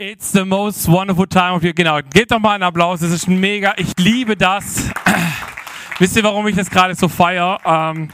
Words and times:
It's 0.00 0.30
the 0.30 0.44
most 0.44 0.86
wonderful 0.86 1.26
time 1.26 1.56
of 1.56 1.64
year. 1.64 1.72
Genau, 1.72 1.98
gebt 2.14 2.30
doch 2.30 2.38
mal 2.38 2.54
einen 2.54 2.62
Applaus. 2.62 3.00
Das 3.00 3.10
ist 3.10 3.26
mega. 3.26 3.74
Ich 3.78 3.98
liebe 3.98 4.36
das. 4.36 4.92
Wisst 5.98 6.16
ihr, 6.16 6.22
warum 6.22 6.46
ich 6.46 6.54
das 6.54 6.70
gerade 6.70 6.94
so 6.94 7.08
feiere? 7.08 7.58
Ähm, 7.64 8.08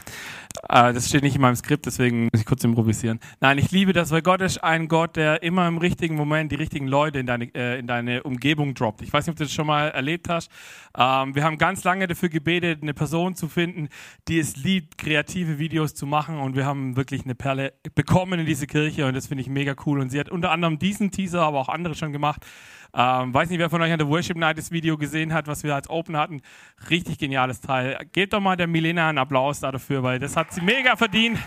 äh, 0.69 0.93
das 0.93 1.09
steht 1.09 1.23
nicht 1.23 1.35
in 1.35 1.41
meinem 1.41 1.55
Skript, 1.55 1.85
deswegen 1.85 2.25
muss 2.25 2.41
ich 2.41 2.45
kurz 2.45 2.63
improvisieren. 2.63 3.19
Nein, 3.39 3.57
ich 3.57 3.71
liebe 3.71 3.93
das, 3.93 4.11
weil 4.11 4.21
Gott 4.21 4.41
ist 4.41 4.63
ein 4.63 4.87
Gott, 4.87 5.15
der 5.15 5.43
immer 5.43 5.67
im 5.67 5.77
richtigen 5.77 6.15
Moment 6.15 6.51
die 6.51 6.55
richtigen 6.55 6.87
Leute 6.87 7.19
in 7.19 7.25
deine, 7.25 7.53
äh, 7.55 7.79
in 7.79 7.87
deine 7.87 8.23
Umgebung 8.23 8.73
droppt. 8.73 9.01
Ich 9.01 9.11
weiß 9.11 9.25
nicht, 9.25 9.33
ob 9.33 9.37
du 9.37 9.43
das 9.43 9.53
schon 9.53 9.67
mal 9.67 9.89
erlebt 9.89 10.29
hast. 10.29 10.49
Ähm, 10.97 11.35
wir 11.35 11.43
haben 11.43 11.57
ganz 11.57 11.83
lange 11.83 12.07
dafür 12.07 12.29
gebetet, 12.29 12.81
eine 12.81 12.93
Person 12.93 13.35
zu 13.35 13.47
finden, 13.47 13.89
die 14.27 14.39
es 14.39 14.55
liebt, 14.55 14.97
kreative 14.97 15.59
Videos 15.59 15.93
zu 15.93 16.05
machen. 16.05 16.39
Und 16.39 16.55
wir 16.55 16.65
haben 16.65 16.95
wirklich 16.95 17.25
eine 17.25 17.35
Perle 17.35 17.73
bekommen 17.93 18.39
in 18.39 18.45
diese 18.45 18.67
Kirche 18.67 19.05
und 19.05 19.15
das 19.15 19.27
finde 19.27 19.41
ich 19.41 19.49
mega 19.49 19.75
cool. 19.85 19.99
Und 19.99 20.09
sie 20.09 20.19
hat 20.19 20.29
unter 20.29 20.51
anderem 20.51 20.79
diesen 20.79 21.11
Teaser, 21.11 21.41
aber 21.41 21.59
auch 21.59 21.69
andere 21.69 21.95
schon 21.95 22.11
gemacht. 22.11 22.45
Ähm, 22.97 23.33
weiß 23.33 23.49
nicht, 23.49 23.59
wer 23.59 23.69
von 23.69 23.81
euch 23.81 23.91
an 23.91 23.99
der 23.99 24.07
Worship 24.07 24.37
Night 24.37 24.57
das 24.57 24.71
Video 24.71 24.97
gesehen 24.97 25.33
hat, 25.33 25.47
was 25.47 25.63
wir 25.63 25.75
als 25.75 25.89
Open 25.89 26.15
hatten. 26.15 26.41
Richtig 26.89 27.17
geniales 27.17 27.59
Teil. 27.59 27.97
Gebt 28.13 28.31
doch 28.31 28.39
mal 28.39 28.55
der 28.55 28.67
Milena 28.67 29.09
einen 29.09 29.17
Applaus 29.17 29.59
dafür, 29.59 30.01
weil 30.01 30.17
das 30.17 30.37
hat 30.37 30.53
sie 30.53 30.61
mega 30.61 30.95
verdient. 30.95 31.37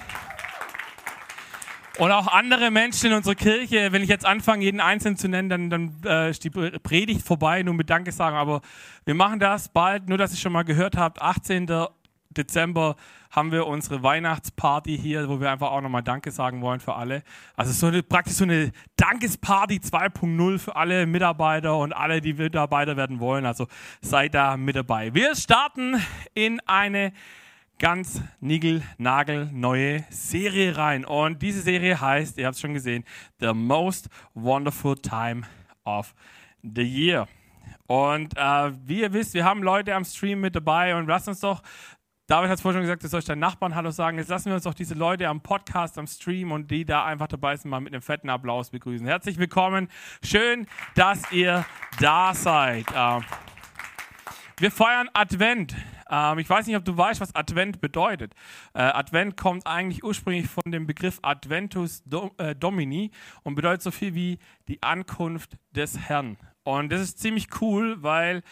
Und 1.99 2.13
auch 2.13 2.29
andere 2.29 2.71
Menschen 2.71 3.11
in 3.11 3.17
unserer 3.17 3.35
Kirche, 3.35 3.91
wenn 3.91 4.03
ich 4.03 4.09
jetzt 4.09 4.25
anfange, 4.25 4.63
jeden 4.63 4.81
Einzelnen 4.81 5.17
zu 5.17 5.27
nennen, 5.27 5.49
dann, 5.49 5.71
dann 5.71 5.97
äh, 6.05 6.31
ist 6.31 6.45
die 6.45 6.51
Predigt 6.51 7.27
vorbei, 7.27 7.63
nur 7.65 7.75
mit 7.75 7.91
Danke 7.91 8.13
sagen. 8.13 8.37
Aber 8.37 8.61
wir 9.05 9.15
machen 9.15 9.41
das 9.41 9.69
bald, 9.69 10.09
nur 10.09 10.17
dass 10.17 10.33
ihr 10.33 10.39
schon 10.39 10.53
mal 10.53 10.63
gehört 10.63 10.97
habt, 10.97 11.21
18. 11.21 11.67
Dezember 12.31 12.97
haben 13.31 13.53
wir 13.53 13.67
unsere 13.67 14.03
Weihnachtsparty 14.03 14.97
hier, 14.99 15.29
wo 15.29 15.41
wir 15.41 15.51
einfach 15.51 15.71
auch 15.71 15.81
nochmal 15.81 16.03
Danke 16.03 16.31
sagen 16.31 16.63
wollen 16.63 16.81
für 16.81 16.95
alle. 16.95 17.23
Also 17.57 17.73
so 17.73 17.87
eine, 17.87 18.03
praktisch 18.03 18.35
so 18.35 18.45
eine 18.45 18.73
Dankesparty 18.97 19.77
2.0 19.77 20.59
für 20.59 20.77
alle 20.77 21.07
Mitarbeiter 21.07 21.77
und 21.77 21.93
alle, 21.93 22.21
die 22.21 22.35
Mitarbeiter 22.35 22.97
werden 22.97 23.21
wollen. 23.21 23.45
Also 23.45 23.67
seid 24.01 24.35
da 24.35 24.57
mit 24.57 24.77
dabei. 24.77 25.13
Wir 25.15 25.35
starten 25.35 25.97
in 26.35 26.61
eine 26.67 27.13
ganz 27.79 28.23
neue 28.41 30.05
Serie 30.11 30.77
rein. 30.77 31.05
Und 31.05 31.43
diese 31.43 31.61
Serie 31.61 32.01
heißt, 32.01 32.39
ihr 32.39 32.47
habt 32.47 32.57
es 32.57 32.61
schon 32.61 32.75
gesehen, 32.75 33.05
The 33.41 33.53
Most 33.53 34.09
Wonderful 34.35 34.97
Time 34.97 35.43
of 35.85 36.15
the 36.63 36.83
Year. 36.83 37.29
Und 37.87 38.37
äh, 38.37 38.73
wie 38.87 39.01
ihr 39.01 39.13
wisst, 39.13 39.33
wir 39.35 39.45
haben 39.45 39.63
Leute 39.63 39.95
am 39.95 40.05
Stream 40.05 40.41
mit 40.41 40.55
dabei 40.55 40.95
und 40.95 41.07
lasst 41.07 41.29
uns 41.29 41.41
doch 41.41 41.63
David 42.29 42.51
hat 42.51 42.57
es 42.57 42.61
vorhin 42.61 42.81
schon 42.81 42.83
gesagt, 42.83 43.03
du 43.03 43.09
sollst 43.09 43.31
deinen 43.31 43.39
Nachbarn 43.39 43.75
Hallo 43.75 43.91
sagen. 43.91 44.19
Jetzt 44.19 44.29
lassen 44.29 44.51
wir 44.51 44.55
uns 44.55 44.65
doch 44.65 44.75
diese 44.75 44.93
Leute 44.93 45.29
am 45.29 45.41
Podcast, 45.41 45.97
am 45.97 46.07
Stream 46.07 46.53
und 46.53 46.71
die 46.71 46.85
da 46.85 47.07
einfach 47.07 47.27
dabei 47.27 47.57
sind, 47.57 47.71
mal 47.71 47.81
mit 47.81 47.95
einem 47.95 48.03
fetten 48.03 48.29
Applaus 48.29 48.69
begrüßen. 48.69 49.07
Herzlich 49.07 49.39
willkommen. 49.39 49.89
Schön, 50.23 50.67
dass 50.95 51.33
ihr 51.33 51.65
da 52.01 52.35
seid. 52.35 52.85
Ähm, 52.95 53.25
wir 54.59 54.71
feiern 54.71 55.09
Advent. 55.15 55.75
Ähm, 56.11 56.39
ich 56.39 56.51
weiß 56.51 56.67
nicht, 56.67 56.77
ob 56.77 56.85
du 56.85 56.95
weißt, 56.95 57.23
was 57.23 57.35
Advent 57.35 57.81
bedeutet. 57.81 58.35
Äh, 58.75 58.81
Advent 58.83 59.39
kommt 59.39 59.67
eigentlich 59.67 60.05
ursprünglich 60.05 60.49
von 60.49 60.71
dem 60.71 60.87
Begriff 60.87 61.21
Adventus 61.23 62.03
äh, 62.37 62.55
Domini 62.55 63.11
und 63.43 63.55
bedeutet 63.55 63.81
so 63.81 63.91
viel 63.91 64.15
wie 64.15 64.39
die 64.69 64.83
Ankunft 64.83 65.57
des 65.75 65.99
Herrn. 65.99 66.37
Und 66.77 66.93
das 66.93 67.01
ist 67.01 67.19
ziemlich 67.19 67.49
cool, 67.63 68.03
weil 68.03 68.43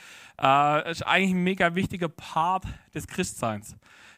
äh, 0.41 0.91
ist 0.91 1.07
eigentlich 1.07 1.33
ein 1.33 1.45
mega 1.45 1.75
wichtiger 1.75 2.09
Part 2.09 2.65
des 2.95 3.07
Christseins. 3.07 3.77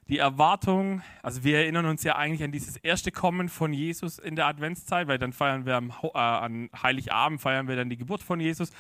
Die 0.09 0.19
Erwartung, 0.19 1.03
also 1.21 1.43
wir 1.43 1.59
erinnern 1.59 1.85
uns 1.85 2.05
ja 2.05 2.15
eigentlich 2.15 2.45
an 2.45 2.53
dieses 2.53 2.77
erste 2.77 3.11
Kommen 3.11 3.49
von 3.49 3.73
Jesus 3.73 4.21
in 4.21 4.37
der 4.37 4.47
Adventszeit, 4.47 5.09
weil 5.09 5.19
dann 5.19 5.33
feiern 5.33 5.67
wir 5.67 5.75
am, 5.75 5.93
äh, 6.03 6.17
an 6.17 6.71
Heiligabend, 6.81 7.41
feiern 7.41 7.67
wir 7.67 7.75
dann 7.75 7.91
die 7.91 7.97
Geburt 7.97 8.23
von 8.23 8.39
Jesus. 8.39 8.71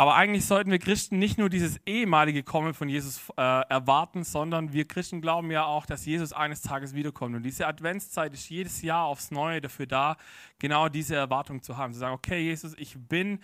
Aber 0.00 0.14
eigentlich 0.14 0.46
sollten 0.46 0.70
wir 0.70 0.78
Christen 0.78 1.18
nicht 1.18 1.36
nur 1.36 1.50
dieses 1.50 1.78
ehemalige 1.84 2.42
Kommen 2.42 2.72
von 2.72 2.88
Jesus 2.88 3.20
äh, 3.36 3.42
erwarten, 3.42 4.24
sondern 4.24 4.72
wir 4.72 4.88
Christen 4.88 5.20
glauben 5.20 5.50
ja 5.50 5.66
auch, 5.66 5.84
dass 5.84 6.06
Jesus 6.06 6.32
eines 6.32 6.62
Tages 6.62 6.94
wiederkommt. 6.94 7.36
Und 7.36 7.42
diese 7.42 7.66
Adventszeit 7.66 8.32
ist 8.32 8.48
jedes 8.48 8.80
Jahr 8.80 9.04
aufs 9.04 9.30
Neue 9.30 9.60
dafür 9.60 9.86
da, 9.86 10.16
genau 10.58 10.88
diese 10.88 11.16
Erwartung 11.16 11.62
zu 11.62 11.76
haben. 11.76 11.92
Zu 11.92 11.98
sagen, 11.98 12.14
okay, 12.14 12.40
Jesus, 12.40 12.72
ich 12.78 12.96
bin 12.98 13.40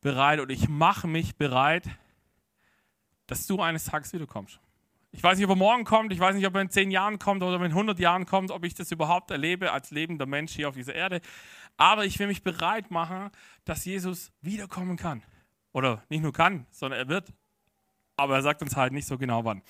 bereit 0.00 0.38
und 0.38 0.52
ich 0.52 0.68
mache 0.68 1.08
mich 1.08 1.34
bereit, 1.34 1.88
dass 3.26 3.48
du 3.48 3.60
eines 3.60 3.86
Tages 3.86 4.12
wiederkommst. 4.12 4.60
Ich 5.10 5.24
weiß 5.24 5.36
nicht, 5.36 5.46
ob 5.46 5.50
er 5.50 5.56
morgen 5.56 5.82
kommt, 5.82 6.12
ich 6.12 6.20
weiß 6.20 6.36
nicht, 6.36 6.46
ob 6.46 6.54
er 6.54 6.60
in 6.60 6.70
zehn 6.70 6.92
Jahren 6.92 7.18
kommt 7.18 7.42
oder 7.42 7.56
in 7.56 7.72
100 7.72 7.98
Jahren 7.98 8.24
kommt, 8.24 8.52
ob 8.52 8.64
ich 8.64 8.74
das 8.74 8.92
überhaupt 8.92 9.32
erlebe 9.32 9.72
als 9.72 9.90
lebender 9.90 10.26
Mensch 10.26 10.52
hier 10.52 10.68
auf 10.68 10.76
dieser 10.76 10.94
Erde. 10.94 11.20
Aber 11.76 12.04
ich 12.04 12.20
will 12.20 12.28
mich 12.28 12.44
bereit 12.44 12.92
machen, 12.92 13.32
dass 13.64 13.84
Jesus 13.84 14.30
wiederkommen 14.42 14.96
kann. 14.96 15.24
Oder 15.78 16.02
nicht 16.08 16.22
nur 16.22 16.32
kann, 16.32 16.66
sondern 16.70 16.98
er 16.98 17.08
wird 17.08 17.32
aber 18.18 18.34
er 18.34 18.42
sagt 18.42 18.62
uns 18.62 18.76
halt 18.76 18.92
nicht 18.92 19.06
so 19.06 19.16
genau 19.16 19.44
wann. 19.44 19.62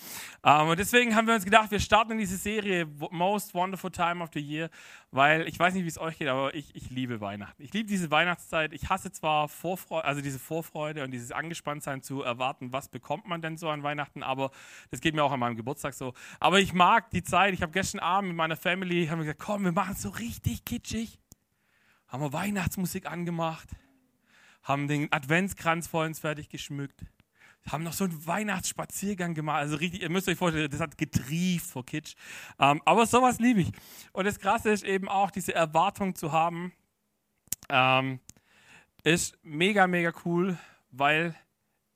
Ähm, 0.43 0.69
und 0.69 0.79
deswegen 0.79 1.15
haben 1.15 1.27
wir 1.27 1.35
uns 1.35 1.45
gedacht, 1.45 1.71
wir 1.71 1.81
starten 1.81 2.13
in 2.13 2.19
diese 2.19 2.39
Serie 2.39 2.87
Most 3.11 3.53
Wonderful 3.53 3.91
Time 3.91 4.25
of 4.25 4.31
the 4.33 4.41
Year, 4.41 4.71
weil 5.11 5.47
ich 5.47 5.59
weiß 5.59 5.75
nicht, 5.75 5.85
wie 5.85 5.89
es 5.89 5.99
euch 5.99 6.19
geht, 6.19 6.29
aber 6.29 6.55
ich, 6.55 6.75
ich 6.75 6.89
liebe 6.89 7.21
Weihnachten. 7.21 7.63
Ich 7.63 7.75
liebe 7.75 7.87
diese 7.87 8.11
Weihnachtszeit. 8.11 8.73
Ich 8.73 8.89
hasse 8.89 9.13
zwar 9.13 9.49
Vorfreude, 9.49 10.07
also 10.07 10.23
diese 10.23 10.39
Vorfreude 10.39 11.05
und 11.05 11.11
dieses 11.11 11.31
Angespanntsein 11.31 12.03
zu 12.03 12.23
erwarten, 12.23 12.73
was 12.73 12.89
bekommt 12.89 13.27
man 13.27 13.43
denn 13.43 13.59
so 13.59 13.69
an 13.69 13.83
Weihnachten, 13.83 14.23
aber 14.23 14.51
das 14.91 15.03
geht 15.03 15.15
mir 15.15 15.23
auch 15.25 15.33
an 15.33 15.41
meinem 15.41 15.57
Geburtstag 15.57 15.93
so. 15.93 16.15
Aber 16.41 16.59
ich 16.59 16.73
mag 16.73 17.11
die 17.11 17.23
Zeit. 17.23 17.53
Ich 17.53 17.61
habe 17.61 17.73
gestern 17.73 18.01
Abend 18.01 18.29
mit 18.29 18.37
meiner 18.37 18.57
Family 18.57 19.07
haben 19.09 19.19
wir 19.19 19.25
gesagt, 19.25 19.41
komm, 19.41 19.65
wir 19.65 19.73
machen 19.73 19.93
es 19.93 20.03
so 20.03 20.09
richtig 20.09 20.65
kitschig. 20.65 21.19
Haben 22.07 22.23
wir 22.23 22.33
Weihnachtsmusik 22.33 23.05
angemacht, 23.05 23.69
haben 24.69 24.87
den 24.87 25.12
Adventskranz 25.12 25.89
vor 25.89 26.05
uns 26.05 26.21
fertig 26.21 26.49
geschmückt 26.49 27.05
haben 27.73 27.84
noch 27.84 27.93
so 27.93 28.05
einen 28.05 28.27
Weihnachtsspaziergang 28.27 29.34
gemacht. 29.34 29.59
Also 29.59 29.77
richtig, 29.77 30.03
ihr 30.03 30.11
müsst 30.11 30.29
euch 30.29 30.39
vorstellen, 30.39 30.71
das 30.71 30.81
hat 30.81 30.99
getrieft 30.99 31.67
vor 31.67 31.84
Kitsch. 31.84 32.15
Ähm, 32.59 32.81
aber 32.84 33.06
sowas 33.06 33.39
liebe 33.39 33.61
ich. 33.61 33.73
Und 34.12 34.25
das 34.25 34.39
Krasse 34.39 34.71
ist 34.71 34.84
eben 34.84 35.09
auch, 35.09 35.31
diese 35.31 35.55
Erwartung 35.55 36.15
zu 36.15 36.33
haben, 36.33 36.73
ähm, 37.69 38.21
ist 39.05 39.39
mega, 39.43 39.87
mega 39.87 40.12
cool, 40.25 40.59
weil 40.91 41.35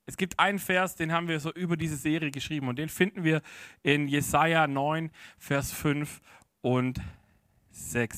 es 0.05 0.17
gibt 0.17 0.39
einen 0.39 0.59
Vers, 0.59 0.95
den 0.95 1.11
haben 1.11 1.27
wir 1.27 1.39
so 1.39 1.51
über 1.51 1.77
diese 1.77 1.95
Serie 1.95 2.31
geschrieben 2.31 2.67
und 2.67 2.77
den 2.77 2.89
finden 2.89 3.23
wir 3.23 3.41
in 3.83 4.07
Jesaja 4.07 4.67
9, 4.67 5.11
Vers 5.37 5.71
5 5.71 6.21
und 6.61 6.97
6. 6.97 7.22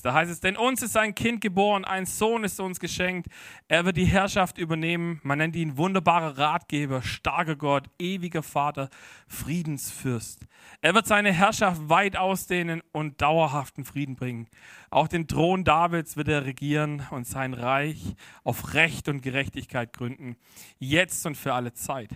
Da 0.04 0.14
heißt 0.14 0.32
es, 0.32 0.42
denn 0.42 0.58
uns 0.58 0.82
ist 0.82 0.98
ein 0.98 1.16
Kind 1.16 1.40
geboren, 1.40 1.86
ein 1.86 2.06
Sohn 2.06 2.44
ist 2.44 2.60
uns 2.60 2.80
geschenkt. 2.80 3.28
Er 3.70 3.86
wird 3.86 3.96
die 3.96 4.06
Herrschaft 4.06 4.58
übernehmen. 4.58 5.22
Man 5.24 5.38
nennt 5.38 5.56
ihn 5.56 5.78
wunderbarer 5.78 6.38
Ratgeber, 6.38 7.02
starker 7.02 7.56
Gott, 7.56 7.90
ewiger 7.98 8.44
Vater, 8.44 8.90
Friedensfürst. 9.28 10.46
Er 10.82 10.94
wird 10.94 11.08
seine 11.08 11.32
Herrschaft 11.32 11.90
weit 11.90 12.18
ausdehnen 12.18 12.82
und 12.92 13.22
dauerhaften 13.22 13.86
Frieden 13.86 14.16
bringen. 14.16 14.48
Auch 14.90 15.08
den 15.08 15.28
Thron 15.28 15.64
Davids 15.64 16.18
wird 16.18 16.28
er 16.28 16.46
regieren 16.46 17.06
und 17.12 17.26
sein 17.26 17.54
Reich 17.54 18.16
auf 18.44 18.74
Recht 18.74 19.08
und 19.08 19.22
Gerechtigkeit 19.22 19.94
gründen, 19.94 20.36
jetzt 20.80 21.26
und 21.26 21.36
für 21.36 21.54
alle 21.54 21.74
Zeit. 21.74 22.10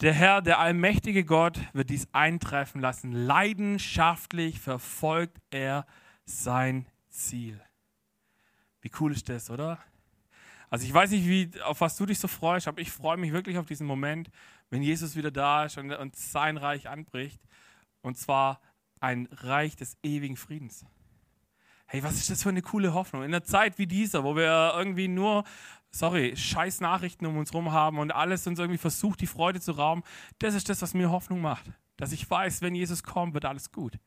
Der 0.00 0.12
Herr, 0.12 0.42
der 0.42 0.58
allmächtige 0.58 1.24
Gott, 1.24 1.58
wird 1.72 1.90
dies 1.90 2.08
eintreffen 2.12 2.80
lassen. 2.80 3.12
Leidenschaftlich 3.12 4.60
verfolgt 4.60 5.38
er 5.50 5.86
sein 6.28 6.86
Ziel. 7.08 7.60
Wie 8.80 8.90
cool 9.00 9.12
ist 9.12 9.28
das, 9.28 9.50
oder? 9.50 9.78
Also 10.70 10.84
ich 10.84 10.92
weiß 10.92 11.10
nicht, 11.10 11.26
wie, 11.26 11.50
auf 11.62 11.80
was 11.80 11.96
du 11.96 12.04
dich 12.04 12.18
so 12.18 12.28
freust, 12.28 12.68
aber 12.68 12.80
ich 12.80 12.90
freue 12.90 13.16
mich 13.16 13.32
wirklich 13.32 13.56
auf 13.56 13.66
diesen 13.66 13.86
Moment, 13.86 14.30
wenn 14.70 14.82
Jesus 14.82 15.16
wieder 15.16 15.30
da 15.30 15.64
ist 15.64 15.78
und, 15.78 15.90
und 15.92 16.14
sein 16.14 16.58
Reich 16.58 16.88
anbricht. 16.88 17.40
Und 18.02 18.18
zwar 18.18 18.60
ein 19.00 19.28
Reich 19.32 19.76
des 19.76 19.96
ewigen 20.02 20.36
Friedens. 20.36 20.84
Hey, 21.86 22.02
was 22.02 22.16
ist 22.16 22.28
das 22.28 22.42
für 22.42 22.50
eine 22.50 22.60
coole 22.60 22.92
Hoffnung? 22.92 23.22
In 23.22 23.28
einer 23.28 23.44
Zeit 23.44 23.78
wie 23.78 23.86
dieser, 23.86 24.22
wo 24.22 24.36
wir 24.36 24.74
irgendwie 24.76 25.08
nur, 25.08 25.44
sorry, 25.90 26.36
scheiß 26.36 26.80
Nachrichten 26.80 27.24
um 27.24 27.38
uns 27.38 27.52
herum 27.52 27.72
haben 27.72 27.98
und 27.98 28.10
alles 28.10 28.46
uns 28.46 28.58
irgendwie 28.58 28.78
versucht, 28.78 29.22
die 29.22 29.26
Freude 29.26 29.60
zu 29.60 29.72
rauben, 29.72 30.02
das 30.38 30.54
ist 30.54 30.68
das, 30.68 30.82
was 30.82 30.92
mir 30.92 31.10
Hoffnung 31.10 31.40
macht. 31.40 31.64
Dass 31.96 32.12
ich 32.12 32.30
weiß, 32.30 32.60
wenn 32.60 32.74
Jesus 32.74 33.02
kommt, 33.02 33.32
wird 33.32 33.46
alles 33.46 33.72
gut. 33.72 33.98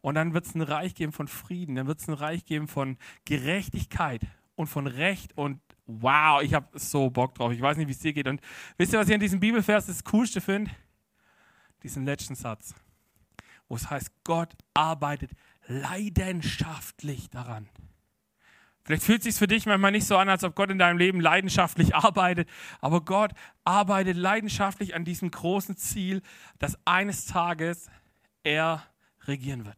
Und 0.00 0.14
dann 0.14 0.34
wird 0.34 0.46
es 0.46 0.54
ein 0.54 0.62
Reich 0.62 0.94
geben 0.94 1.12
von 1.12 1.28
Frieden, 1.28 1.74
dann 1.74 1.86
wird 1.86 2.00
es 2.00 2.08
ein 2.08 2.14
Reich 2.14 2.44
geben 2.44 2.68
von 2.68 2.96
Gerechtigkeit 3.24 4.22
und 4.54 4.66
von 4.66 4.86
Recht. 4.86 5.36
Und 5.36 5.60
wow, 5.86 6.42
ich 6.42 6.54
habe 6.54 6.78
so 6.78 7.10
Bock 7.10 7.34
drauf. 7.34 7.52
Ich 7.52 7.60
weiß 7.60 7.76
nicht, 7.76 7.88
wie 7.88 7.92
es 7.92 7.98
dir 7.98 8.12
geht. 8.12 8.28
Und 8.28 8.40
wisst 8.76 8.92
ihr, 8.92 8.98
was 8.98 9.08
ich 9.08 9.14
an 9.14 9.20
diesem 9.20 9.40
Bibelvers 9.40 9.86
das 9.86 10.04
Coolste 10.04 10.40
finde? 10.40 10.70
Diesen 11.82 12.04
letzten 12.04 12.34
Satz, 12.34 12.74
wo 13.68 13.76
es 13.76 13.88
heißt, 13.88 14.10
Gott 14.24 14.54
arbeitet 14.74 15.30
leidenschaftlich 15.66 17.30
daran. 17.30 17.68
Vielleicht 18.88 19.02
fühlt 19.02 19.18
es 19.18 19.24
sich 19.24 19.34
für 19.34 19.46
dich 19.46 19.66
manchmal 19.66 19.92
nicht 19.92 20.06
so 20.06 20.16
an, 20.16 20.30
als 20.30 20.44
ob 20.44 20.54
Gott 20.54 20.70
in 20.70 20.78
deinem 20.78 20.96
Leben 20.96 21.20
leidenschaftlich 21.20 21.94
arbeitet, 21.94 22.48
aber 22.80 23.02
Gott 23.02 23.32
arbeitet 23.62 24.16
leidenschaftlich 24.16 24.94
an 24.94 25.04
diesem 25.04 25.30
großen 25.30 25.76
Ziel, 25.76 26.22
dass 26.58 26.78
eines 26.86 27.26
Tages 27.26 27.90
er 28.44 28.82
regieren 29.28 29.64
wird. 29.64 29.76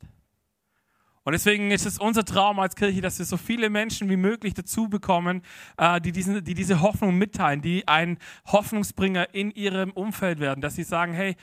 Und 1.22 1.32
deswegen 1.32 1.70
ist 1.70 1.84
es 1.84 1.98
unser 1.98 2.24
Traum 2.24 2.58
als 2.60 2.74
Kirche, 2.76 3.02
dass 3.02 3.18
wir 3.18 3.26
so 3.26 3.36
viele 3.36 3.68
Menschen 3.68 4.08
wie 4.08 4.16
möglich 4.16 4.54
dazu 4.54 4.88
bekommen, 4.88 5.42
äh, 5.76 6.00
die, 6.00 6.12
diesen, 6.12 6.42
die 6.42 6.54
diese 6.54 6.80
Hoffnung 6.80 7.16
mitteilen, 7.18 7.60
die 7.60 7.86
ein 7.86 8.18
Hoffnungsbringer 8.46 9.34
in 9.34 9.50
ihrem 9.50 9.90
Umfeld 9.92 10.40
werden, 10.40 10.60
dass 10.60 10.76
sie 10.76 10.82
sagen, 10.82 11.12
hey, 11.12 11.36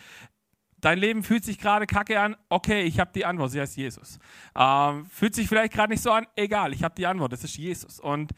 Dein 0.79 0.99
Leben 0.99 1.23
fühlt 1.23 1.43
sich 1.43 1.57
gerade 1.57 1.87
kacke 1.87 2.19
an. 2.19 2.35
Okay, 2.49 2.83
ich 2.83 2.99
habe 2.99 3.09
die 3.13 3.25
Antwort. 3.25 3.49
Sie 3.49 3.59
heißt 3.59 3.77
Jesus. 3.77 4.19
Ähm, 4.55 5.07
fühlt 5.07 5.33
sich 5.33 5.47
vielleicht 5.47 5.73
gerade 5.73 5.91
nicht 5.91 6.03
so 6.03 6.11
an. 6.11 6.27
Egal, 6.35 6.71
ich 6.71 6.83
habe 6.83 6.93
die 6.93 7.07
Antwort. 7.07 7.33
Das 7.33 7.43
ist 7.43 7.57
Jesus. 7.57 7.99
Und, 7.99 8.31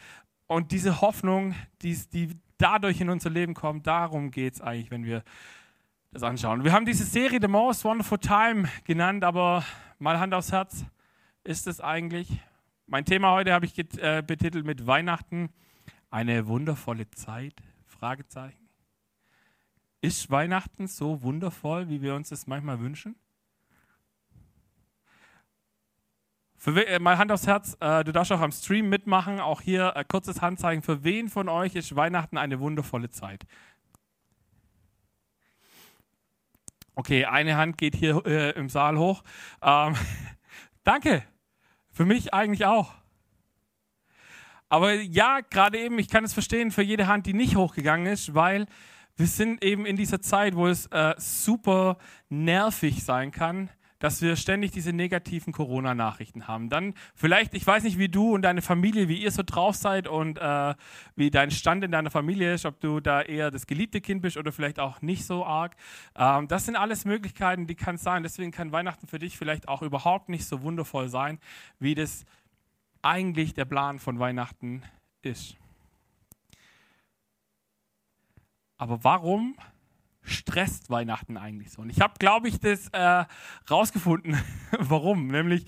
und 0.48 0.72
diese 0.72 1.02
Hoffnung, 1.02 1.54
die, 1.82 2.00
die 2.14 2.40
dadurch 2.58 3.02
in 3.02 3.10
unser 3.10 3.30
Leben 3.30 3.54
kommt, 3.54 3.88
darum 3.88 4.32
geht 4.32 4.54
es 4.54 4.62
eigentlich, 4.62 4.90
wenn 4.90 5.04
wir 5.04 5.24
das 6.12 6.24
anschauen. 6.24 6.64
Wir 6.64 6.74
haben 6.74 6.86
diese 6.86 7.04
Serie 7.04 7.40
The 7.40 7.48
Most 7.48 7.86
Wonderful 7.86 8.18
Time 8.18 8.68
genannt, 8.84 9.24
aber 9.24 9.64
mal 10.00 10.20
Hand 10.20 10.34
aufs 10.34 10.52
Herz, 10.52 10.86
ist 11.44 11.68
es 11.68 11.80
eigentlich? 11.82 12.28
Mein 12.88 13.06
Thema 13.06 13.32
heute 13.32 13.54
habe 13.54 13.66
ich 13.66 13.78
äh, 13.78 14.24
betitelt 14.26 14.66
mit 14.66 14.88
Weihnachten, 14.88 15.50
eine 16.10 16.48
wundervolle 16.48 17.10
Zeit? 17.12 17.54
Fragezeichen. 17.86 18.70
Ist 20.02 20.32
Weihnachten 20.32 20.88
so 20.88 21.22
wundervoll, 21.22 21.90
wie 21.90 22.02
wir 22.02 22.16
uns 22.16 22.30
das 22.30 22.48
manchmal 22.48 22.80
wünschen? 22.80 23.16
Für 26.58 26.86
äh, 26.88 27.00
mal 27.00 27.18
Hand 27.18 27.32
aufs 27.32 27.46
Herz, 27.46 27.78
äh, 27.80 28.04
du 28.04 28.12
darfst 28.12 28.32
auch 28.32 28.42
am 28.42 28.52
Stream 28.52 28.90
mitmachen. 28.90 29.40
Auch 29.40 29.62
hier 29.62 29.94
äh, 29.96 30.04
kurzes 30.04 30.42
Handzeichen. 30.42 30.82
Für 30.82 31.04
wen 31.04 31.30
von 31.30 31.48
euch 31.48 31.76
ist 31.76 31.96
Weihnachten 31.96 32.38
eine 32.38 32.60
wundervolle 32.60 33.10
Zeit? 33.10 33.46
Okay, 37.00 37.24
eine 37.24 37.56
Hand 37.56 37.78
geht 37.78 37.96
hier 37.96 38.26
äh, 38.26 38.50
im 38.60 38.68
Saal 38.68 38.98
hoch. 38.98 39.24
Ähm, 39.64 39.96
danke. 40.84 41.24
Für 41.94 42.04
mich 42.04 42.34
eigentlich 42.34 42.66
auch. 42.66 42.94
Aber 44.68 44.92
ja, 44.96 45.40
gerade 45.50 45.80
eben, 45.80 45.98
ich 45.98 46.10
kann 46.10 46.26
es 46.26 46.34
verstehen 46.34 46.72
für 46.72 46.82
jede 46.82 47.08
Hand, 47.08 47.26
die 47.26 47.34
nicht 47.34 47.56
hochgegangen 47.56 48.06
ist, 48.06 48.36
weil 48.36 48.66
wir 49.16 49.28
sind 49.28 49.64
eben 49.64 49.86
in 49.86 49.96
dieser 49.96 50.22
Zeit, 50.22 50.58
wo 50.58 50.68
es 50.68 50.88
äh, 50.88 51.16
super 51.18 51.98
nervig 52.28 53.02
sein 53.02 53.32
kann, 53.32 53.70
dass 54.00 54.22
wir 54.22 54.36
ständig 54.36 54.72
diese 54.72 54.94
negativen 54.94 55.54
Corona-Nachrichten 55.54 56.48
haben. 56.48 56.70
Dann 56.70 56.94
vielleicht, 57.14 57.54
ich 57.54 57.68
weiß 57.68 57.84
nicht, 57.84 58.00
wie 58.00 58.10
du 58.10 58.34
und 58.34 58.42
deine 58.42 58.62
Familie, 58.62 59.08
wie 59.08 59.22
ihr 59.22 59.32
so 59.32 59.44
drauf 59.46 59.76
seid 59.76 60.08
und 60.08 60.40
äh, 60.40 60.74
wie 61.16 61.30
dein 61.30 61.52
Stand 61.52 61.84
in 61.84 61.92
deiner 61.92 62.10
Familie 62.10 62.54
ist, 62.54 62.66
ob 62.66 62.80
du 62.80 63.00
da 63.00 63.22
eher 63.22 63.52
das 63.52 63.68
geliebte 63.68 64.02
Kind 64.02 64.22
bist 64.22 64.38
oder 64.38 64.52
vielleicht 64.52 64.80
auch 64.80 65.02
nicht 65.02 65.26
so 65.26 65.46
arg. 65.46 65.76
Ähm, 66.16 66.48
das 66.48 66.66
sind 66.66 66.76
alles 66.76 67.06
Möglichkeiten, 67.06 67.68
die 67.68 67.76
kann 67.76 67.96
es 67.96 68.02
sein. 68.02 68.24
Deswegen 68.24 68.52
kann 68.52 68.72
Weihnachten 68.72 69.08
für 69.08 69.20
dich 69.20 69.38
vielleicht 69.38 69.68
auch 69.68 69.82
überhaupt 69.82 70.30
nicht 70.30 70.46
so 70.46 70.62
wundervoll 70.62 71.10
sein, 71.10 71.40
wie 71.80 71.96
das 71.96 72.26
eigentlich 73.02 73.54
der 73.54 73.66
Plan 73.66 74.00
von 74.00 74.20
Weihnachten 74.20 74.84
ist. 75.22 75.56
Aber 78.78 79.04
warum 79.04 79.56
stresst 80.30 80.90
Weihnachten 80.90 81.38
eigentlich 81.38 81.72
so? 81.72 81.82
Und 81.82 81.90
ich 81.90 82.02
habe, 82.02 82.14
glaube 82.20 82.48
ich, 82.48 82.60
das 82.60 82.88
äh, 82.90 83.26
rausgefunden, 83.70 84.38
warum. 84.80 85.28
Nämlich, 85.28 85.66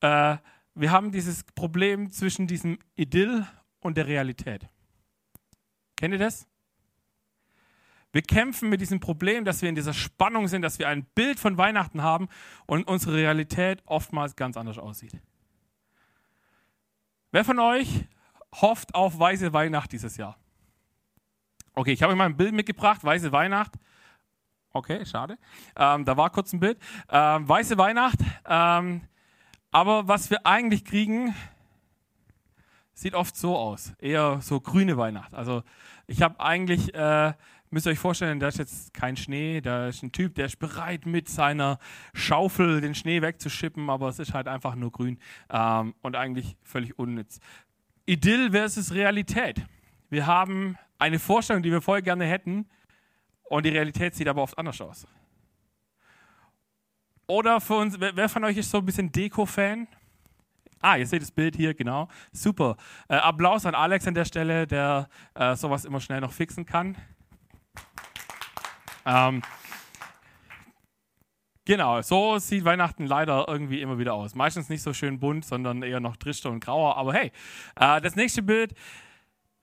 äh, 0.00 0.36
wir 0.74 0.90
haben 0.90 1.12
dieses 1.12 1.44
Problem 1.44 2.10
zwischen 2.10 2.46
diesem 2.46 2.78
Idyll 2.94 3.46
und 3.80 3.96
der 3.96 4.06
Realität. 4.06 4.68
Kennt 5.96 6.14
ihr 6.14 6.18
das? 6.18 6.46
Wir 8.12 8.22
kämpfen 8.22 8.68
mit 8.68 8.80
diesem 8.80 9.00
Problem, 9.00 9.44
dass 9.44 9.62
wir 9.62 9.70
in 9.70 9.74
dieser 9.74 9.94
Spannung 9.94 10.46
sind, 10.46 10.62
dass 10.62 10.78
wir 10.78 10.88
ein 10.88 11.04
Bild 11.14 11.40
von 11.40 11.56
Weihnachten 11.56 12.02
haben 12.02 12.28
und 12.66 12.86
unsere 12.86 13.16
Realität 13.16 13.82
oftmals 13.86 14.36
ganz 14.36 14.56
anders 14.58 14.78
aussieht. 14.78 15.18
Wer 17.30 17.44
von 17.44 17.58
euch 17.58 18.06
hofft 18.54 18.94
auf 18.94 19.18
weiße 19.18 19.54
Weihnacht 19.54 19.92
dieses 19.92 20.18
Jahr? 20.18 20.36
Okay, 21.74 21.92
ich 21.92 22.02
habe 22.02 22.12
euch 22.12 22.18
mal 22.18 22.26
ein 22.26 22.36
Bild 22.36 22.52
mitgebracht, 22.52 23.02
weiße 23.02 23.32
Weihnacht. 23.32 23.72
Okay, 24.72 25.04
schade. 25.04 25.36
Ähm, 25.76 26.04
da 26.04 26.16
war 26.16 26.30
kurz 26.30 26.52
ein 26.52 26.60
Bild. 26.60 26.78
Ähm, 27.10 27.48
weiße 27.48 27.76
Weihnacht. 27.76 28.18
Ähm, 28.46 29.02
aber 29.70 30.08
was 30.08 30.30
wir 30.30 30.46
eigentlich 30.46 30.84
kriegen, 30.84 31.34
sieht 32.94 33.14
oft 33.14 33.36
so 33.36 33.56
aus. 33.56 33.92
Eher 33.98 34.40
so 34.40 34.60
grüne 34.60 34.96
Weihnacht. 34.96 35.34
Also 35.34 35.62
ich 36.06 36.22
habe 36.22 36.40
eigentlich, 36.40 36.94
äh, 36.94 37.34
müsst 37.70 37.86
ihr 37.86 37.92
euch 37.92 37.98
vorstellen, 37.98 38.40
da 38.40 38.48
ist 38.48 38.58
jetzt 38.58 38.94
kein 38.94 39.16
Schnee. 39.16 39.60
Da 39.60 39.88
ist 39.88 40.02
ein 40.02 40.12
Typ, 40.12 40.34
der 40.36 40.46
ist 40.46 40.58
bereit 40.58 41.04
mit 41.04 41.28
seiner 41.28 41.78
Schaufel 42.14 42.80
den 42.80 42.94
Schnee 42.94 43.20
wegzuschippen, 43.20 43.90
aber 43.90 44.08
es 44.08 44.18
ist 44.18 44.32
halt 44.32 44.48
einfach 44.48 44.74
nur 44.74 44.90
grün 44.90 45.18
ähm, 45.50 45.94
und 46.00 46.16
eigentlich 46.16 46.56
völlig 46.62 46.98
unnütz. 46.98 47.40
Idyll 48.06 48.52
versus 48.52 48.94
Realität. 48.94 49.62
Wir 50.08 50.26
haben 50.26 50.76
eine 50.98 51.18
Vorstellung, 51.18 51.62
die 51.62 51.70
wir 51.70 51.82
voll 51.82 52.00
gerne 52.02 52.24
hätten, 52.24 52.66
und 53.52 53.66
die 53.66 53.68
Realität 53.68 54.14
sieht 54.14 54.28
aber 54.28 54.42
oft 54.42 54.56
anders 54.56 54.80
aus. 54.80 55.06
Oder 57.26 57.60
für 57.60 57.74
uns, 57.74 58.00
wer 58.00 58.28
von 58.30 58.44
euch 58.44 58.56
ist 58.56 58.70
so 58.70 58.78
ein 58.78 58.86
bisschen 58.86 59.12
Deko-Fan? 59.12 59.86
Ah, 60.80 60.96
ihr 60.96 61.06
seht 61.06 61.20
das 61.20 61.30
Bild 61.30 61.54
hier, 61.54 61.74
genau. 61.74 62.08
Super. 62.32 62.76
Äh, 63.08 63.16
Applaus 63.16 63.66
an 63.66 63.74
Alex 63.74 64.08
an 64.08 64.14
der 64.14 64.24
Stelle, 64.24 64.66
der 64.66 65.06
äh, 65.34 65.54
sowas 65.54 65.84
immer 65.84 66.00
schnell 66.00 66.22
noch 66.22 66.32
fixen 66.32 66.64
kann. 66.64 66.96
Ähm, 69.04 69.42
genau, 71.66 72.00
so 72.00 72.38
sieht 72.38 72.64
Weihnachten 72.64 73.04
leider 73.04 73.46
irgendwie 73.48 73.82
immer 73.82 73.98
wieder 73.98 74.14
aus. 74.14 74.34
Meistens 74.34 74.70
nicht 74.70 74.82
so 74.82 74.94
schön 74.94 75.20
bunt, 75.20 75.44
sondern 75.44 75.82
eher 75.82 76.00
noch 76.00 76.16
trischter 76.16 76.48
und 76.50 76.60
grauer. 76.60 76.96
Aber 76.96 77.12
hey, 77.12 77.30
äh, 77.78 78.00
das 78.00 78.16
nächste 78.16 78.42
Bild 78.42 78.74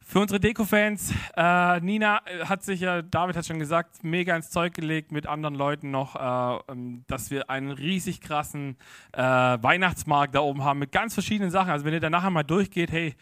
für 0.10 0.20
unsere 0.20 0.40
Deko-Fans, 0.40 1.14
äh, 1.38 1.80
Nina 1.82 2.22
äh, 2.26 2.46
hat 2.46 2.64
sich 2.64 2.80
ja, 2.80 3.04
David 3.04 3.36
hat 3.36 3.46
schon 3.46 3.60
gesagt, 3.60 4.04
mega 4.04 4.36
ins 4.36 4.50
Zeug 4.50 4.74
gelegt 4.74 5.12
mit 5.12 5.28
anderen 5.28 5.54
Leuten 5.54 5.92
noch, 5.92 6.16
äh, 6.16 6.72
ähm, 6.72 7.04
dass 7.06 7.30
wir 7.30 7.52
einen 7.52 7.70
riesig 7.70 8.20
krassen 8.20 8.76
äh, 9.14 9.22
Weihnachtsmarkt 9.22 10.34
da 10.34 10.40
oben 10.40 10.64
haben 10.64 10.80
mit 10.80 10.92
ganz 10.92 11.14
verschiedenen 11.14 11.52
Sachen. 11.52 11.70
Also 11.70 11.86
wenn 11.86 11.94
ihr 11.94 12.00
da 12.00 12.10
nachher 12.10 12.32
mal 12.32 12.42
durchgeht, 12.42 12.92
hey, 12.92 13.14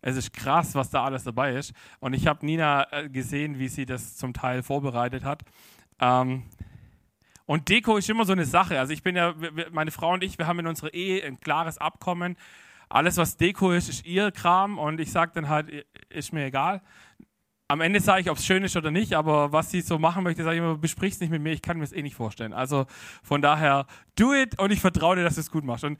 es 0.00 0.16
ist 0.16 0.32
krass, 0.32 0.74
was 0.74 0.88
da 0.88 1.04
alles 1.04 1.24
dabei 1.24 1.56
ist. 1.56 1.74
Und 2.00 2.14
ich 2.14 2.26
habe 2.26 2.46
Nina 2.46 2.90
äh, 2.90 3.10
gesehen, 3.10 3.58
wie 3.58 3.68
sie 3.68 3.84
das 3.84 4.16
zum 4.16 4.32
Teil 4.32 4.62
vorbereitet 4.62 5.24
hat. 5.24 5.42
Ähm, 6.00 6.44
und 7.44 7.68
Deko 7.68 7.98
ist 7.98 8.08
immer 8.08 8.24
so 8.24 8.32
eine 8.32 8.46
Sache. 8.46 8.78
Also 8.78 8.94
ich 8.94 9.02
bin 9.02 9.14
ja, 9.14 9.34
meine 9.72 9.90
Frau 9.90 10.14
und 10.14 10.24
ich, 10.24 10.38
wir 10.38 10.46
haben 10.46 10.58
in 10.60 10.68
unserer 10.68 10.94
Ehe 10.94 11.22
ein 11.22 11.38
klares 11.38 11.76
Abkommen 11.76 12.38
alles, 12.92 13.16
was 13.16 13.36
Deko 13.36 13.72
ist, 13.72 13.88
ist 13.88 14.04
ihr 14.04 14.30
Kram 14.30 14.78
und 14.78 15.00
ich 15.00 15.10
sage 15.10 15.32
dann 15.34 15.48
halt, 15.48 15.86
ist 16.10 16.32
mir 16.32 16.44
egal. 16.44 16.82
Am 17.68 17.80
Ende 17.80 18.00
sage 18.00 18.20
ich, 18.20 18.30
ob 18.30 18.36
es 18.36 18.44
schön 18.44 18.62
ist 18.64 18.76
oder 18.76 18.90
nicht, 18.90 19.14
aber 19.14 19.50
was 19.50 19.70
sie 19.70 19.80
so 19.80 19.98
machen 19.98 20.22
möchte, 20.22 20.44
sage 20.44 20.56
ich 20.56 20.62
immer, 20.62 20.76
besprich 20.76 21.14
es 21.14 21.20
nicht 21.20 21.30
mit 21.30 21.40
mir, 21.40 21.52
ich 21.52 21.62
kann 21.62 21.78
mir 21.78 21.84
es 21.84 21.92
eh 21.92 22.02
nicht 22.02 22.16
vorstellen. 22.16 22.52
Also 22.52 22.84
von 23.22 23.40
daher, 23.40 23.86
do 24.14 24.34
it 24.34 24.58
und 24.58 24.72
ich 24.72 24.80
vertraue 24.80 25.16
dir, 25.16 25.22
dass 25.22 25.36
du 25.36 25.40
es 25.40 25.50
gut 25.50 25.64
machst. 25.64 25.84
Und 25.84 25.98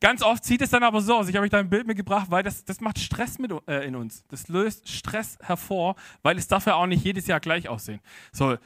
ganz 0.00 0.22
oft 0.22 0.44
sieht 0.44 0.60
es 0.60 0.68
dann 0.68 0.82
aber 0.82 1.00
so 1.00 1.16
aus. 1.16 1.28
Ich 1.28 1.34
habe 1.34 1.44
euch 1.44 1.50
da 1.50 1.58
ein 1.58 1.70
Bild 1.70 1.86
mitgebracht, 1.86 2.26
weil 2.28 2.42
das, 2.42 2.66
das 2.66 2.82
macht 2.82 2.98
Stress 2.98 3.38
mit, 3.38 3.50
äh, 3.66 3.86
in 3.86 3.96
uns. 3.96 4.22
Das 4.28 4.48
löst 4.48 4.90
Stress 4.90 5.38
hervor, 5.40 5.96
weil 6.22 6.36
es 6.36 6.46
darf 6.46 6.66
ja 6.66 6.74
auch 6.74 6.86
nicht 6.86 7.02
jedes 7.02 7.26
Jahr 7.26 7.40
gleich 7.40 7.70
aussehen. 7.70 8.00
So, 8.32 8.58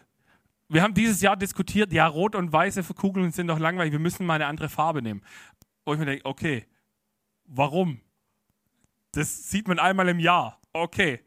wir 0.69 0.83
haben 0.83 0.95
dieses 0.95 1.21
Jahr 1.21 1.37
diskutiert, 1.37 1.93
ja, 1.93 2.09
rot 2.09 2.35
und 2.35 2.53
weiße 2.53 2.83
Kugeln 2.95 3.31
sind 3.31 3.47
doch 3.47 3.61
langweilig, 3.61 3.93
wir 3.93 4.01
müssen 4.01 4.27
mal 4.27 4.35
eine 4.35 4.47
andere 4.47 4.69
Farbe 4.69 5.01
nehmen. 5.01 5.23
Wo 5.85 5.93
ich 5.93 6.01
mir 6.01 6.07
denke, 6.07 6.25
okay, 6.25 6.67
Warum? 7.49 8.01
Das 9.13 9.51
sieht 9.51 9.69
man 9.69 9.79
einmal 9.79 10.09
im 10.09 10.21
Jahr. 10.21 10.61
Okay, 10.73 11.21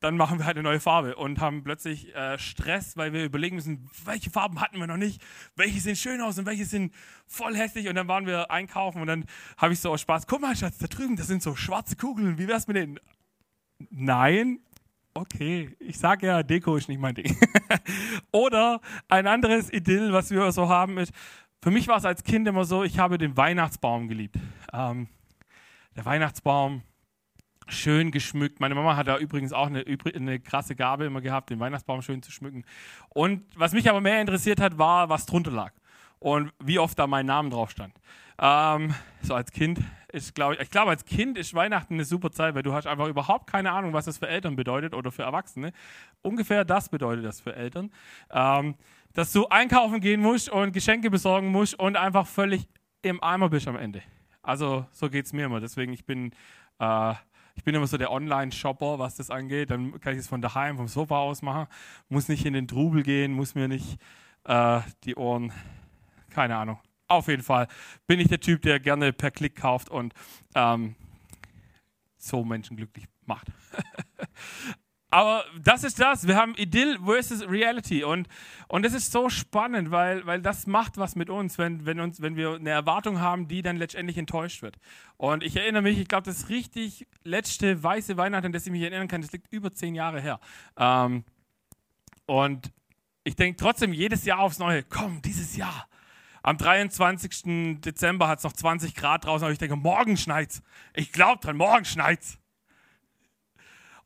dann 0.00 0.16
machen 0.16 0.38
wir 0.38 0.46
halt 0.46 0.56
eine 0.56 0.68
neue 0.68 0.80
Farbe 0.80 1.16
und 1.16 1.40
haben 1.40 1.62
plötzlich 1.62 2.14
äh, 2.14 2.38
Stress, 2.38 2.96
weil 2.96 3.12
wir 3.12 3.24
überlegen 3.24 3.56
müssen, 3.56 3.88
welche 4.04 4.30
Farben 4.30 4.60
hatten 4.60 4.78
wir 4.78 4.86
noch 4.86 4.96
nicht, 4.96 5.22
welche 5.56 5.80
sehen 5.80 5.96
schön 5.96 6.20
aus 6.20 6.38
und 6.38 6.46
welche 6.46 6.64
sind 6.64 6.92
voll 7.26 7.56
hässlich. 7.56 7.88
Und 7.88 7.94
dann 7.94 8.08
waren 8.08 8.26
wir 8.26 8.50
einkaufen 8.50 9.00
und 9.00 9.06
dann 9.06 9.24
habe 9.56 9.72
ich 9.72 9.80
so 9.80 9.90
aus 9.90 10.00
Spaß, 10.00 10.26
guck 10.26 10.40
mal, 10.40 10.56
Schatz, 10.56 10.78
da 10.78 10.88
drüben, 10.88 11.16
das 11.16 11.28
sind 11.28 11.42
so 11.42 11.54
schwarze 11.54 11.96
Kugeln, 11.96 12.38
wie 12.38 12.48
wär's 12.48 12.66
mit 12.66 12.76
denen? 12.76 12.98
Nein, 13.90 14.58
okay, 15.14 15.76
ich 15.78 15.98
sage 15.98 16.26
ja, 16.26 16.42
Deko 16.42 16.76
ist 16.76 16.88
nicht 16.88 17.00
mein 17.00 17.14
Ding. 17.14 17.36
Oder 18.32 18.80
ein 19.08 19.26
anderes 19.26 19.72
Idyll, 19.72 20.12
was 20.12 20.30
wir 20.30 20.50
so 20.52 20.68
haben, 20.68 20.98
ist, 20.98 21.12
für 21.62 21.70
mich 21.70 21.88
war 21.88 21.96
es 21.96 22.04
als 22.04 22.24
Kind 22.24 22.46
immer 22.46 22.64
so, 22.64 22.84
ich 22.84 22.98
habe 22.98 23.18
den 23.18 23.36
Weihnachtsbaum 23.36 24.08
geliebt. 24.08 24.36
Ähm, 24.72 25.08
der 25.98 26.04
Weihnachtsbaum 26.04 26.82
schön 27.66 28.12
geschmückt. 28.12 28.60
Meine 28.60 28.76
Mama 28.76 28.96
hat 28.96 29.08
da 29.08 29.18
übrigens 29.18 29.52
auch 29.52 29.66
eine, 29.66 29.84
eine, 30.14 30.38
krasse 30.38 30.76
Gabe 30.76 31.04
immer 31.04 31.20
gehabt, 31.20 31.50
den 31.50 31.58
Weihnachtsbaum 31.58 32.02
schön 32.02 32.22
zu 32.22 32.30
schmücken. 32.30 32.64
Und 33.08 33.44
was 33.56 33.72
mich 33.72 33.90
aber 33.90 34.00
mehr 34.00 34.20
interessiert 34.20 34.60
hat, 34.60 34.78
war, 34.78 35.08
was 35.08 35.26
drunter 35.26 35.50
lag 35.50 35.72
und 36.20 36.52
wie 36.62 36.78
oft 36.78 36.96
da 36.98 37.08
mein 37.08 37.26
Name 37.26 37.50
drauf 37.50 37.72
stand. 37.72 37.92
Ähm, 38.40 38.94
so 39.22 39.34
als 39.34 39.50
Kind 39.50 39.80
ist, 40.12 40.36
glaube 40.36 40.54
ich, 40.54 40.60
ich 40.60 40.70
glaube, 40.70 40.90
als 40.90 41.04
Kind 41.04 41.36
ist 41.36 41.52
Weihnachten 41.52 41.94
eine 41.94 42.04
super 42.04 42.30
Zeit, 42.30 42.54
weil 42.54 42.62
du 42.62 42.72
hast 42.72 42.86
einfach 42.86 43.08
überhaupt 43.08 43.50
keine 43.50 43.72
Ahnung, 43.72 43.92
was 43.92 44.04
das 44.04 44.18
für 44.18 44.28
Eltern 44.28 44.54
bedeutet 44.54 44.94
oder 44.94 45.10
für 45.10 45.24
Erwachsene. 45.24 45.72
Ungefähr 46.22 46.64
das 46.64 46.88
bedeutet 46.90 47.24
das 47.24 47.40
für 47.40 47.56
Eltern. 47.56 47.90
Ähm, 48.30 48.76
dass 49.14 49.32
du 49.32 49.48
einkaufen 49.48 50.00
gehen 50.00 50.20
musst 50.20 50.48
und 50.48 50.72
Geschenke 50.72 51.10
besorgen 51.10 51.48
musst 51.48 51.76
und 51.76 51.96
einfach 51.96 52.28
völlig 52.28 52.68
im 53.02 53.20
Eimer 53.20 53.48
bist 53.48 53.66
am 53.66 53.76
Ende. 53.76 54.02
Also 54.48 54.86
so 54.92 55.10
geht 55.10 55.26
es 55.26 55.34
mir 55.34 55.44
immer. 55.44 55.60
Deswegen, 55.60 55.92
ich 55.92 56.06
bin, 56.06 56.32
äh, 56.78 57.12
ich 57.54 57.64
bin 57.64 57.74
immer 57.74 57.86
so 57.86 57.98
der 57.98 58.10
Online-Shopper, 58.10 58.98
was 58.98 59.14
das 59.16 59.30
angeht. 59.30 59.70
Dann 59.70 60.00
kann 60.00 60.14
ich 60.14 60.20
es 60.20 60.26
von 60.26 60.40
daheim, 60.40 60.78
vom 60.78 60.88
Sofa 60.88 61.18
aus 61.18 61.42
machen. 61.42 61.66
Muss 62.08 62.28
nicht 62.28 62.46
in 62.46 62.54
den 62.54 62.66
Trubel 62.66 63.02
gehen, 63.02 63.34
muss 63.34 63.54
mir 63.54 63.68
nicht 63.68 63.98
äh, 64.44 64.80
die 65.04 65.16
Ohren, 65.16 65.52
keine 66.30 66.56
Ahnung. 66.56 66.78
Auf 67.08 67.28
jeden 67.28 67.42
Fall 67.42 67.68
bin 68.06 68.20
ich 68.20 68.28
der 68.28 68.40
Typ, 68.40 68.62
der 68.62 68.80
gerne 68.80 69.12
per 69.12 69.30
Klick 69.30 69.54
kauft 69.54 69.90
und 69.90 70.14
ähm, 70.54 70.94
so 72.16 72.42
Menschen 72.42 72.78
glücklich 72.78 73.04
macht. 73.26 73.48
Aber 75.10 75.44
das 75.58 75.84
ist 75.84 76.00
das. 76.00 76.26
Wir 76.26 76.36
haben 76.36 76.54
Idyll 76.56 76.98
versus 77.02 77.48
Reality. 77.48 78.04
Und, 78.04 78.28
und 78.68 78.84
das 78.84 78.92
ist 78.92 79.10
so 79.10 79.30
spannend, 79.30 79.90
weil, 79.90 80.26
weil 80.26 80.42
das 80.42 80.66
macht 80.66 80.98
was 80.98 81.16
mit 81.16 81.30
uns, 81.30 81.56
wenn, 81.56 81.86
wenn, 81.86 81.98
uns, 82.00 82.20
wenn 82.20 82.36
wir 82.36 82.56
eine 82.56 82.70
Erwartung 82.70 83.18
haben, 83.18 83.48
die 83.48 83.62
dann 83.62 83.78
letztendlich 83.78 84.18
enttäuscht 84.18 84.60
wird. 84.60 84.76
Und 85.16 85.42
ich 85.42 85.56
erinnere 85.56 85.82
mich, 85.82 85.98
ich 85.98 86.08
glaube, 86.08 86.24
das 86.24 86.50
richtig 86.50 87.06
letzte 87.24 87.82
weiße 87.82 88.18
Weihnachten, 88.18 88.46
an 88.46 88.52
das 88.52 88.66
ich 88.66 88.72
mich 88.72 88.82
erinnern 88.82 89.08
kann, 89.08 89.22
das 89.22 89.32
liegt 89.32 89.50
über 89.50 89.72
zehn 89.72 89.94
Jahre 89.94 90.20
her. 90.20 90.40
Ähm, 90.76 91.24
und 92.26 92.70
ich 93.24 93.34
denke 93.34 93.56
trotzdem 93.56 93.94
jedes 93.94 94.26
Jahr 94.26 94.40
aufs 94.40 94.58
Neue, 94.58 94.82
komm, 94.82 95.22
dieses 95.22 95.56
Jahr. 95.56 95.88
Am 96.42 96.58
23. 96.58 97.80
Dezember 97.80 98.28
hat 98.28 98.38
es 98.38 98.44
noch 98.44 98.52
20 98.52 98.94
Grad 98.94 99.24
draußen, 99.24 99.44
aber 99.44 99.52
ich 99.52 99.58
denke, 99.58 99.76
morgen 99.76 100.18
schneit's. 100.18 100.62
Ich 100.94 101.12
glaube 101.12 101.40
dran, 101.40 101.56
morgen 101.56 101.86
schneit's. 101.86 102.38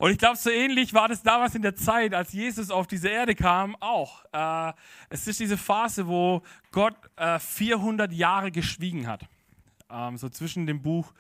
Und 0.03 0.11
ich 0.11 0.19
glaube, 0.19 0.37
so 0.37 0.51
ähnlich 0.51 0.95
war 0.95 1.07
das 1.07 1.23
damals 1.23 1.55
in 1.55 1.63
der 1.63 1.77
Zeit, 1.77 2.13
als 2.13 2.33
Jesus 2.33 2.73
auf 2.73 2.89
diese 2.89 3.09
Erde 3.09 3.37
kam, 3.37 3.77
auch. 3.79 4.25
Äh, 4.33 4.73
es 5.11 5.29
ist 5.29 5.39
diese 5.39 5.57
Phase, 5.57 6.09
wo 6.09 6.43
Gott 6.73 6.97
äh, 7.15 7.39
400 7.39 8.13
Jahre 8.13 8.51
geschwiegen 8.51 9.07
hat. 9.07 9.29
Ähm, 9.89 10.17
so 10.17 10.29
zwischen 10.29 10.67
dem 10.67 10.83
Buch 10.83 11.15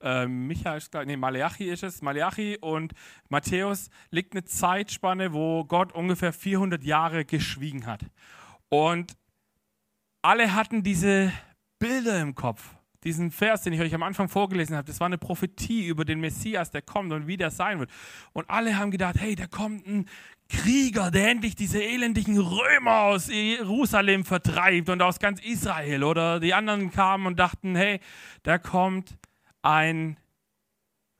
äh, 0.00 0.26
Michael, 0.26 0.82
nee, 1.06 1.16
Malachi 1.16 1.70
ist 1.70 1.84
es, 1.84 2.02
Malachi 2.02 2.58
und 2.60 2.92
Matthäus 3.28 3.88
liegt 4.10 4.32
eine 4.32 4.42
Zeitspanne, 4.42 5.32
wo 5.32 5.64
Gott 5.64 5.92
ungefähr 5.92 6.32
400 6.32 6.82
Jahre 6.82 7.24
geschwiegen 7.24 7.86
hat. 7.86 8.00
Und 8.68 9.16
alle 10.22 10.54
hatten 10.54 10.82
diese 10.82 11.32
Bilder 11.78 12.20
im 12.20 12.34
Kopf 12.34 12.74
diesen 13.04 13.30
Vers, 13.30 13.62
den 13.62 13.72
ich 13.72 13.80
euch 13.80 13.94
am 13.94 14.02
Anfang 14.02 14.28
vorgelesen 14.28 14.76
habe, 14.76 14.86
das 14.86 15.00
war 15.00 15.06
eine 15.06 15.18
Prophetie 15.18 15.86
über 15.86 16.04
den 16.04 16.20
Messias, 16.20 16.70
der 16.70 16.82
kommt 16.82 17.12
und 17.12 17.26
wie 17.26 17.36
der 17.36 17.50
sein 17.50 17.78
wird. 17.78 17.90
Und 18.32 18.48
alle 18.48 18.76
haben 18.76 18.90
gedacht, 18.90 19.16
hey, 19.18 19.34
da 19.34 19.46
kommt 19.46 19.86
ein 19.86 20.06
Krieger, 20.48 21.10
der 21.10 21.30
endlich 21.30 21.54
diese 21.54 21.82
elendigen 21.82 22.38
Römer 22.38 23.02
aus 23.02 23.28
Jerusalem 23.28 24.24
vertreibt 24.24 24.88
und 24.88 25.02
aus 25.02 25.18
ganz 25.18 25.40
Israel. 25.40 26.04
Oder 26.04 26.40
die 26.40 26.54
anderen 26.54 26.90
kamen 26.90 27.26
und 27.26 27.38
dachten, 27.38 27.76
hey, 27.76 28.00
da 28.42 28.58
kommt 28.58 29.16
ein 29.62 30.18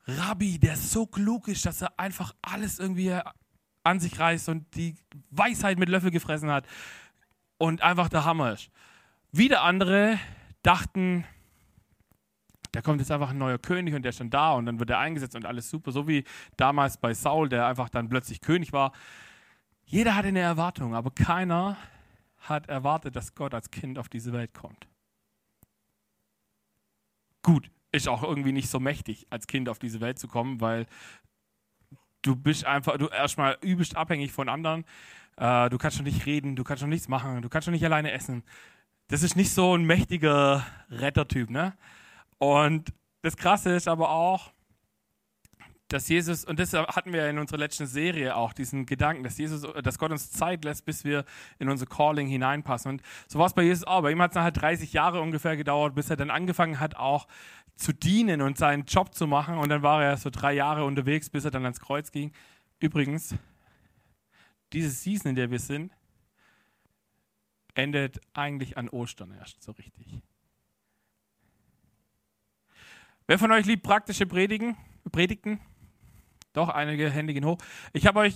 Rabbi, 0.07 0.59
der 0.59 0.77
so 0.77 1.07
klug 1.07 1.49
ist, 1.49 1.65
dass 1.65 1.83
er 1.83 1.99
einfach 1.99 2.35
alles 2.43 2.79
irgendwie 2.79 3.19
an 3.83 4.01
sich 4.01 4.19
reißt 4.19 4.49
und 4.49 4.75
die 4.75 4.97
Weisheit 5.31 5.79
mit 5.79 5.89
Löffel 5.89 6.11
gefressen 6.11 6.51
hat 6.51 6.67
und 7.59 7.83
einfach 7.83 8.09
der 8.09 8.25
Hammer 8.25 8.53
ist. 8.53 8.71
Wieder 9.33 9.63
andere 9.63 10.19
dachten, 10.63 11.25
da 12.75 12.83
kommt 12.83 13.01
jetzt 13.01 13.11
einfach 13.11 13.31
ein 13.31 13.39
neuer 13.39 13.59
König 13.59 13.95
und 13.95 14.03
der 14.03 14.11
ist 14.11 14.19
schon 14.19 14.31
da 14.31 14.53
und 14.53 14.67
dann 14.67 14.79
wird 14.79 14.91
er 14.91 14.99
eingesetzt 14.99 15.37
und 15.37 15.47
alles 15.47 15.71
super. 15.71 15.93
So 15.93 16.09
wie 16.09 16.25
damals 16.57 16.97
bei 16.97 17.15
Saul, 17.15 17.49
der 17.49 17.67
einfach 17.67 17.89
dann 17.89 18.09
plötzlich 18.09 18.41
König 18.41 18.73
war. 18.73 18.93
Jeder 19.85 20.17
hatte 20.17 20.29
eine 20.29 20.41
Erwartung, 20.41 20.95
aber 20.95 21.11
keiner 21.11 21.77
hat 22.39 22.69
erwartet, 22.69 23.17
dass 23.17 23.35
Gott 23.35 23.55
als 23.55 23.71
Kind 23.71 23.99
auf 23.99 24.09
diese 24.09 24.33
Welt 24.33 24.55
kommt. 24.55 24.89
Gut, 27.43 27.71
ist 27.93 28.09
auch 28.09 28.23
irgendwie 28.23 28.53
nicht 28.53 28.69
so 28.69 28.81
mächtig, 28.81 29.27
als 29.31 29.47
Kind 29.47 29.69
auf 29.69 29.79
diese 29.79 30.01
Welt 30.01 30.19
zu 30.19 30.27
kommen, 30.27 30.61
weil 30.61 30.87
du 32.23 32.35
bist 32.35 32.65
einfach, 32.65 32.97
du 32.97 33.07
erstmal 33.09 33.59
übelst 33.61 33.97
abhängig 33.97 34.33
von 34.33 34.49
anderen. 34.49 34.85
Äh, 35.37 35.69
du 35.69 35.79
kannst 35.79 35.97
schon 35.97 36.07
nicht 36.07 36.27
reden, 36.27 36.57
du 36.57 36.65
kannst 36.65 36.81
schon 36.81 36.91
nichts 36.91 37.09
machen, 37.09 37.43
du 37.43 37.49
kannst 37.49 37.67
schon 37.67 37.75
nicht 37.75 37.85
alleine 37.85 38.13
essen. 38.13 38.43
Das 39.09 39.23
ist 39.23 39.37
nicht 39.37 39.53
so 39.53 39.77
ein 39.77 39.85
mächtiger 39.85 40.67
Rettertyp, 40.91 41.51
ne? 41.51 41.75
Und 42.39 42.93
das 43.23 43.37
Krasse 43.37 43.75
ist 43.75 43.89
aber 43.89 44.11
auch, 44.11 44.53
dass 45.89 46.09
Jesus, 46.09 46.45
und 46.45 46.59
das 46.59 46.73
hatten 46.73 47.13
wir 47.13 47.29
in 47.29 47.39
unserer 47.39 47.59
letzten 47.59 47.87
Serie 47.87 48.37
auch, 48.37 48.53
diesen 48.53 48.87
Gedanken, 48.87 49.23
dass 49.23 49.39
Jesus, 49.39 49.63
dass 49.83 49.99
Gott 49.99 50.11
uns 50.11 50.31
Zeit 50.31 50.65
lässt, 50.65 50.85
bis 50.87 51.05
wir 51.05 51.25
in 51.59 51.69
unser 51.69 51.87
Calling 51.87 52.27
hineinpassen. 52.27 52.91
Und 52.91 53.03
so 53.29 53.39
war 53.39 53.47
es 53.47 53.53
bei 53.53 53.63
Jesus 53.63 53.85
auch. 53.85 54.03
Bei 54.03 54.11
ihm 54.11 54.21
hat 54.21 54.33
es 54.33 54.35
nachher 54.35 54.51
30 54.51 54.93
Jahre 54.93 55.21
ungefähr 55.21 55.57
gedauert, 55.57 55.95
bis 55.95 56.11
er 56.11 56.17
dann 56.17 56.31
angefangen 56.31 56.81
hat, 56.81 56.97
auch 56.97 57.29
zu 57.77 57.93
dienen 57.93 58.41
und 58.41 58.59
seinen 58.59 58.85
Job 58.85 59.15
zu 59.15 59.27
machen. 59.27 59.59
Und 59.59 59.69
dann 59.69 59.83
war 59.83 60.03
er 60.03 60.17
so 60.17 60.31
drei 60.31 60.55
Jahre 60.55 60.85
unterwegs, 60.85 61.31
bis 61.31 61.45
er 61.45 61.51
dann 61.51 61.65
ans 61.65 61.81
Kreuz 61.81 62.11
ging. 62.11 62.33
Übrigens, 62.81 63.35
diese 64.73 64.91
Season, 64.91 65.31
in 65.31 65.37
der 65.37 65.51
wir 65.51 65.61
sind, 65.61 65.93
endet 67.75 68.21
eigentlich 68.33 68.79
an 68.79 68.89
Ostern 68.89 69.33
erst 69.33 69.63
so 69.63 69.73
richtig. 69.73 70.23
Wer 73.27 73.39
von 73.39 73.51
euch 73.53 73.65
liebt 73.65 73.83
praktische 73.83 74.27
Predigen, 74.27 74.77
Predigten? 75.11 75.59
Doch, 76.53 76.69
einige 76.69 77.09
Hände 77.09 77.33
gehen 77.33 77.47
hoch. 77.47 77.57
Ich 77.95 78.07
habe 78.07 78.21
euch, 78.21 78.35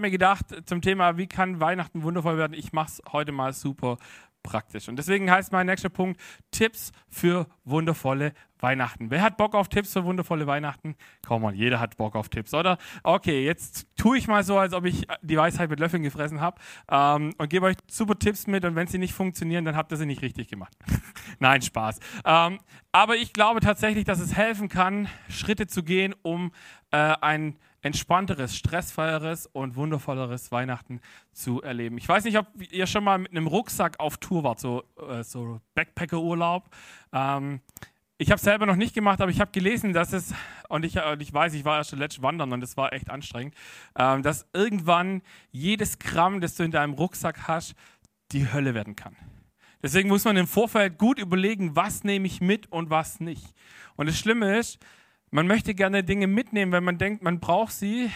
mir 0.00 0.10
gedacht 0.10 0.46
zum 0.64 0.80
Thema, 0.80 1.18
wie 1.18 1.26
kann 1.26 1.60
Weihnachten 1.60 2.02
wundervoll 2.02 2.38
werden? 2.38 2.54
Ich 2.54 2.72
mache 2.72 2.88
es 2.88 3.02
heute 3.12 3.32
mal 3.32 3.52
super 3.52 3.98
praktisch. 4.42 4.88
Und 4.88 4.96
deswegen 4.96 5.30
heißt 5.30 5.52
mein 5.52 5.66
nächster 5.66 5.88
Punkt 5.88 6.20
Tipps 6.50 6.92
für 7.08 7.46
wundervolle 7.64 8.32
Weihnachten. 8.58 9.10
Wer 9.10 9.22
hat 9.22 9.36
Bock 9.36 9.54
auf 9.54 9.68
Tipps 9.68 9.92
für 9.92 10.04
wundervolle 10.04 10.46
Weihnachten? 10.46 10.96
Komm 11.26 11.42
mal, 11.42 11.54
jeder 11.54 11.80
hat 11.80 11.96
Bock 11.96 12.14
auf 12.14 12.28
Tipps, 12.28 12.52
oder? 12.54 12.78
Okay, 13.02 13.44
jetzt 13.44 13.86
tue 13.96 14.18
ich 14.18 14.28
mal 14.28 14.44
so, 14.44 14.58
als 14.58 14.74
ob 14.74 14.84
ich 14.84 15.06
die 15.22 15.36
Weisheit 15.36 15.70
mit 15.70 15.80
Löffeln 15.80 16.02
gefressen 16.02 16.40
habe 16.40 16.60
ähm, 16.90 17.34
und 17.38 17.48
gebe 17.48 17.66
euch 17.66 17.76
super 17.90 18.18
Tipps 18.18 18.46
mit 18.46 18.64
und 18.64 18.76
wenn 18.76 18.86
sie 18.86 18.98
nicht 18.98 19.14
funktionieren, 19.14 19.64
dann 19.64 19.76
habt 19.76 19.92
ihr 19.92 19.96
sie 19.96 20.06
nicht 20.06 20.22
richtig 20.22 20.48
gemacht. 20.48 20.76
Nein, 21.38 21.62
Spaß. 21.62 22.00
Ähm, 22.24 22.58
aber 22.92 23.16
ich 23.16 23.32
glaube 23.32 23.60
tatsächlich, 23.60 24.04
dass 24.04 24.20
es 24.20 24.36
helfen 24.36 24.68
kann, 24.68 25.08
Schritte 25.28 25.66
zu 25.66 25.82
gehen, 25.82 26.14
um 26.22 26.52
äh, 26.90 26.96
ein 26.96 27.56
entspannteres, 27.82 28.56
stressfreieres 28.56 29.46
und 29.46 29.76
wundervolleres 29.76 30.52
Weihnachten 30.52 31.00
zu 31.32 31.62
erleben. 31.62 31.98
Ich 31.98 32.08
weiß 32.08 32.24
nicht, 32.24 32.38
ob 32.38 32.46
ihr 32.70 32.86
schon 32.86 33.04
mal 33.04 33.18
mit 33.18 33.30
einem 33.30 33.46
Rucksack 33.46 33.98
auf 34.00 34.18
Tour 34.18 34.44
wart, 34.44 34.60
so, 34.60 34.84
äh, 35.08 35.22
so 35.22 35.60
Backpacker-Urlaub. 35.74 36.68
Ähm, 37.12 37.60
ich 38.18 38.30
habe 38.30 38.36
es 38.36 38.42
selber 38.42 38.66
noch 38.66 38.76
nicht 38.76 38.94
gemacht, 38.94 39.22
aber 39.22 39.30
ich 39.30 39.40
habe 39.40 39.50
gelesen, 39.50 39.94
dass 39.94 40.12
es, 40.12 40.34
und 40.68 40.84
ich, 40.84 41.02
und 41.02 41.22
ich 41.22 41.32
weiß, 41.32 41.54
ich 41.54 41.64
war 41.64 41.78
erst 41.78 41.92
letzt 41.92 42.20
wandern 42.20 42.52
und 42.52 42.62
es 42.62 42.76
war 42.76 42.92
echt 42.92 43.08
anstrengend, 43.08 43.54
ähm, 43.98 44.22
dass 44.22 44.46
irgendwann 44.52 45.22
jedes 45.50 45.98
Gramm, 45.98 46.42
das 46.42 46.54
du 46.56 46.64
in 46.64 46.70
deinem 46.70 46.92
Rucksack 46.92 47.48
hast, 47.48 47.74
die 48.32 48.52
Hölle 48.52 48.74
werden 48.74 48.94
kann. 48.94 49.16
Deswegen 49.82 50.10
muss 50.10 50.24
man 50.24 50.36
im 50.36 50.46
Vorfeld 50.46 50.98
gut 50.98 51.18
überlegen, 51.18 51.74
was 51.74 52.04
nehme 52.04 52.26
ich 52.26 52.42
mit 52.42 52.70
und 52.70 52.90
was 52.90 53.20
nicht. 53.20 53.54
Und 53.96 54.06
das 54.06 54.18
Schlimme 54.18 54.58
ist, 54.58 54.78
man 55.30 55.46
möchte 55.46 55.74
gerne 55.74 56.02
Dinge 56.02 56.26
mitnehmen, 56.26 56.72
wenn 56.72 56.84
man 56.84 56.98
denkt, 56.98 57.22
man 57.22 57.40
braucht 57.40 57.72
sie, 57.72 58.10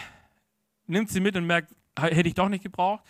nimmt 0.87 1.09
sie 1.09 1.19
mit 1.19 1.35
und 1.35 1.45
merkt, 1.45 1.73
hätte 1.97 2.27
ich 2.27 2.33
doch 2.33 2.49
nicht 2.49 2.63
gebraucht. 2.63 3.03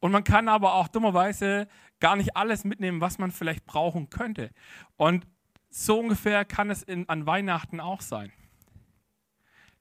Und 0.00 0.12
man 0.12 0.24
kann 0.24 0.48
aber 0.48 0.74
auch 0.74 0.88
dummerweise 0.88 1.66
gar 1.98 2.14
nicht 2.14 2.36
alles 2.36 2.64
mitnehmen, 2.64 3.00
was 3.00 3.18
man 3.18 3.32
vielleicht 3.32 3.66
brauchen 3.66 4.10
könnte. 4.10 4.50
Und 4.96 5.26
so 5.70 5.98
ungefähr 5.98 6.44
kann 6.44 6.70
es 6.70 6.82
in, 6.82 7.08
an 7.08 7.26
Weihnachten 7.26 7.80
auch 7.80 8.00
sein. 8.00 8.32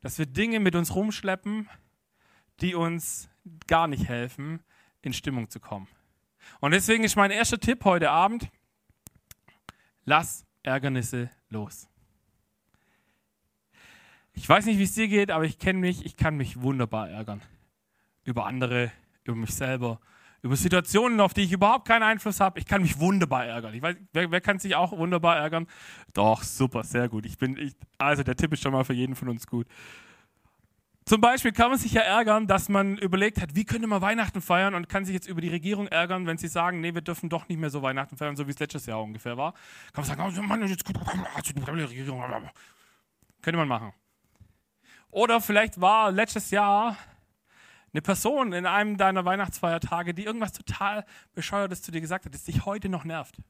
Dass 0.02 0.18
wir 0.18 0.26
Dinge 0.26 0.60
mit 0.60 0.76
uns 0.76 0.96
rumschleppen, 0.96 1.70
die 2.62 2.74
uns 2.74 3.30
gar 3.68 3.88
nicht 3.88 4.08
helfen, 4.08 4.64
in 5.02 5.14
Stimmung 5.14 5.50
zu 5.50 5.60
kommen. 5.60 5.88
Und 6.60 6.72
deswegen 6.72 7.04
ist 7.04 7.16
mein 7.16 7.32
erster 7.32 7.60
Tipp 7.60 7.86
heute 7.86 8.10
Abend, 8.10 8.50
lass 10.06 10.46
Ärgernisse 10.64 11.30
los. 11.50 11.88
Ich 14.38 14.48
weiß 14.48 14.68
nicht, 14.68 14.78
wie 14.78 14.84
es 14.84 14.94
dir 14.94 15.08
geht, 15.08 15.32
aber 15.32 15.46
ich 15.46 15.58
kenne 15.58 15.80
mich, 15.80 16.06
ich 16.06 16.16
kann 16.16 16.38
mich 16.38 16.62
wunderbar 16.62 17.10
ärgern. 17.10 17.42
Über 18.24 18.46
andere, 18.46 18.92
über 19.24 19.36
mich 19.36 19.50
selber, 19.56 20.00
über 20.44 20.56
Situationen, 20.56 21.20
auf 21.20 21.34
die 21.34 21.42
ich 21.42 21.52
überhaupt 21.52 21.88
keinen 21.88 22.04
Einfluss 22.04 22.40
habe. 22.40 22.60
Ich 22.60 22.68
kann 22.68 22.84
mich 22.84 23.00
wunderbar 23.00 23.48
ärgern. 23.48 23.74
Ich 23.74 23.82
weiß, 23.82 23.96
wer, 24.14 24.30
wer, 24.30 24.40
kann 24.40 24.60
sich 24.60 24.76
auch 24.76 24.96
wunderbar 24.96 25.38
ärgern? 25.38 25.66
Doch, 26.14 26.44
super, 26.44 26.84
sehr 26.84 27.10
gut. 27.10 27.26
Ich 27.26 27.40
bin, 27.40 27.58
ich, 27.58 27.74
also 27.98 28.22
der 28.22 28.36
Tipp 28.36 28.54
ist 28.54 28.62
schon 28.62 28.74
mal 28.74 28.84
für 28.84 28.94
jeden 28.94 29.16
von 29.16 29.28
uns 29.28 29.48
gut. 29.48 29.66
Zum 31.06 31.20
Beispiel 31.20 31.52
kann 31.52 31.72
man 31.72 31.80
sich 31.80 31.94
ja 31.94 32.02
ärgern, 32.02 32.46
dass 32.46 32.70
man 32.70 33.00
überlegt 33.00 33.42
hat, 33.42 33.56
wie 33.56 33.66
könnte 33.66 33.88
man 33.88 34.04
Weihnachten 34.04 34.42
feiern 34.42 34.76
und 34.76 34.88
kann 34.88 35.04
sich 35.04 35.16
jetzt 35.16 35.28
über 35.28 35.42
die 35.42 35.50
Regierung 35.50 35.88
ärgern, 35.88 36.28
wenn 36.28 36.38
sie 36.38 36.48
sagen, 36.48 36.80
nee, 36.80 36.94
wir 36.94 37.02
dürfen 37.02 37.30
doch 37.30 37.48
nicht 37.48 37.58
mehr 37.58 37.72
so 37.72 37.82
Weihnachten 37.82 38.18
feiern, 38.18 38.36
so 38.36 38.46
wie 38.46 38.52
es 38.52 38.60
letztes 38.60 38.86
Jahr 38.86 39.02
ungefähr 39.02 39.36
war. 39.36 39.54
Kann 39.94 40.06
man 40.06 40.06
sagen, 40.06 40.22
oh 40.22 40.42
Mann, 40.44 40.68
jetzt. 40.68 40.86
Könnte 43.42 43.58
man 43.58 43.68
machen. 43.68 43.94
Oder 45.18 45.42
vielleicht 45.42 45.82
war 45.82 46.12
letztes 46.12 46.52
Jahr 46.52 46.96
eine 47.92 48.04
Person 48.04 48.54
in 48.54 48.68
einem 48.68 48.98
deiner 48.98 49.26
Weihnachtsfeiertage, 49.26 50.14
die 50.14 50.26
irgendwas 50.26 50.54
total 50.54 51.08
Bescheuertes 51.34 51.82
zu 51.82 51.92
dir 51.92 52.02
gesagt 52.02 52.26
hat, 52.26 52.36
das 52.36 52.44
dich 52.44 52.68
heute 52.68 52.88
noch 52.88 53.04
nervt. 53.04 53.42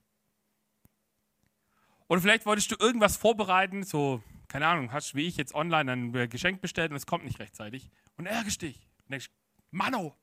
Oder 2.07 2.21
vielleicht 2.21 2.45
wolltest 2.45 2.71
du 2.71 2.77
irgendwas 2.79 3.17
vorbereiten, 3.17 3.83
so, 3.83 4.23
keine 4.47 4.65
Ahnung, 4.65 4.93
hast 4.93 5.13
wie 5.13 5.27
ich 5.27 5.35
jetzt 5.35 5.53
online 5.53 5.91
ein 5.91 6.29
Geschenk 6.29 6.61
bestellt 6.61 6.91
und 6.91 6.95
es 6.95 7.05
kommt 7.05 7.25
nicht 7.25 7.39
rechtzeitig. 7.39 7.89
Und 8.15 8.27
ärgerst 8.27 8.61
dich. 8.61 8.87
Und 9.03 9.11
denkst, 9.11 9.29
Manno, 9.69 10.15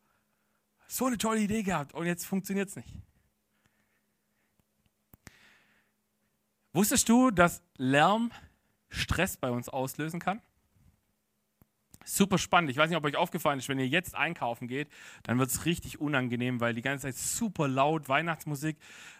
so 0.86 1.04
eine 1.04 1.18
tolle 1.18 1.40
Idee 1.40 1.62
gehabt 1.62 1.92
und 1.92 2.06
jetzt 2.06 2.24
funktioniert 2.24 2.70
es 2.70 2.76
nicht. 2.76 2.88
Wusstest 6.72 7.06
du, 7.06 7.30
dass 7.30 7.62
Lärm 7.76 8.32
Stress 8.88 9.36
bei 9.36 9.50
uns 9.50 9.68
auslösen 9.68 10.20
kann? 10.20 10.40
Super 12.04 12.38
spannend. 12.38 12.70
Ich 12.70 12.76
weiß 12.76 12.90
nicht, 12.90 12.96
ob 12.96 13.04
euch 13.04 13.16
aufgefallen 13.16 13.58
ist, 13.58 13.68
wenn 13.68 13.78
ihr 13.78 13.88
jetzt 13.88 14.14
einkaufen 14.14 14.68
geht, 14.68 14.88
dann 15.22 15.38
wird 15.38 15.50
es 15.50 15.64
richtig 15.64 16.00
unangenehm, 16.00 16.60
weil 16.60 16.74
die 16.74 16.82
ganze 16.82 17.06
Zeit 17.06 17.16
super 17.16 17.66
laut 17.68 18.08
Weihnachtsmusik 18.08 18.76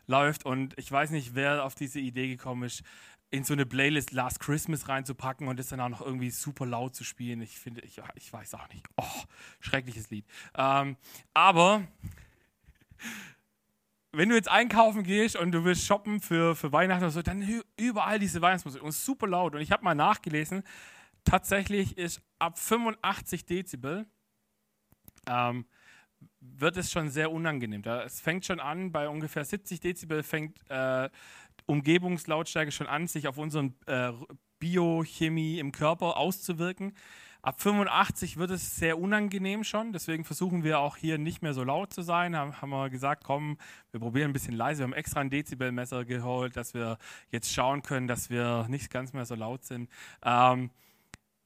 läuft 0.07 0.45
und 0.45 0.79
ich 0.79 0.91
weiß 0.91 1.11
nicht, 1.11 1.35
wer 1.35 1.65
auf 1.65 1.75
diese 1.75 1.99
Idee 2.01 2.29
gekommen 2.29 2.65
ist, 2.65 2.83
in 3.31 3.43
so 3.43 3.53
eine 3.53 3.67
Playlist 3.67 4.13
Last 4.13 4.39
Christmas 4.39 4.89
reinzupacken 4.89 5.49
und 5.49 5.59
das 5.59 5.69
dann 5.69 5.81
auch 5.81 5.89
noch 5.89 6.01
irgendwie 6.03 6.31
super 6.31 6.67
laut 6.67 6.95
zu 6.95 7.03
spielen. 7.03 7.41
Ich 7.41 7.59
finde, 7.59 7.81
ich, 7.81 8.01
ich 8.15 8.33
weiß 8.33 8.55
auch 8.55 8.69
nicht. 8.69 8.87
Oh, 8.97 9.23
schreckliches 9.59 10.11
Lied. 10.11 10.25
Ähm, 10.57 10.97
aber 11.33 11.83
wenn 14.13 14.29
du 14.29 14.37
jetzt 14.37 14.49
einkaufen 14.49 15.03
gehst 15.03 15.35
und 15.35 15.51
du 15.51 15.65
willst 15.65 15.85
shoppen 15.85 16.21
für, 16.21 16.55
für 16.55 16.71
Weihnachten 16.71 17.03
oder 17.03 17.11
so, 17.11 17.23
dann 17.23 17.63
überall 17.77 18.21
diese 18.21 18.41
Weihnachtsmusik 18.41 18.83
und 18.83 18.93
super 18.93 19.27
laut. 19.27 19.55
Und 19.55 19.61
ich 19.61 19.73
habe 19.73 19.83
mal 19.83 19.97
nachgelesen, 19.97 20.63
tatsächlich 21.25 21.99
ist 21.99 22.23
ab 22.39 22.59
85 22.59 23.47
Dezibel 23.47 24.07
ähm, 25.27 25.67
wird 26.41 26.77
es 26.77 26.91
schon 26.91 27.11
sehr 27.11 27.33
unangenehm. 27.33 27.83
Da, 27.83 28.03
es 28.05 28.21
fängt 28.21 28.45
schon 28.45 28.61
an, 28.61 28.93
bei 28.93 29.09
ungefähr 29.09 29.45
70 29.45 29.81
Dezibel 29.81 30.23
fängt 30.23 30.59
äh, 30.69 31.09
Umgebungslautstärke 31.67 32.73
schon 32.73 32.87
an, 32.87 33.07
sich 33.07 33.29
auf 33.29 33.39
unsere 33.39 33.73
äh, 33.87 34.13
Biochemie 34.59 35.59
im 35.59 35.73
Körper 35.73 36.17
auszuwirken. 36.17 36.95
Ab 37.43 37.61
85 37.61 38.39
wird 38.39 38.51
es 38.53 38.77
sehr 38.77 38.99
unangenehm 38.99 39.65
schon, 39.65 39.93
deswegen 39.93 40.25
versuchen 40.25 40.65
wir 40.65 40.79
auch 40.79 40.97
hier 40.97 41.19
nicht 41.19 41.43
mehr 41.43 41.53
so 41.53 41.63
laut 41.63 41.93
zu 41.93 42.01
sein. 42.01 42.35
Haben, 42.35 42.63
haben 42.63 42.71
wir 42.71 42.89
gesagt, 42.89 43.23
komm, 43.25 43.59
wir 43.91 44.01
probieren 44.01 44.31
ein 44.31 44.33
bisschen 44.33 44.55
leise. 44.55 44.81
Wir 44.81 44.85
haben 44.85 44.95
extra 44.95 45.21
ein 45.21 45.29
Dezibelmesser 45.29 46.07
geholt, 46.07 46.57
dass 46.57 46.73
wir 46.73 46.97
jetzt 47.31 47.53
schauen 47.53 47.83
können, 47.83 48.07
dass 48.07 48.31
wir 48.31 48.67
nicht 48.71 48.91
ganz 48.91 49.13
mehr 49.13 49.27
so 49.27 49.35
laut 49.35 49.63
sind. 49.63 49.91
Ähm, 50.25 50.71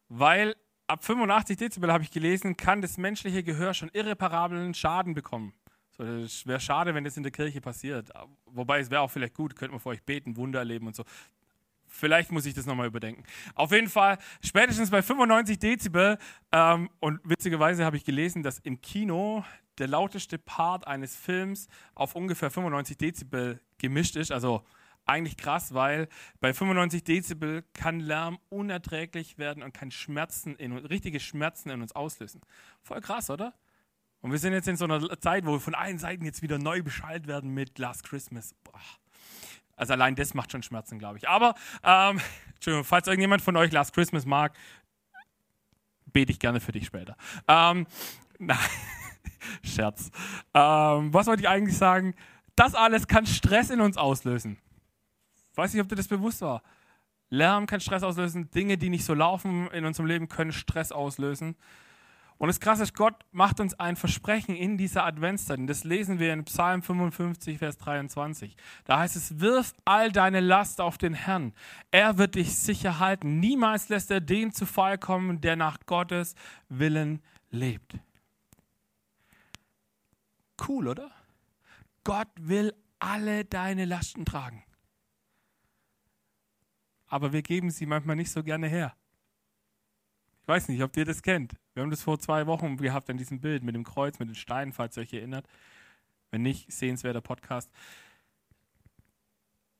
weil 0.09 0.57
ab 0.87 1.05
85 1.05 1.57
Dezibel, 1.57 1.93
habe 1.93 2.05
ich 2.05 2.11
gelesen, 2.11 2.57
kann 2.57 2.81
das 2.81 2.97
menschliche 2.97 3.43
Gehör 3.43 3.75
schon 3.75 3.91
irreparablen 3.93 4.75
Schaden 4.75 5.15
bekommen. 5.15 5.53
So, 5.91 6.05
es 6.05 6.47
wäre 6.47 6.61
schade, 6.61 6.95
wenn 6.95 7.05
das 7.05 7.17
in 7.17 7.23
der 7.23 7.33
Kirche 7.33 7.61
passiert. 7.61 8.11
Wobei 8.47 8.81
es 8.81 8.91
wäre 8.91 9.03
auch 9.03 9.11
vielleicht 9.11 9.35
gut, 9.35 9.57
könnte 9.57 9.73
man 9.73 9.81
vor 9.81 9.93
euch 9.93 10.03
beten, 10.03 10.37
Wunder 10.37 10.61
erleben 10.61 10.87
und 10.87 10.97
so. 10.97 11.05
Vielleicht 11.87 12.31
muss 12.31 12.47
ich 12.47 12.55
das 12.55 12.67
nochmal 12.67 12.87
überdenken. 12.87 13.25
Auf 13.55 13.73
jeden 13.73 13.89
Fall, 13.89 14.19
spätestens 14.45 14.91
bei 14.91 15.03
95 15.03 15.59
Dezibel, 15.59 16.19
ähm, 16.53 16.91
und 17.01 17.21
witzigerweise 17.25 17.85
habe 17.85 17.97
ich 17.97 18.05
gelesen, 18.05 18.43
dass 18.43 18.59
im 18.59 18.81
Kino 18.81 19.45
der 19.79 19.89
lauteste 19.89 20.39
Part 20.39 20.87
eines 20.87 21.17
Films 21.17 21.69
auf 21.95 22.15
ungefähr 22.15 22.51
95 22.51 22.97
Dezibel 22.97 23.61
gemischt 23.79 24.17
ist. 24.17 24.33
Also 24.33 24.65
eigentlich 25.09 25.37
krass, 25.37 25.75
weil 25.75 26.09
bei 26.41 26.53
95 26.53 27.05
Dezibel 27.05 27.65
kann 27.73 28.01
Lärm 28.01 28.39
unerträglich 28.49 29.39
werden 29.39 29.63
und 29.63 29.73
kann 29.73 29.91
Schmerzen 29.91 30.55
in, 30.57 30.77
richtige 30.77 31.21
Schmerzen 31.21 31.71
in 31.71 31.83
uns 31.83 31.93
auslösen. 31.95 32.41
Voll 32.83 33.01
krass, 33.01 33.31
oder? 33.31 33.55
Und 34.21 34.33
wir 34.33 34.39
sind 34.39 34.53
jetzt 34.53 34.69
in 34.69 34.77
so 34.77 34.85
einer 34.85 35.21
Zeit, 35.21 35.47
wo 35.47 35.53
wir 35.53 35.61
von 35.61 35.75
allen 35.75 35.99
Seiten 35.99 36.25
jetzt 36.25 36.43
wieder 36.43 36.59
neu 36.59 36.83
beschallt 36.83 37.27
werden 37.27 37.55
mit 37.55 37.79
Last 37.79 38.05
Christmas. 38.05 38.55
Boah. 38.65 38.81
Also 39.77 39.93
allein 39.93 40.17
das 40.17 40.35
macht 40.35 40.51
schon 40.51 40.63
Schmerzen, 40.63 40.99
glaube 40.99 41.19
ich. 41.19 41.29
Aber, 41.29 41.55
ähm, 41.85 42.21
Entschuldigung, 42.55 42.85
falls 42.85 43.07
irgendjemand 43.07 43.43
von 43.43 43.57
euch 43.57 43.71
Last 43.73 43.95
Christmas 43.95 44.27
mag, 44.27 44.57
bete 46.07 46.33
ich 46.33 46.39
gerne 46.39 46.61
für 46.61 46.73
dich 46.73 46.87
später. 46.87 47.17
Ähm, 47.47 47.87
nein, 48.39 48.59
Scherz. 49.63 50.11
Ähm, 50.53 51.15
was 51.15 51.27
wollte 51.27 51.43
ich 51.43 51.49
eigentlich 51.49 51.79
sagen? 51.79 52.15
Das 52.57 52.75
alles 52.75 53.07
kann 53.07 53.25
Stress 53.25 53.71
in 53.71 53.81
uns 53.81 53.97
auslösen. 53.97 54.59
Weiß 55.59 55.75
nicht, 55.75 55.83
ob 55.83 55.89
dir 55.89 55.97
das 55.97 56.07
bewusst 56.07 56.41
war. 56.41 56.63
Lärm 57.31 57.67
kann 57.67 57.81
Stress 57.81 58.05
auslösen, 58.05 58.49
Dinge, 58.53 58.79
die 58.79 58.91
nicht 58.91 59.05
so 59.05 59.13
laufen 59.13 59.67
in 59.73 59.85
unserem 59.85 60.07
Leben, 60.07 60.29
können 60.29 60.53
Stress 60.53 60.93
auslösen. 60.93 61.57
Und 62.37 62.47
das 62.47 62.61
Krasse 62.61 62.85
ist, 62.85 62.95
Gott 62.95 63.25
macht 63.33 63.59
uns 63.59 63.75
ein 63.75 63.97
Versprechen 63.97 64.55
in 64.55 64.79
dieser 64.79 65.05
Adventszeit. 65.05 65.59
Und 65.59 65.67
das 65.67 65.83
lesen 65.83 66.21
wir 66.21 66.33
in 66.33 66.45
Psalm 66.45 66.85
55, 66.85 67.59
Vers 67.59 67.77
23. 67.79 68.57
Da 68.85 69.01
heißt 69.01 69.17
es, 69.17 69.41
wirf 69.41 69.75
all 69.85 70.13
deine 70.13 70.39
Last 70.39 70.81
auf 70.81 70.97
den 70.97 71.15
Herrn. 71.15 71.53
Er 71.91 72.19
wird 72.19 72.37
dich 72.37 72.57
sicher 72.57 73.01
halten. 73.01 73.41
Niemals 73.41 73.89
lässt 73.89 74.13
er 74.13 74.21
den 74.21 74.53
zu 74.53 74.65
Fall 74.65 74.97
kommen, 74.97 75.41
der 75.41 75.57
nach 75.57 75.79
Gottes 75.87 76.37
Willen 76.69 77.21
lebt. 77.51 77.99
Cool, 80.69 80.87
oder? 80.87 81.11
Gott 82.05 82.29
will 82.37 82.73
alle 83.01 83.45
deine 83.45 83.87
Lasten 83.87 84.25
tragen. 84.25 84.63
Aber 87.09 87.33
wir 87.33 87.43
geben 87.43 87.71
sie 87.71 87.87
manchmal 87.87 88.17
nicht 88.17 88.31
so 88.31 88.43
gerne 88.43 88.69
her. 88.69 88.95
Ich 90.43 90.49
weiß 90.49 90.69
nicht, 90.69 90.83
ob 90.83 90.97
ihr 90.97 91.05
das 91.05 91.23
kennt. 91.23 91.55
Wir 91.75 91.83
haben 91.83 91.91
das 91.91 92.03
vor 92.03 92.19
zwei 92.19 92.47
Wochen 92.47 92.77
gehabt 92.77 93.11
an 93.11 93.17
diesem 93.17 93.41
Bild 93.41 93.63
mit 93.63 93.75
dem 93.75 93.85
Kreuz, 93.85 94.19
mit 94.19 94.29
den 94.29 94.35
Steinen, 94.35 94.73
falls 94.73 94.97
ihr 94.97 95.03
euch 95.03 95.13
erinnert. 95.13 95.47
Wenn 96.31 96.43
nicht, 96.43 96.71
sehenswerter 96.73 97.21
Podcast. 97.21 97.71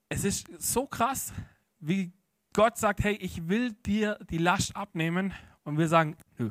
Es 0.09 0.25
ist 0.25 0.49
so 0.59 0.87
krass, 0.87 1.33
wie 1.81 2.13
Gott 2.55 2.79
sagt, 2.79 3.05
hey, 3.05 3.15
ich 3.15 3.49
will 3.49 3.73
dir 3.73 4.19
die 4.31 4.39
Last 4.39 4.75
abnehmen. 4.75 5.33
Und 5.65 5.79
wir 5.79 5.89
sagen, 5.89 6.17
nö. 6.39 6.51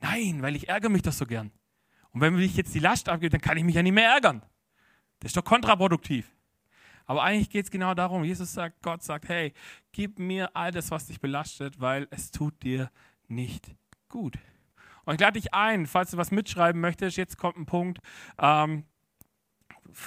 Nein, 0.00 0.42
weil 0.42 0.56
ich 0.56 0.68
ärgere 0.68 0.90
mich 0.90 1.02
doch 1.02 1.12
so 1.12 1.24
gern. 1.24 1.52
Und 2.10 2.20
wenn 2.20 2.38
ich 2.38 2.56
jetzt 2.56 2.74
die 2.74 2.80
Last 2.80 3.08
abgebe, 3.08 3.30
dann 3.30 3.40
kann 3.40 3.56
ich 3.56 3.64
mich 3.64 3.74
ja 3.74 3.82
nicht 3.82 3.92
mehr 3.92 4.10
ärgern. 4.10 4.42
Das 5.20 5.30
ist 5.30 5.36
doch 5.36 5.44
kontraproduktiv. 5.44 6.33
Aber 7.06 7.22
eigentlich 7.22 7.50
geht 7.50 7.66
es 7.66 7.70
genau 7.70 7.94
darum, 7.94 8.24
Jesus 8.24 8.52
sagt, 8.52 8.82
Gott 8.82 9.02
sagt, 9.02 9.28
hey, 9.28 9.52
gib 9.92 10.18
mir 10.18 10.56
all 10.56 10.70
das, 10.70 10.90
was 10.90 11.06
dich 11.06 11.20
belastet, 11.20 11.80
weil 11.80 12.08
es 12.10 12.30
tut 12.30 12.62
dir 12.62 12.90
nicht 13.28 13.74
gut. 14.08 14.38
Und 15.04 15.14
ich 15.14 15.20
lade 15.20 15.38
dich 15.38 15.52
ein, 15.52 15.86
falls 15.86 16.12
du 16.12 16.16
was 16.16 16.30
mitschreiben 16.30 16.80
möchtest, 16.80 17.16
jetzt 17.16 17.36
kommt 17.36 17.58
ein 17.58 17.66
Punkt. 17.66 17.98
Ähm, 18.38 18.84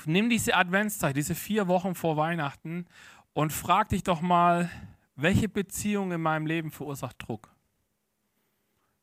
nimm 0.05 0.29
diese 0.29 0.55
Adventszeit, 0.55 1.15
diese 1.15 1.35
vier 1.35 1.67
Wochen 1.67 1.93
vor 1.93 2.17
Weihnachten 2.17 2.85
und 3.33 3.53
frag 3.53 3.89
dich 3.89 4.03
doch 4.03 4.21
mal, 4.21 4.69
welche 5.15 5.49
Beziehung 5.49 6.11
in 6.11 6.21
meinem 6.21 6.45
Leben 6.45 6.71
verursacht 6.71 7.17
Druck? 7.19 7.53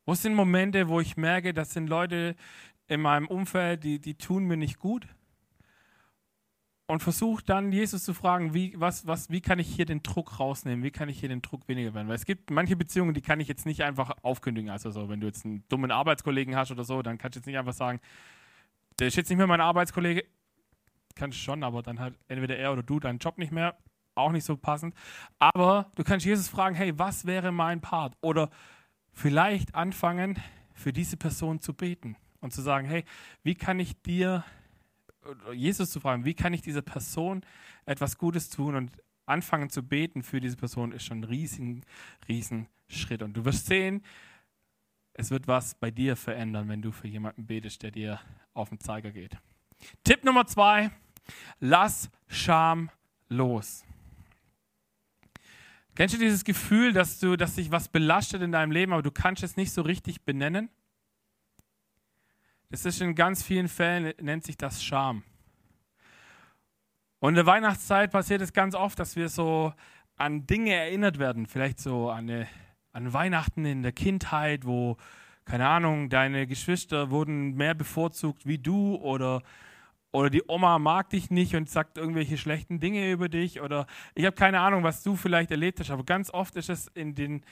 Wo 0.06 0.14
sind 0.14 0.34
Momente, 0.34 0.88
wo 0.88 1.00
ich 1.00 1.16
merke, 1.16 1.54
das 1.54 1.72
sind 1.72 1.88
Leute 1.88 2.36
in 2.86 3.00
meinem 3.00 3.26
Umfeld, 3.26 3.84
die, 3.84 4.00
die 4.00 4.14
tun 4.14 4.44
mir 4.44 4.56
nicht 4.56 4.78
gut? 4.78 5.06
Und 6.86 7.02
versucht 7.02 7.48
dann 7.48 7.72
Jesus 7.72 8.04
zu 8.04 8.12
fragen, 8.12 8.52
wie, 8.52 8.74
was, 8.76 9.06
was, 9.06 9.30
wie 9.30 9.40
kann 9.40 9.58
ich 9.58 9.74
hier 9.74 9.86
den 9.86 10.02
Druck 10.02 10.38
rausnehmen, 10.38 10.84
wie 10.84 10.90
kann 10.90 11.08
ich 11.08 11.18
hier 11.18 11.30
den 11.30 11.40
Druck 11.40 11.66
weniger 11.66 11.94
werden. 11.94 12.08
Weil 12.08 12.16
es 12.16 12.26
gibt 12.26 12.50
manche 12.50 12.76
Beziehungen, 12.76 13.14
die 13.14 13.22
kann 13.22 13.40
ich 13.40 13.48
jetzt 13.48 13.64
nicht 13.64 13.82
einfach 13.82 14.10
aufkündigen. 14.22 14.70
Also 14.70 14.90
so, 14.90 15.08
wenn 15.08 15.20
du 15.20 15.26
jetzt 15.26 15.44
einen 15.44 15.66
dummen 15.68 15.90
Arbeitskollegen 15.90 16.56
hast 16.56 16.70
oder 16.70 16.84
so, 16.84 17.00
dann 17.02 17.16
kannst 17.16 17.36
du 17.36 17.38
jetzt 17.40 17.46
nicht 17.46 17.58
einfach 17.58 17.72
sagen, 17.72 18.00
der 18.98 19.08
ist 19.08 19.16
jetzt 19.16 19.30
nicht 19.30 19.38
mehr 19.38 19.46
mein 19.46 19.62
Arbeitskollege. 19.62 20.24
Kannst 21.14 21.38
schon, 21.38 21.62
aber 21.62 21.82
dann 21.82 22.00
hat 22.00 22.14
entweder 22.28 22.56
er 22.56 22.72
oder 22.72 22.82
du 22.82 23.00
deinen 23.00 23.18
Job 23.18 23.38
nicht 23.38 23.52
mehr. 23.52 23.76
Auch 24.14 24.30
nicht 24.30 24.44
so 24.44 24.56
passend. 24.56 24.94
Aber 25.38 25.90
du 25.94 26.04
kannst 26.04 26.26
Jesus 26.26 26.48
fragen, 26.48 26.76
hey, 26.76 26.96
was 26.98 27.24
wäre 27.24 27.50
mein 27.50 27.80
Part? 27.80 28.14
Oder 28.20 28.50
vielleicht 29.12 29.74
anfangen, 29.74 30.38
für 30.74 30.92
diese 30.92 31.16
Person 31.16 31.60
zu 31.60 31.72
beten 31.72 32.16
und 32.40 32.52
zu 32.52 32.60
sagen, 32.60 32.86
hey, 32.86 33.04
wie 33.42 33.54
kann 33.54 33.80
ich 33.80 34.00
dir 34.02 34.44
Jesus 35.52 35.90
zu 35.90 36.00
fragen, 36.00 36.24
wie 36.24 36.34
kann 36.34 36.52
ich 36.52 36.62
dieser 36.62 36.82
Person 36.82 37.44
etwas 37.86 38.18
Gutes 38.18 38.50
tun 38.50 38.74
und 38.74 38.92
anfangen 39.26 39.70
zu 39.70 39.82
beten 39.82 40.22
für 40.22 40.40
diese 40.40 40.56
Person 40.56 40.92
ist 40.92 41.04
schon 41.04 41.20
ein 41.20 41.24
riesen, 41.24 41.84
riesen 42.28 42.68
Schritt. 42.88 43.22
Und 43.22 43.34
du 43.34 43.44
wirst 43.44 43.66
sehen, 43.66 44.02
es 45.14 45.30
wird 45.30 45.46
was 45.46 45.74
bei 45.74 45.90
dir 45.90 46.16
verändern, 46.16 46.68
wenn 46.68 46.82
du 46.82 46.92
für 46.92 47.08
jemanden 47.08 47.46
betest, 47.46 47.82
der 47.82 47.90
dir 47.90 48.20
auf 48.52 48.68
den 48.68 48.80
Zeiger 48.80 49.12
geht. 49.12 49.36
Tipp 50.02 50.24
Nummer 50.24 50.46
zwei, 50.46 50.90
lass 51.60 52.10
Scham 52.26 52.90
los. 53.28 53.84
Kennst 55.94 56.14
du 56.14 56.18
dieses 56.18 56.44
Gefühl, 56.44 56.92
dass, 56.92 57.20
du, 57.20 57.36
dass 57.36 57.54
dich 57.54 57.70
was 57.70 57.88
belastet 57.88 58.42
in 58.42 58.50
deinem 58.50 58.72
Leben, 58.72 58.92
aber 58.92 59.02
du 59.02 59.12
kannst 59.12 59.44
es 59.44 59.56
nicht 59.56 59.72
so 59.72 59.82
richtig 59.82 60.22
benennen? 60.22 60.68
Es 62.70 62.84
ist 62.84 63.00
in 63.00 63.14
ganz 63.14 63.42
vielen 63.42 63.68
Fällen, 63.68 64.12
nennt 64.20 64.44
sich 64.44 64.56
das 64.56 64.82
Scham. 64.82 65.22
Und 67.20 67.30
in 67.30 67.36
der 67.36 67.46
Weihnachtszeit 67.46 68.10
passiert 68.10 68.42
es 68.42 68.52
ganz 68.52 68.74
oft, 68.74 68.98
dass 68.98 69.16
wir 69.16 69.28
so 69.28 69.72
an 70.16 70.46
Dinge 70.46 70.74
erinnert 70.74 71.18
werden. 71.18 71.46
Vielleicht 71.46 71.80
so 71.80 72.10
an, 72.10 72.28
eine, 72.28 72.48
an 72.92 73.12
Weihnachten 73.12 73.64
in 73.64 73.82
der 73.82 73.92
Kindheit, 73.92 74.66
wo, 74.66 74.96
keine 75.44 75.66
Ahnung, 75.68 76.10
deine 76.10 76.46
Geschwister 76.46 77.10
wurden 77.10 77.54
mehr 77.54 77.74
bevorzugt 77.74 78.46
wie 78.46 78.58
du 78.58 78.96
oder, 78.96 79.42
oder 80.12 80.30
die 80.30 80.42
Oma 80.46 80.78
mag 80.78 81.10
dich 81.10 81.30
nicht 81.30 81.54
und 81.56 81.68
sagt 81.68 81.98
irgendwelche 81.98 82.38
schlechten 82.38 82.78
Dinge 82.78 83.10
über 83.10 83.28
dich 83.28 83.60
oder 83.60 83.86
ich 84.14 84.26
habe 84.26 84.36
keine 84.36 84.60
Ahnung, 84.60 84.84
was 84.84 85.02
du 85.02 85.16
vielleicht 85.16 85.50
erlebt 85.50 85.80
hast, 85.80 85.90
aber 85.90 86.04
ganz 86.04 86.30
oft 86.30 86.56
ist 86.56 86.70
es 86.70 86.88
in, 86.88 87.14
den, 87.14 87.44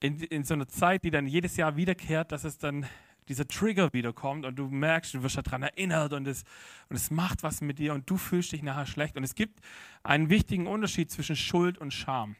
in, 0.00 0.20
in 0.20 0.44
so 0.44 0.54
einer 0.54 0.68
Zeit, 0.68 1.02
die 1.04 1.10
dann 1.10 1.26
jedes 1.26 1.56
Jahr 1.56 1.76
wiederkehrt, 1.76 2.30
dass 2.30 2.44
es 2.44 2.58
dann 2.58 2.86
dieser 3.28 3.46
Trigger 3.48 3.92
wiederkommt 3.92 4.44
und 4.44 4.56
du 4.56 4.68
merkst, 4.68 5.14
du 5.14 5.22
wirst 5.22 5.36
daran 5.36 5.62
erinnert 5.62 6.12
und 6.12 6.26
es, 6.26 6.44
und 6.88 6.96
es 6.96 7.10
macht 7.10 7.42
was 7.42 7.60
mit 7.60 7.78
dir 7.78 7.94
und 7.94 8.08
du 8.08 8.16
fühlst 8.16 8.52
dich 8.52 8.62
nachher 8.62 8.86
schlecht. 8.86 9.16
Und 9.16 9.24
es 9.24 9.34
gibt 9.34 9.60
einen 10.02 10.28
wichtigen 10.30 10.66
Unterschied 10.66 11.10
zwischen 11.10 11.36
Schuld 11.36 11.78
und 11.78 11.92
Scham. 11.92 12.36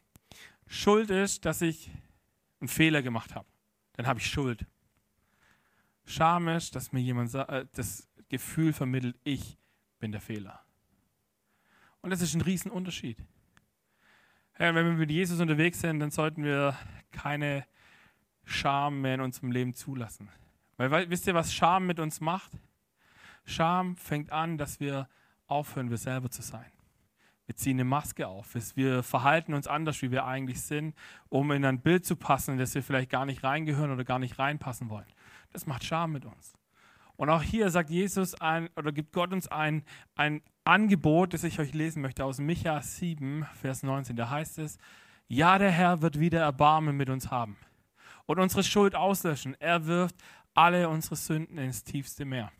Schuld 0.67 1.09
ist, 1.09 1.45
dass 1.45 1.61
ich 1.61 1.89
einen 2.59 2.67
Fehler 2.67 3.01
gemacht 3.01 3.35
habe. 3.35 3.47
Dann 3.93 4.07
habe 4.07 4.19
ich 4.19 4.27
Schuld. 4.27 4.65
Scham 6.05 6.47
ist, 6.47 6.75
dass 6.75 6.91
mir 6.91 7.01
jemand 7.01 7.33
äh, 7.33 7.65
das 7.73 8.07
Gefühl 8.29 8.73
vermittelt, 8.73 9.17
ich 9.23 9.57
bin 9.99 10.11
der 10.11 10.21
Fehler. 10.21 10.63
Und 12.01 12.11
das 12.11 12.21
ist 12.21 12.35
ein 12.35 12.41
Riesenunterschied. 12.41 13.17
Ja, 14.59 14.73
wenn 14.73 14.85
wir 14.85 14.93
mit 14.93 15.09
Jesus 15.09 15.39
unterwegs 15.39 15.81
sind, 15.81 15.99
dann 15.99 16.11
sollten 16.11 16.43
wir 16.43 16.77
keine 17.11 17.65
Scham 18.45 19.01
mehr 19.01 19.15
in 19.15 19.21
unserem 19.21 19.51
Leben 19.51 19.73
zulassen. 19.73 20.29
Weil, 20.77 21.09
wisst 21.09 21.27
ihr, 21.27 21.33
was 21.33 21.53
Scham 21.53 21.85
mit 21.85 21.99
uns 21.99 22.19
macht? 22.19 22.51
Scham 23.45 23.95
fängt 23.95 24.31
an, 24.31 24.57
dass 24.57 24.79
wir 24.79 25.07
aufhören, 25.47 25.89
wir 25.89 25.97
selber 25.97 26.29
zu 26.29 26.41
sein. 26.41 26.65
Wir 27.45 27.55
ziehen 27.55 27.77
eine 27.77 27.85
Maske 27.85 28.27
auf. 28.27 28.55
Wir 28.75 29.03
verhalten 29.03 29.53
uns 29.53 29.67
anders, 29.67 30.01
wie 30.01 30.11
wir 30.11 30.25
eigentlich 30.25 30.61
sind, 30.61 30.95
um 31.29 31.51
in 31.51 31.63
ein 31.63 31.79
Bild 31.79 32.03
zu 32.03 32.15
passen, 32.15 32.57
das 32.57 32.73
wir 32.73 32.81
vielleicht 32.81 33.11
gar 33.11 33.25
nicht 33.25 33.43
reingehören 33.43 33.91
oder 33.91 34.03
gar 34.03 34.17
nicht 34.17 34.39
reinpassen 34.39 34.89
wollen. 34.89 35.05
Das 35.53 35.67
macht 35.67 35.83
Scham 35.83 36.11
mit 36.11 36.25
uns. 36.25 36.55
Und 37.17 37.29
auch 37.29 37.43
hier 37.43 37.69
sagt 37.69 37.91
Jesus 37.91 38.33
ein, 38.41 38.69
oder 38.75 38.91
gibt 38.91 39.13
Gott 39.13 39.31
uns 39.31 39.47
ein, 39.47 39.83
ein 40.15 40.41
Angebot, 40.63 41.33
das 41.33 41.43
ich 41.43 41.59
euch 41.59 41.73
lesen 41.73 42.01
möchte 42.01 42.25
aus 42.25 42.39
Micha 42.39 42.81
7, 42.81 43.45
Vers 43.61 43.83
19. 43.83 44.15
Da 44.15 44.29
heißt 44.31 44.57
es, 44.57 44.79
ja, 45.27 45.57
der 45.57 45.71
Herr 45.71 46.01
wird 46.01 46.19
wieder 46.19 46.41
Erbarmen 46.41 46.97
mit 46.97 47.09
uns 47.09 47.31
haben 47.31 47.57
und 48.25 48.39
unsere 48.39 48.63
Schuld 48.63 48.95
auslöschen. 48.95 49.55
Er 49.59 49.85
wirft 49.85 50.15
alle 50.55 50.89
unsere 50.89 51.15
Sünden 51.15 51.57
ins 51.57 51.83
tiefste 51.83 52.25
Meer. 52.25 52.51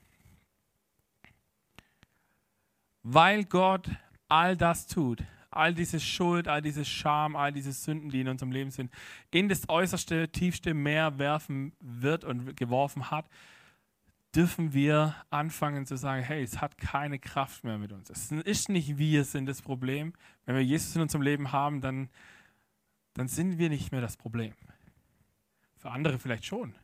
Weil 3.02 3.46
Gott 3.46 3.90
all 4.28 4.58
das 4.58 4.86
tut, 4.88 5.24
all 5.50 5.74
diese 5.74 6.00
Schuld, 6.00 6.48
all 6.48 6.62
diese 6.62 6.84
Scham, 6.86 7.36
all 7.36 7.52
diese 7.52 7.72
Sünden, 7.72 8.10
die 8.10 8.22
in 8.22 8.28
unserem 8.28 8.52
Leben 8.52 8.72
sind, 8.72 8.92
in 9.32 9.48
das 9.48 9.70
äußerste, 9.70 10.30
tiefste 10.30 10.74
Meer 10.74 11.18
werfen 11.18 11.74
wird 11.80 12.24
und 12.24 12.58
geworfen 12.58 13.10
hat, 13.10 13.30
dürfen 14.36 14.74
wir 14.74 15.16
anfangen 15.30 15.86
zu 15.86 15.96
sagen, 15.96 16.22
hey, 16.22 16.44
es 16.44 16.60
hat 16.60 16.78
keine 16.78 17.20
Kraft 17.20 17.64
mehr 17.64 17.78
mit 17.78 17.94
uns. 17.94 18.10
Es 18.10 18.32
ist 18.32 18.68
nicht 18.68 18.98
wir 18.98 19.24
sind 19.24 19.46
das 19.46 19.62
Problem. 19.62 20.12
Wenn 20.46 20.56
wir 20.56 20.64
Jesus 20.64 20.94
in 20.96 21.02
unserem 21.02 21.22
Leben 21.22 21.54
haben, 21.54 21.80
dann, 21.80 22.10
dann 23.14 23.30
sind 23.30 23.58
wir 23.58 23.70
nicht 23.70 23.94
mehr 23.94 24.02
das 24.02 24.18
Problem. 24.18 24.54
Für 25.78 25.92
andere 25.92 26.20
vielleicht 26.20 26.46
schon 26.46 26.76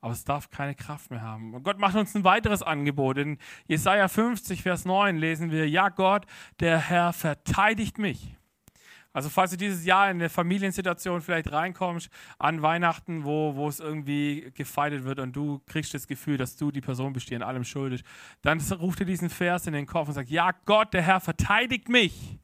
aber 0.00 0.12
es 0.12 0.24
darf 0.24 0.50
keine 0.50 0.74
Kraft 0.74 1.10
mehr 1.10 1.22
haben. 1.22 1.54
Und 1.54 1.62
Gott 1.62 1.78
macht 1.78 1.96
uns 1.96 2.14
ein 2.14 2.24
weiteres 2.24 2.62
Angebot. 2.62 3.18
In 3.18 3.38
Jesaja 3.66 4.08
50, 4.08 4.62
Vers 4.62 4.84
9 4.84 5.16
lesen 5.16 5.50
wir: 5.50 5.68
Ja, 5.68 5.88
Gott, 5.88 6.26
der 6.60 6.78
Herr 6.78 7.12
verteidigt 7.12 7.98
mich. 7.98 8.36
Also, 9.12 9.28
falls 9.28 9.50
du 9.50 9.56
dieses 9.56 9.84
Jahr 9.84 10.08
in 10.08 10.18
eine 10.18 10.28
Familiensituation 10.28 11.20
vielleicht 11.20 11.50
reinkommst, 11.50 12.10
an 12.38 12.62
Weihnachten, 12.62 13.24
wo, 13.24 13.56
wo 13.56 13.68
es 13.68 13.80
irgendwie 13.80 14.52
gefeitet 14.54 15.02
wird 15.02 15.18
und 15.18 15.34
du 15.34 15.60
kriegst 15.66 15.92
das 15.94 16.06
Gefühl, 16.06 16.36
dass 16.36 16.56
du 16.56 16.70
die 16.70 16.80
Person 16.80 17.12
bist, 17.12 17.28
die 17.28 17.34
an 17.34 17.42
allem 17.42 17.64
schuld 17.64 17.92
ist, 17.92 18.04
dann 18.42 18.60
ruft 18.60 19.00
dir 19.00 19.06
diesen 19.06 19.28
Vers 19.28 19.66
in 19.66 19.72
den 19.72 19.86
Kopf 19.86 20.08
und 20.08 20.14
sagt: 20.14 20.30
Ja, 20.30 20.52
Gott, 20.64 20.94
der 20.94 21.02
Herr 21.02 21.20
verteidigt 21.20 21.88
mich. 21.88 22.38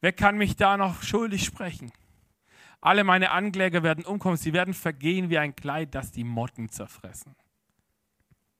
Wer 0.00 0.12
kann 0.12 0.36
mich 0.36 0.56
da 0.56 0.76
noch 0.76 1.02
schuldig 1.02 1.44
sprechen? 1.44 1.92
Alle 2.82 3.04
meine 3.04 3.30
Ankläger 3.30 3.84
werden 3.84 4.04
umkommen, 4.04 4.36
sie 4.36 4.52
werden 4.52 4.74
vergehen 4.74 5.30
wie 5.30 5.38
ein 5.38 5.54
Kleid, 5.54 5.94
das 5.94 6.10
die 6.10 6.24
Motten 6.24 6.68
zerfressen. 6.68 7.36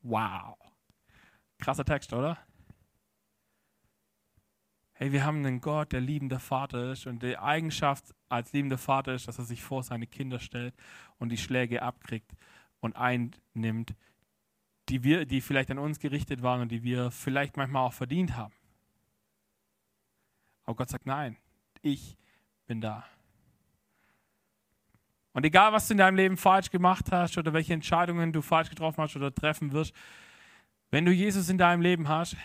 Wow. 0.02 0.56
Krasser 1.58 1.84
Text, 1.84 2.12
oder? 2.12 2.38
Hey, 4.92 5.10
wir 5.10 5.24
haben 5.24 5.38
einen 5.38 5.60
Gott, 5.60 5.90
der 5.90 6.00
liebender 6.00 6.38
Vater 6.38 6.92
ist 6.92 7.08
und 7.08 7.24
die 7.24 7.36
Eigenschaft 7.36 8.14
als 8.28 8.52
liebender 8.52 8.78
Vater 8.78 9.12
ist, 9.12 9.26
dass 9.26 9.38
er 9.38 9.44
sich 9.44 9.60
vor 9.60 9.82
seine 9.82 10.06
Kinder 10.06 10.38
stellt 10.38 10.74
und 11.18 11.30
die 11.30 11.36
Schläge 11.36 11.82
abkriegt 11.82 12.30
und 12.78 12.94
einnimmt, 12.94 13.96
die, 14.88 15.02
wir, 15.02 15.26
die 15.26 15.40
vielleicht 15.40 15.72
an 15.72 15.80
uns 15.80 15.98
gerichtet 15.98 16.42
waren 16.42 16.60
und 16.60 16.70
die 16.70 16.84
wir 16.84 17.10
vielleicht 17.10 17.56
manchmal 17.56 17.86
auch 17.88 17.92
verdient 17.92 18.36
haben. 18.36 18.54
Aber 20.62 20.76
Gott 20.76 20.90
sagt, 20.90 21.06
nein, 21.06 21.36
ich 21.80 22.16
bin 22.66 22.80
da. 22.80 23.04
Und 25.32 25.46
egal, 25.46 25.72
was 25.72 25.88
du 25.88 25.94
in 25.94 25.98
deinem 25.98 26.16
Leben 26.16 26.36
falsch 26.36 26.70
gemacht 26.70 27.10
hast 27.10 27.38
oder 27.38 27.52
welche 27.52 27.72
Entscheidungen 27.72 28.32
du 28.32 28.42
falsch 28.42 28.70
getroffen 28.70 29.02
hast 29.02 29.16
oder 29.16 29.34
treffen 29.34 29.72
wirst, 29.72 29.94
wenn 30.90 31.06
du 31.06 31.12
Jesus 31.12 31.48
in 31.48 31.56
deinem 31.56 31.80
Leben 31.80 32.08
hast, 32.08 32.36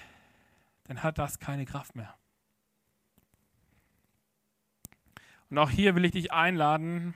dann 0.86 1.04
hat 1.04 1.18
das 1.18 1.40
keine 1.40 1.66
Kraft 1.66 1.96
mehr. 1.96 2.16
Und 5.50 5.58
auch 5.58 5.70
hier 5.70 5.96
will 5.96 6.06
ich 6.06 6.12
dich 6.12 6.32
einladen. 6.32 7.14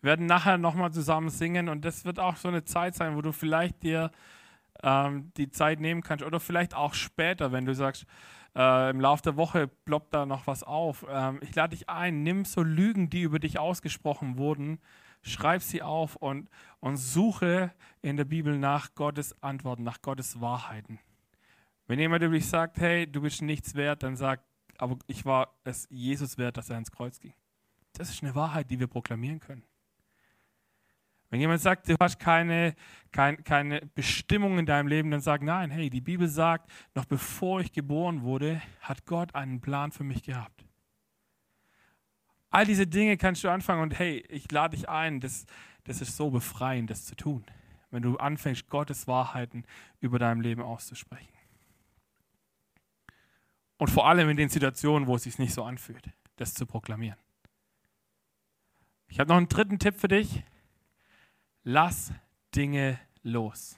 Wir 0.00 0.10
werden 0.10 0.26
nachher 0.26 0.58
nochmal 0.58 0.92
zusammen 0.92 1.30
singen 1.30 1.68
und 1.68 1.84
das 1.84 2.04
wird 2.04 2.18
auch 2.18 2.36
so 2.36 2.48
eine 2.48 2.64
Zeit 2.64 2.94
sein, 2.94 3.16
wo 3.16 3.22
du 3.22 3.32
vielleicht 3.32 3.82
dir 3.82 4.10
ähm, 4.82 5.32
die 5.36 5.50
Zeit 5.50 5.80
nehmen 5.80 6.02
kannst 6.02 6.24
oder 6.24 6.40
vielleicht 6.40 6.74
auch 6.74 6.94
später, 6.94 7.52
wenn 7.52 7.64
du 7.64 7.74
sagst, 7.74 8.04
äh, 8.56 8.90
im 8.90 9.00
Laufe 9.00 9.22
der 9.22 9.36
Woche 9.36 9.68
ploppt 9.68 10.14
da 10.14 10.26
noch 10.26 10.46
was 10.46 10.62
auf. 10.62 11.06
Ähm, 11.08 11.38
ich 11.42 11.54
lade 11.54 11.76
dich 11.76 11.88
ein, 11.88 12.22
nimm 12.22 12.44
so 12.44 12.62
Lügen, 12.62 13.10
die 13.10 13.22
über 13.22 13.38
dich 13.38 13.58
ausgesprochen 13.58 14.38
wurden, 14.38 14.78
schreib 15.24 15.62
sie 15.62 15.82
auf 15.82 16.16
und, 16.16 16.48
und 16.80 16.96
suche 16.96 17.72
in 18.02 18.16
der 18.16 18.24
Bibel 18.24 18.58
nach 18.58 18.94
Gottes 18.94 19.40
Antworten, 19.42 19.82
nach 19.82 20.02
Gottes 20.02 20.40
Wahrheiten. 20.40 20.98
Wenn 21.86 21.98
jemand 21.98 22.22
über 22.22 22.34
dich 22.34 22.46
sagt, 22.46 22.78
hey, 22.78 23.10
du 23.10 23.20
bist 23.20 23.42
nichts 23.42 23.74
wert, 23.74 24.02
dann 24.02 24.16
sag, 24.16 24.42
aber 24.78 24.98
ich 25.06 25.24
war 25.24 25.54
es 25.64 25.86
Jesus 25.90 26.38
wert, 26.38 26.56
dass 26.56 26.70
er 26.70 26.78
ins 26.78 26.90
Kreuz 26.90 27.20
ging. 27.20 27.34
Das 27.92 28.10
ist 28.10 28.22
eine 28.22 28.34
Wahrheit, 28.34 28.70
die 28.70 28.80
wir 28.80 28.86
proklamieren 28.86 29.40
können. 29.40 29.64
Wenn 31.30 31.40
jemand 31.40 31.60
sagt, 31.60 31.88
du 31.88 31.96
hast 31.98 32.18
keine, 32.18 32.74
keine, 33.10 33.38
keine 33.38 33.80
Bestimmung 33.94 34.58
in 34.58 34.66
deinem 34.66 34.86
Leben, 34.86 35.10
dann 35.10 35.20
sag 35.20 35.42
nein, 35.42 35.70
hey, 35.70 35.90
die 35.90 36.00
Bibel 36.00 36.28
sagt, 36.28 36.70
noch 36.94 37.06
bevor 37.06 37.60
ich 37.60 37.72
geboren 37.72 38.22
wurde, 38.22 38.62
hat 38.80 39.04
Gott 39.04 39.34
einen 39.34 39.60
Plan 39.60 39.90
für 39.90 40.04
mich 40.04 40.22
gehabt. 40.22 40.63
All 42.54 42.64
diese 42.64 42.86
Dinge 42.86 43.16
kannst 43.16 43.42
du 43.42 43.48
anfangen 43.48 43.82
und 43.82 43.98
hey, 43.98 44.24
ich 44.28 44.48
lade 44.52 44.76
dich 44.76 44.88
ein, 44.88 45.18
das, 45.18 45.44
das 45.82 46.00
ist 46.00 46.16
so 46.16 46.30
befreiend, 46.30 46.88
das 46.88 47.04
zu 47.04 47.16
tun, 47.16 47.44
wenn 47.90 48.00
du 48.00 48.16
anfängst, 48.16 48.68
Gottes 48.68 49.08
Wahrheiten 49.08 49.64
über 49.98 50.20
deinem 50.20 50.40
Leben 50.40 50.62
auszusprechen. 50.62 51.32
Und 53.76 53.90
vor 53.90 54.06
allem 54.06 54.28
in 54.28 54.36
den 54.36 54.50
Situationen, 54.50 55.08
wo 55.08 55.16
es 55.16 55.24
sich 55.24 55.36
nicht 55.40 55.52
so 55.52 55.64
anfühlt, 55.64 56.08
das 56.36 56.54
zu 56.54 56.64
proklamieren. 56.64 57.18
Ich 59.08 59.18
habe 59.18 59.30
noch 59.30 59.36
einen 59.36 59.48
dritten 59.48 59.80
Tipp 59.80 59.98
für 59.98 60.06
dich. 60.06 60.44
Lass 61.64 62.12
Dinge 62.54 63.00
los. 63.24 63.76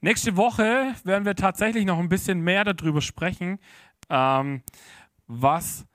Nächste 0.00 0.36
Woche 0.36 0.96
werden 1.04 1.24
wir 1.24 1.36
tatsächlich 1.36 1.84
noch 1.84 2.00
ein 2.00 2.08
bisschen 2.08 2.40
mehr 2.40 2.64
darüber 2.64 3.00
sprechen, 3.00 3.60
ähm, 4.10 4.64
was 5.28 5.86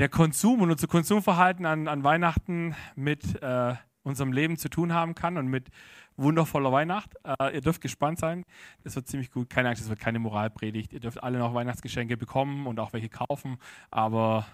der 0.00 0.08
Konsum 0.08 0.62
und 0.62 0.70
unser 0.70 0.86
Konsumverhalten 0.86 1.66
an, 1.66 1.86
an 1.86 2.02
Weihnachten 2.02 2.74
mit 2.96 3.42
äh, 3.42 3.74
unserem 4.02 4.32
Leben 4.32 4.56
zu 4.56 4.70
tun 4.70 4.94
haben 4.94 5.14
kann 5.14 5.36
und 5.36 5.48
mit 5.48 5.68
wundervoller 6.16 6.72
Weihnacht. 6.72 7.16
Äh, 7.22 7.56
ihr 7.56 7.60
dürft 7.60 7.82
gespannt 7.82 8.18
sein. 8.18 8.46
Das 8.82 8.96
wird 8.96 9.08
ziemlich 9.08 9.30
gut. 9.30 9.50
Keine 9.50 9.68
Angst, 9.68 9.82
es 9.82 9.90
wird 9.90 10.00
keine 10.00 10.18
Moralpredigt. 10.18 10.94
Ihr 10.94 11.00
dürft 11.00 11.22
alle 11.22 11.38
noch 11.38 11.52
Weihnachtsgeschenke 11.52 12.16
bekommen 12.16 12.66
und 12.66 12.80
auch 12.80 12.94
welche 12.94 13.10
kaufen. 13.10 13.58
Aber 13.90 14.46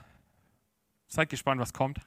seid 1.06 1.28
gespannt, 1.28 1.60
was 1.60 1.72
kommt. 1.72 2.00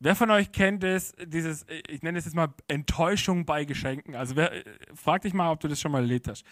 Wer 0.00 0.16
von 0.16 0.30
euch 0.30 0.52
kennt 0.52 0.84
es, 0.84 1.14
dieses, 1.24 1.64
ich 1.88 2.02
nenne 2.02 2.18
es 2.18 2.26
jetzt 2.26 2.34
mal 2.34 2.52
Enttäuschung 2.68 3.46
bei 3.46 3.64
Geschenken? 3.64 4.14
Also 4.14 4.36
wer, 4.36 4.52
frag 4.94 5.22
dich 5.22 5.32
mal, 5.32 5.50
ob 5.50 5.60
du 5.60 5.68
das 5.68 5.80
schon 5.80 5.92
mal 5.92 6.02
erlebt 6.02 6.28
hast. 6.28 6.44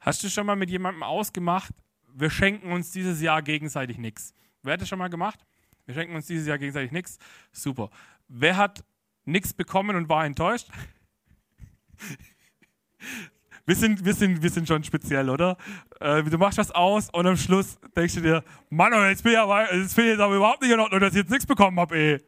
Hast 0.00 0.24
du 0.24 0.28
schon 0.28 0.44
mal 0.44 0.56
mit 0.56 0.70
jemandem 0.70 1.04
ausgemacht, 1.04 1.72
wir 2.14 2.30
schenken 2.30 2.72
uns 2.72 2.90
dieses 2.90 3.20
Jahr 3.20 3.42
gegenseitig 3.42 3.98
nichts. 3.98 4.34
Wer 4.62 4.74
hat 4.74 4.80
das 4.80 4.88
schon 4.88 4.98
mal 4.98 5.08
gemacht? 5.08 5.44
Wir 5.86 5.94
schenken 5.94 6.14
uns 6.14 6.26
dieses 6.26 6.46
Jahr 6.46 6.58
gegenseitig 6.58 6.92
nichts. 6.92 7.18
Super. 7.52 7.90
Wer 8.28 8.56
hat 8.56 8.84
nichts 9.24 9.52
bekommen 9.52 9.96
und 9.96 10.08
war 10.08 10.24
enttäuscht? 10.24 10.68
Wir 13.64 13.76
sind, 13.76 14.04
wir, 14.04 14.12
sind, 14.12 14.42
wir 14.42 14.50
sind 14.50 14.66
schon 14.66 14.82
speziell, 14.82 15.30
oder? 15.30 15.56
Äh, 16.00 16.24
du 16.24 16.36
machst 16.36 16.58
was 16.58 16.72
aus 16.72 17.08
und 17.10 17.28
am 17.28 17.36
Schluss 17.36 17.78
denkst 17.96 18.14
du 18.14 18.20
dir, 18.20 18.42
Mann, 18.70 18.92
jetzt 19.08 19.22
bin 19.22 19.34
ich 19.34 19.38
aber, 19.38 19.72
jetzt 19.72 19.94
bin 19.94 20.06
ich 20.06 20.10
jetzt 20.10 20.20
aber 20.20 20.34
überhaupt 20.34 20.62
nicht 20.62 20.72
in 20.72 20.80
Ordnung, 20.80 20.98
dass 20.98 21.12
ich 21.12 21.18
jetzt 21.18 21.30
nichts 21.30 21.46
bekommen 21.46 21.78
habe, 21.78 21.96
ey. 21.96 22.20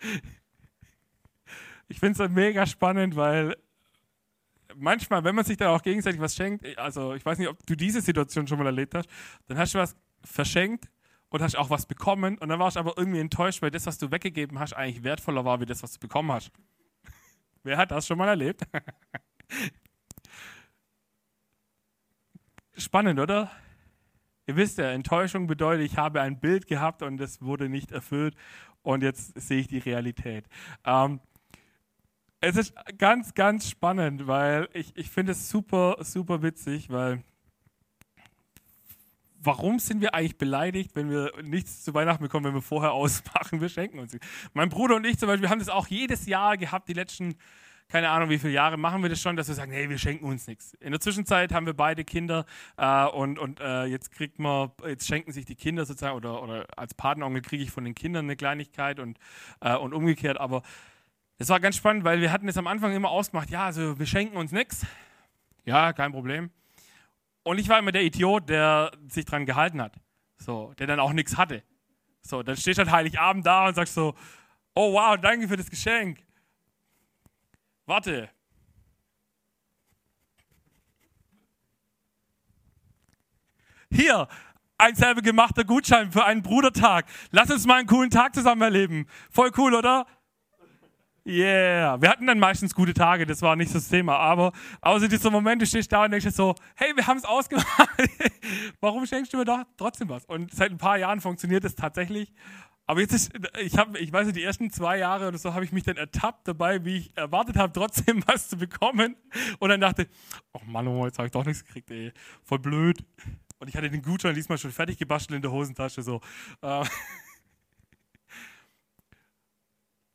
ich 1.88 2.00
finde 2.00 2.24
es 2.24 2.30
mega 2.30 2.64
spannend, 2.66 3.16
weil 3.16 3.54
manchmal, 4.80 5.24
wenn 5.24 5.34
man 5.34 5.44
sich 5.44 5.56
dann 5.56 5.68
auch 5.68 5.82
gegenseitig 5.82 6.20
was 6.20 6.34
schenkt, 6.34 6.78
also 6.78 7.14
ich 7.14 7.24
weiß 7.24 7.38
nicht, 7.38 7.48
ob 7.48 7.64
du 7.66 7.76
diese 7.76 8.00
Situation 8.00 8.46
schon 8.46 8.58
mal 8.58 8.66
erlebt 8.66 8.94
hast, 8.94 9.08
dann 9.46 9.58
hast 9.58 9.74
du 9.74 9.78
was 9.78 9.96
verschenkt 10.24 10.90
und 11.28 11.42
hast 11.42 11.56
auch 11.56 11.70
was 11.70 11.86
bekommen 11.86 12.38
und 12.38 12.48
dann 12.48 12.58
warst 12.58 12.76
du 12.76 12.80
aber 12.80 12.94
irgendwie 12.96 13.20
enttäuscht, 13.20 13.62
weil 13.62 13.70
das, 13.70 13.86
was 13.86 13.98
du 13.98 14.10
weggegeben 14.10 14.58
hast, 14.58 14.72
eigentlich 14.72 15.04
wertvoller 15.04 15.44
war, 15.44 15.60
wie 15.60 15.66
das, 15.66 15.82
was 15.82 15.92
du 15.92 16.00
bekommen 16.00 16.32
hast. 16.32 16.50
Wer 17.62 17.76
hat 17.76 17.90
das 17.90 18.06
schon 18.06 18.18
mal 18.18 18.28
erlebt? 18.28 18.62
Spannend, 22.76 23.20
oder? 23.20 23.50
Ihr 24.46 24.56
wisst 24.56 24.78
ja, 24.78 24.90
Enttäuschung 24.90 25.46
bedeutet, 25.46 25.86
ich 25.86 25.96
habe 25.96 26.20
ein 26.22 26.40
Bild 26.40 26.66
gehabt 26.66 27.02
und 27.02 27.20
es 27.20 27.40
wurde 27.42 27.68
nicht 27.68 27.92
erfüllt 27.92 28.34
und 28.82 29.02
jetzt 29.02 29.38
sehe 29.40 29.60
ich 29.60 29.68
die 29.68 29.78
Realität. 29.78 30.46
Ähm, 30.84 31.20
es 32.40 32.56
ist 32.56 32.74
ganz, 32.98 33.34
ganz 33.34 33.68
spannend, 33.68 34.26
weil 34.26 34.68
ich, 34.72 34.96
ich 34.96 35.10
finde 35.10 35.32
es 35.32 35.50
super, 35.50 35.96
super 36.00 36.42
witzig, 36.42 36.90
weil 36.90 37.22
warum 39.42 39.78
sind 39.78 40.00
wir 40.00 40.14
eigentlich 40.14 40.38
beleidigt, 40.38 40.94
wenn 40.94 41.10
wir 41.10 41.32
nichts 41.42 41.82
zu 41.84 41.92
Weihnachten 41.92 42.22
bekommen, 42.22 42.46
wenn 42.46 42.54
wir 42.54 42.62
vorher 42.62 42.92
ausmachen? 42.92 43.60
Wir 43.60 43.68
schenken 43.68 43.98
uns. 43.98 44.16
Mein 44.54 44.70
Bruder 44.70 44.96
und 44.96 45.06
ich 45.06 45.18
zum 45.18 45.26
Beispiel, 45.26 45.42
wir 45.42 45.50
haben 45.50 45.58
das 45.58 45.68
auch 45.68 45.88
jedes 45.88 46.26
Jahr 46.26 46.56
gehabt, 46.56 46.88
die 46.88 46.94
letzten, 46.94 47.36
keine 47.88 48.08
Ahnung 48.08 48.30
wie 48.30 48.38
viele 48.38 48.54
Jahre, 48.54 48.78
machen 48.78 49.02
wir 49.02 49.10
das 49.10 49.20
schon, 49.20 49.36
dass 49.36 49.48
wir 49.48 49.54
sagen, 49.54 49.72
hey, 49.72 49.90
wir 49.90 49.98
schenken 49.98 50.24
uns 50.24 50.46
nichts. 50.46 50.72
In 50.74 50.92
der 50.92 51.00
Zwischenzeit 51.00 51.52
haben 51.52 51.66
wir 51.66 51.74
beide 51.74 52.04
Kinder 52.04 52.46
äh, 52.78 53.04
und, 53.06 53.38
und 53.38 53.60
äh, 53.60 53.84
jetzt 53.84 54.12
kriegt 54.12 54.38
man, 54.38 54.70
jetzt 54.86 55.06
schenken 55.06 55.32
sich 55.32 55.44
die 55.44 55.56
Kinder 55.56 55.84
sozusagen 55.84 56.16
oder, 56.16 56.42
oder 56.42 56.66
als 56.76 56.94
Patenonkel 56.94 57.42
kriege 57.42 57.62
ich 57.62 57.70
von 57.70 57.84
den 57.84 57.94
Kindern 57.94 58.24
eine 58.24 58.36
Kleinigkeit 58.36 58.98
und, 58.98 59.18
äh, 59.60 59.76
und 59.76 59.92
umgekehrt. 59.92 60.38
Aber 60.40 60.62
es 61.40 61.48
war 61.48 61.58
ganz 61.58 61.76
spannend, 61.76 62.04
weil 62.04 62.20
wir 62.20 62.30
hatten 62.30 62.46
es 62.48 62.58
am 62.58 62.66
Anfang 62.66 62.94
immer 62.94 63.08
ausgemacht, 63.08 63.48
ja, 63.48 63.64
also 63.64 63.98
wir 63.98 64.04
schenken 64.04 64.36
uns 64.36 64.52
nichts. 64.52 64.84
Ja, 65.64 65.94
kein 65.94 66.12
Problem. 66.12 66.50
Und 67.44 67.58
ich 67.58 67.66
war 67.70 67.78
immer 67.78 67.92
der 67.92 68.02
Idiot, 68.02 68.50
der 68.50 68.90
sich 69.08 69.24
dran 69.24 69.46
gehalten 69.46 69.80
hat. 69.80 69.94
So, 70.36 70.74
der 70.78 70.86
dann 70.86 71.00
auch 71.00 71.14
nichts 71.14 71.38
hatte. 71.38 71.62
So, 72.20 72.42
dann 72.42 72.58
stehst 72.58 72.78
du 72.78 72.82
halt 72.82 72.92
Heiligabend 72.92 73.46
da 73.46 73.68
und 73.68 73.74
sagst 73.74 73.94
so, 73.94 74.14
oh 74.74 74.92
wow, 74.92 75.16
danke 75.18 75.48
für 75.48 75.56
das 75.56 75.70
Geschenk. 75.70 76.22
Warte. 77.86 78.28
Hier, 83.90 84.28
ein 84.76 84.94
selber 84.94 85.22
gemachter 85.22 85.64
Gutschein 85.64 86.12
für 86.12 86.22
einen 86.22 86.42
Brudertag. 86.42 87.06
Lass 87.30 87.50
uns 87.50 87.66
mal 87.66 87.78
einen 87.78 87.88
coolen 87.88 88.10
Tag 88.10 88.34
zusammen 88.34 88.60
erleben. 88.60 89.06
Voll 89.30 89.50
cool, 89.56 89.74
oder? 89.74 90.06
Yeah, 91.26 92.00
wir 92.00 92.08
hatten 92.08 92.26
dann 92.26 92.38
meistens 92.38 92.74
gute 92.74 92.94
Tage, 92.94 93.26
das 93.26 93.42
war 93.42 93.54
nicht 93.54 93.74
das 93.74 93.88
Thema, 93.88 94.16
aber 94.16 94.52
außer 94.80 95.06
dieser 95.06 95.30
Moment, 95.30 95.60
du 95.60 95.66
stehst 95.66 95.92
da 95.92 96.04
und 96.04 96.12
denkst 96.12 96.30
so, 96.30 96.54
hey, 96.76 96.92
wir 96.96 97.06
haben 97.06 97.18
es 97.18 97.24
ausgemacht, 97.24 97.68
warum 98.80 99.04
schenkst 99.06 99.32
du 99.32 99.36
mir 99.36 99.44
doch 99.44 99.62
trotzdem 99.76 100.08
was? 100.08 100.24
Und 100.24 100.52
seit 100.54 100.70
ein 100.70 100.78
paar 100.78 100.96
Jahren 100.96 101.20
funktioniert 101.20 101.64
es 101.64 101.74
tatsächlich, 101.74 102.32
aber 102.86 103.02
jetzt 103.02 103.12
ist, 103.12 103.32
ich 103.60 103.78
habe, 103.78 103.98
ich 103.98 104.12
weiß 104.12 104.26
nicht, 104.26 104.36
die 104.36 104.42
ersten 104.42 104.70
zwei 104.70 104.98
Jahre 104.98 105.28
oder 105.28 105.38
so 105.38 105.54
habe 105.54 105.64
ich 105.64 105.70
mich 105.70 105.84
dann 105.84 105.96
ertappt 105.96 106.48
dabei, 106.48 106.84
wie 106.84 106.96
ich 106.96 107.16
erwartet 107.16 107.56
habe, 107.56 107.72
trotzdem 107.72 108.22
was 108.26 108.48
zu 108.48 108.56
bekommen 108.56 109.14
und 109.58 109.68
dann 109.68 109.80
dachte, 109.80 110.08
oh 110.54 110.60
Mann, 110.66 110.88
oh, 110.88 111.04
jetzt 111.04 111.18
habe 111.18 111.26
ich 111.26 111.32
doch 111.32 111.44
nichts 111.44 111.64
gekriegt, 111.64 111.90
ey, 111.90 112.12
voll 112.42 112.58
blöd. 112.58 113.04
Und 113.58 113.68
ich 113.68 113.76
hatte 113.76 113.90
den 113.90 114.02
Gutschein 114.02 114.34
diesmal 114.34 114.58
schon 114.58 114.72
fertig 114.72 114.96
gebastelt 114.96 115.36
in 115.36 115.42
der 115.42 115.52
Hosentasche, 115.52 116.02
so. 116.02 116.20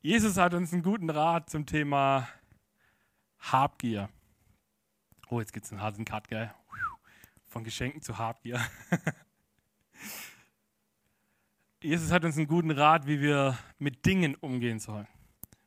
Jesus 0.06 0.36
hat 0.36 0.54
uns 0.54 0.72
einen 0.72 0.84
guten 0.84 1.10
Rat 1.10 1.50
zum 1.50 1.66
Thema 1.66 2.28
Habgier. 3.40 4.08
Oh, 5.30 5.40
jetzt 5.40 5.52
gibt 5.52 5.66
es 5.66 5.72
einen 5.72 5.82
harten 5.82 6.04
Cut, 6.04 6.28
gell? 6.28 6.54
Von 7.48 7.64
Geschenken 7.64 8.00
zu 8.00 8.16
Habgier. 8.16 8.60
Jesus 11.82 12.12
hat 12.12 12.24
uns 12.24 12.36
einen 12.36 12.46
guten 12.46 12.70
Rat, 12.70 13.08
wie 13.08 13.20
wir 13.20 13.58
mit 13.80 14.06
Dingen 14.06 14.36
umgehen 14.36 14.78
sollen. 14.78 15.08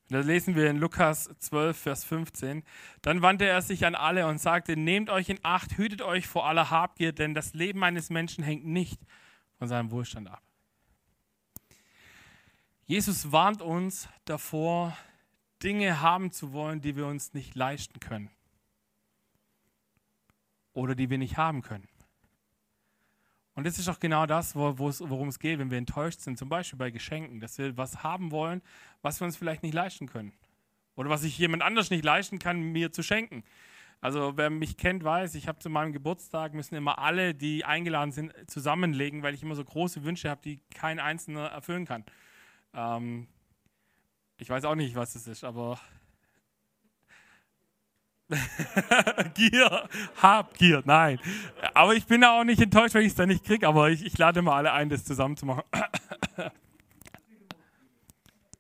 Das 0.08 0.26
lesen 0.26 0.56
wir 0.56 0.70
in 0.70 0.78
Lukas 0.78 1.30
12, 1.40 1.78
Vers 1.78 2.06
15. 2.06 2.64
Dann 3.02 3.22
wandte 3.22 3.44
er 3.44 3.62
sich 3.62 3.86
an 3.86 3.94
alle 3.94 4.26
und 4.26 4.40
sagte, 4.40 4.78
nehmt 4.78 5.10
euch 5.10 5.28
in 5.28 5.40
Acht, 5.44 5.78
hütet 5.78 6.02
euch 6.02 6.28
vor 6.28 6.48
aller 6.48 6.70
Habgier, 6.70 7.12
denn 7.12 7.34
das 7.34 7.56
Leben 7.56 7.84
eines 7.84 8.10
Menschen 8.10 8.46
hängt 8.46 8.66
nicht 8.66 9.02
von 9.58 9.68
seinem 9.68 9.92
Wohlstand 9.92 10.30
ab. 10.30 10.49
Jesus 12.90 13.32
warnt 13.32 13.62
uns 13.62 14.10
davor, 14.26 14.98
Dinge 15.62 16.02
haben 16.02 16.32
zu 16.32 16.54
wollen, 16.54 16.82
die 16.82 16.96
wir 16.96 17.06
uns 17.06 17.36
nicht 17.36 17.54
leisten 17.54 18.00
können 18.00 18.32
oder 20.74 20.96
die 20.96 21.12
wir 21.12 21.20
nicht 21.20 21.38
haben 21.38 21.62
können. 21.62 21.88
Und 23.54 23.68
das 23.68 23.78
ist 23.78 23.90
auch 23.90 24.00
genau 24.00 24.26
das, 24.26 24.56
worum 24.56 25.28
es 25.28 25.38
geht, 25.38 25.60
wenn 25.60 25.70
wir 25.70 25.78
enttäuscht 25.78 26.22
sind, 26.22 26.40
zum 26.40 26.50
Beispiel 26.50 26.80
bei 26.80 26.90
Geschenken, 26.90 27.40
dass 27.40 27.60
wir 27.60 27.78
was 27.78 28.02
haben 28.02 28.32
wollen, 28.32 28.64
was 29.04 29.22
wir 29.22 29.26
uns 29.26 29.38
vielleicht 29.38 29.62
nicht 29.62 29.76
leisten 29.76 30.08
können. 30.08 30.34
Oder 30.96 31.12
was 31.12 31.22
sich 31.22 31.38
jemand 31.38 31.62
anders 31.62 31.92
nicht 31.92 32.04
leisten 32.04 32.40
kann, 32.40 32.60
mir 32.60 32.92
zu 32.92 33.04
schenken. 33.04 33.44
Also 34.02 34.36
wer 34.36 34.50
mich 34.50 34.78
kennt, 34.78 35.04
weiß, 35.04 35.36
ich 35.36 35.48
habe 35.48 35.60
zu 35.60 35.70
meinem 35.70 35.94
Geburtstag 35.94 36.56
müssen 36.56 36.74
immer 36.74 36.98
alle, 36.98 37.36
die 37.36 37.66
eingeladen 37.66 38.12
sind, 38.12 38.34
zusammenlegen, 38.50 39.22
weil 39.22 39.36
ich 39.36 39.44
immer 39.44 39.54
so 39.54 39.64
große 39.64 40.04
Wünsche 40.04 40.28
habe, 40.28 40.42
die 40.44 40.60
kein 40.74 41.00
Einzelner 41.00 41.50
erfüllen 41.50 41.86
kann. 41.86 42.04
Ähm, 42.74 43.28
ich 44.38 44.50
weiß 44.50 44.66
auch 44.66 44.76
nicht, 44.76 44.96
was 44.96 45.16
es 45.16 45.28
ist, 45.28 45.44
aber 45.44 45.80
Gier, 49.34 49.90
Habgier, 50.22 50.84
nein. 50.86 51.20
Aber 51.74 51.96
ich 51.96 52.06
bin 52.06 52.24
auch 52.24 52.44
nicht 52.44 52.62
enttäuscht, 52.62 52.94
wenn 52.94 53.02
ich 53.02 53.10
es 53.10 53.16
da 53.16 53.26
nicht 53.26 53.44
kriege, 53.44 53.68
aber 53.68 53.90
ich, 53.90 54.06
ich 54.06 54.18
lade 54.18 54.42
mal 54.42 54.56
alle 54.56 54.72
ein, 54.72 54.90
das 54.90 55.04
zusammen 55.04 55.36
zu 55.36 55.46
machen. 55.46 55.64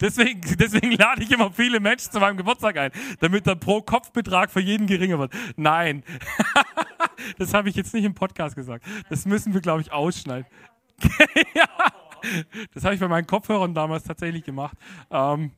Deswegen, 0.01 0.39
deswegen 0.57 0.91
lade 0.93 1.21
ich 1.21 1.29
immer 1.29 1.51
viele 1.51 1.81
Menschen 1.81 2.09
zu 2.09 2.21
meinem 2.21 2.37
Geburtstag 2.37 2.77
ein, 2.77 2.91
damit 3.19 3.45
der 3.45 3.55
Pro-Kopf-Betrag 3.55 4.49
für 4.49 4.61
jeden 4.61 4.87
geringer 4.87 5.19
wird. 5.19 5.33
Nein, 5.57 6.05
das 7.37 7.53
habe 7.53 7.67
ich 7.67 7.75
jetzt 7.75 7.93
nicht 7.93 8.05
im 8.05 8.13
Podcast 8.13 8.55
gesagt. 8.55 8.85
Das 9.09 9.25
müssen 9.25 9.53
wir, 9.53 9.59
glaube 9.59 9.81
ich, 9.81 9.91
ausschneiden. 9.91 10.45
ja. 11.53 11.67
Das 12.73 12.83
habe 12.83 12.95
ich 12.95 12.99
bei 12.99 13.07
meinen 13.07 13.27
Kopfhörern 13.27 13.73
damals 13.73 14.03
tatsächlich 14.03 14.43
gemacht. 14.43 14.77
Ähm, 15.11 15.51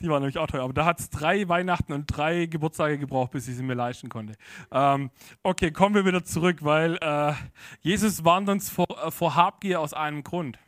die 0.00 0.08
waren 0.08 0.20
nämlich 0.20 0.38
auch 0.38 0.46
teuer. 0.46 0.64
Aber 0.64 0.72
da 0.72 0.84
hat 0.84 1.00
es 1.00 1.10
drei 1.10 1.48
Weihnachten 1.48 1.92
und 1.92 2.06
drei 2.06 2.46
Geburtstage 2.46 2.98
gebraucht, 2.98 3.32
bis 3.32 3.48
ich 3.48 3.56
sie 3.56 3.62
mir 3.62 3.74
leisten 3.74 4.08
konnte. 4.08 4.34
Ähm, 4.70 5.10
okay, 5.42 5.70
kommen 5.70 5.94
wir 5.94 6.04
wieder 6.04 6.24
zurück, 6.24 6.58
weil 6.60 6.98
äh, 7.00 7.32
Jesus 7.80 8.24
warnt 8.24 8.48
uns 8.48 8.70
vor, 8.70 8.86
äh, 9.04 9.10
vor 9.10 9.34
Habgier 9.34 9.80
aus 9.80 9.94
einem 9.94 10.22
Grund. 10.22 10.58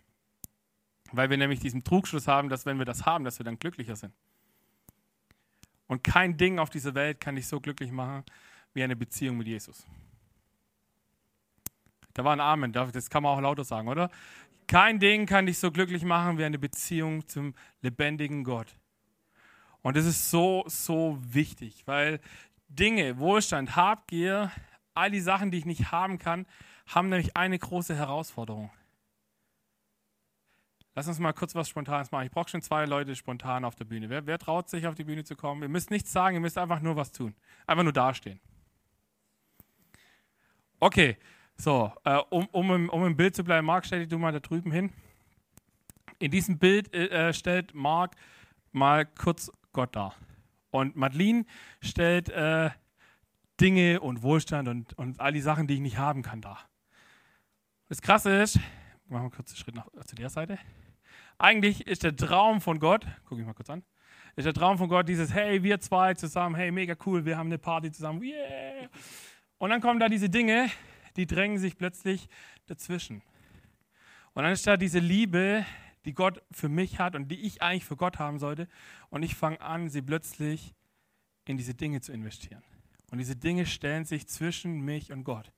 Weil 1.12 1.30
wir 1.30 1.36
nämlich 1.36 1.60
diesen 1.60 1.84
Trugschluss 1.84 2.26
haben, 2.26 2.48
dass 2.48 2.66
wenn 2.66 2.78
wir 2.78 2.84
das 2.84 3.06
haben, 3.06 3.24
dass 3.24 3.38
wir 3.38 3.44
dann 3.44 3.58
glücklicher 3.58 3.96
sind. 3.96 4.12
Und 5.86 6.02
kein 6.02 6.36
Ding 6.36 6.58
auf 6.58 6.70
dieser 6.70 6.94
Welt 6.94 7.20
kann 7.20 7.36
dich 7.36 7.46
so 7.46 7.60
glücklich 7.60 7.92
machen 7.92 8.24
wie 8.74 8.82
eine 8.82 8.96
Beziehung 8.96 9.36
mit 9.36 9.46
Jesus. 9.46 9.86
Da 12.12 12.24
war 12.24 12.32
ein 12.32 12.40
Amen, 12.40 12.72
das 12.72 13.10
kann 13.10 13.22
man 13.22 13.36
auch 13.36 13.40
lauter 13.40 13.64
sagen, 13.64 13.88
oder? 13.88 14.10
Kein 14.66 14.98
Ding 14.98 15.26
kann 15.26 15.46
dich 15.46 15.58
so 15.58 15.70
glücklich 15.70 16.04
machen 16.04 16.38
wie 16.38 16.44
eine 16.44 16.58
Beziehung 16.58 17.26
zum 17.28 17.54
lebendigen 17.82 18.42
Gott. 18.42 18.76
Und 19.82 19.96
das 19.96 20.04
ist 20.04 20.30
so, 20.30 20.64
so 20.66 21.18
wichtig, 21.20 21.86
weil 21.86 22.20
Dinge, 22.68 23.18
Wohlstand, 23.18 23.76
Habgier, 23.76 24.50
all 24.94 25.10
die 25.10 25.20
Sachen, 25.20 25.52
die 25.52 25.58
ich 25.58 25.66
nicht 25.66 25.92
haben 25.92 26.18
kann, 26.18 26.46
haben 26.86 27.08
nämlich 27.08 27.36
eine 27.36 27.58
große 27.58 27.94
Herausforderung. 27.94 28.70
Lass 30.96 31.08
uns 31.08 31.18
mal 31.18 31.34
kurz 31.34 31.54
was 31.54 31.68
Spontanes 31.68 32.10
machen. 32.10 32.24
Ich 32.24 32.30
brauche 32.30 32.48
schon 32.48 32.62
zwei 32.62 32.86
Leute 32.86 33.14
spontan 33.14 33.66
auf 33.66 33.74
der 33.74 33.84
Bühne. 33.84 34.08
Wer, 34.08 34.26
wer 34.26 34.38
traut 34.38 34.70
sich, 34.70 34.86
auf 34.86 34.94
die 34.94 35.04
Bühne 35.04 35.24
zu 35.24 35.36
kommen? 35.36 35.62
Ihr 35.62 35.68
müsst 35.68 35.90
nichts 35.90 36.10
sagen, 36.10 36.36
ihr 36.36 36.40
müsst 36.40 36.56
einfach 36.56 36.80
nur 36.80 36.96
was 36.96 37.12
tun. 37.12 37.34
Einfach 37.66 37.84
nur 37.84 37.92
dastehen. 37.92 38.40
Okay, 40.80 41.18
so, 41.56 41.92
äh, 42.04 42.18
um, 42.30 42.46
um, 42.52 42.88
um 42.88 43.06
im 43.06 43.16
Bild 43.16 43.34
zu 43.34 43.44
bleiben, 43.44 43.66
Marc, 43.66 43.86
stell 43.86 44.00
dich 44.00 44.08
du 44.08 44.18
mal 44.18 44.32
da 44.32 44.40
drüben 44.40 44.70
hin. 44.70 44.92
In 46.18 46.30
diesem 46.30 46.58
Bild 46.58 46.94
äh, 46.94 47.32
stellt 47.32 47.74
Marc 47.74 48.14
mal 48.72 49.06
kurz 49.06 49.50
Gott 49.72 49.96
dar. 49.96 50.14
Und 50.70 50.96
Madeline 50.96 51.46
stellt 51.80 52.28
äh, 52.28 52.70
Dinge 53.60 54.00
und 54.00 54.22
Wohlstand 54.22 54.68
und, 54.68 54.92
und 54.98 55.20
all 55.20 55.32
die 55.32 55.40
Sachen, 55.40 55.66
die 55.66 55.74
ich 55.74 55.80
nicht 55.80 55.98
haben 55.98 56.22
kann, 56.22 56.40
dar. 56.40 56.68
Das 57.88 58.02
Krasse 58.02 58.42
ist, 58.42 58.58
machen 59.08 59.30
wir 59.30 59.38
einen 59.38 59.56
Schritt 59.56 59.74
nach, 59.74 59.86
zu 60.04 60.14
der 60.16 60.28
Seite. 60.28 60.58
Eigentlich 61.38 61.86
ist 61.86 62.02
der 62.02 62.14
Traum 62.14 62.60
von 62.60 62.78
Gott, 62.78 63.06
gucke 63.24 63.40
ich 63.40 63.46
mal 63.46 63.54
kurz 63.54 63.70
an, 63.70 63.82
ist 64.36 64.44
der 64.44 64.54
Traum 64.54 64.76
von 64.76 64.88
Gott 64.88 65.08
dieses, 65.08 65.32
hey, 65.32 65.62
wir 65.62 65.80
zwei 65.80 66.14
zusammen, 66.14 66.54
hey, 66.54 66.70
mega 66.70 66.94
cool, 67.06 67.24
wir 67.24 67.38
haben 67.38 67.46
eine 67.46 67.58
Party 67.58 67.90
zusammen, 67.90 68.22
yeah. 68.22 68.88
Und 69.58 69.70
dann 69.70 69.80
kommen 69.80 70.00
da 70.00 70.08
diese 70.08 70.28
Dinge, 70.28 70.70
die 71.16 71.26
drängen 71.26 71.58
sich 71.58 71.76
plötzlich 71.76 72.28
dazwischen. 72.66 73.22
Und 74.34 74.44
da 74.44 74.76
diese 74.76 74.98
Liebe, 74.98 75.64
die 76.04 76.14
Gott 76.14 76.42
für 76.52 76.68
mich 76.68 76.98
hat 77.00 77.16
und 77.16 77.28
die 77.28 77.40
ich 77.40 77.62
eigentlich 77.62 77.84
für 77.84 77.96
Gott 77.96 78.18
haben 78.18 78.38
sollte. 78.38 78.68
Und 79.10 79.22
ich 79.22 79.34
fange 79.34 79.60
an, 79.60 79.88
sie 79.88 80.02
plötzlich 80.02 80.74
in 81.46 81.56
diese 81.56 81.74
Dinge 81.74 82.00
zu 82.00 82.12
investieren. 82.12 82.62
Und 83.10 83.18
diese 83.18 83.36
Dinge 83.36 83.66
stellen 83.66 84.04
sich 84.04 84.28
zwischen 84.28 84.80
mich 84.80 85.12
und 85.12 85.24
Gott. 85.24 85.52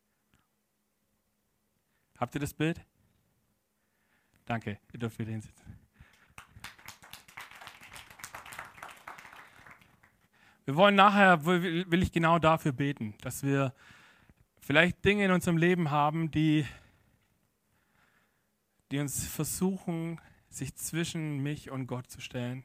Habt 2.19 2.35
ihr 2.35 2.41
das 2.41 2.55
Bild? 2.55 2.85
Danke, 4.47 4.79
ihr 4.93 4.99
dürft 4.99 5.19
wieder 5.19 5.31
hinsitzen. 5.31 5.65
Wir 10.65 10.77
wollen 10.77 10.95
nachher, 10.95 11.45
will 11.47 12.03
ich 12.03 12.13
genau 12.13 12.39
dafür 12.39 12.73
beten, 12.73 13.15
dass 13.23 13.43
wir 13.43 13.75
vielleicht 14.69 15.03
Dinge 15.03 15.25
in 15.25 15.31
unserem 15.31 15.57
Leben 15.57 15.91
haben, 15.91 16.31
die, 16.31 16.67
die 18.91 18.99
uns 18.99 19.27
versuchen, 19.27 20.21
sich 20.51 20.75
zwischen 20.75 21.39
mich 21.39 21.71
und 21.71 21.87
Gott 21.87 22.11
zu 22.11 22.21
stellen. 22.21 22.65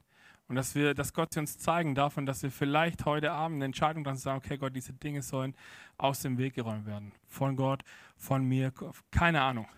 Und 0.49 0.57
dass 0.57 0.75
wir, 0.75 0.95
dass 0.95 1.13
Gott 1.13 1.37
uns 1.37 1.57
zeigen 1.57 1.95
darf 1.95 2.17
und 2.17 2.25
dass 2.25 2.43
wir 2.43 2.51
vielleicht 2.51 3.05
heute 3.05 3.31
Abend 3.31 3.55
eine 3.55 3.65
Entscheidung 3.65 4.03
dann 4.03 4.17
sagen, 4.17 4.41
okay 4.43 4.57
Gott, 4.57 4.75
diese 4.75 4.91
Dinge 4.91 5.21
sollen 5.21 5.55
aus 5.97 6.21
dem 6.21 6.37
Weg 6.37 6.55
geräumt 6.55 6.85
werden. 6.85 7.13
Von 7.29 7.55
Gott, 7.55 7.83
von 8.17 8.43
mir, 8.43 8.73
keine 9.09 9.41
Ahnung. 9.41 9.69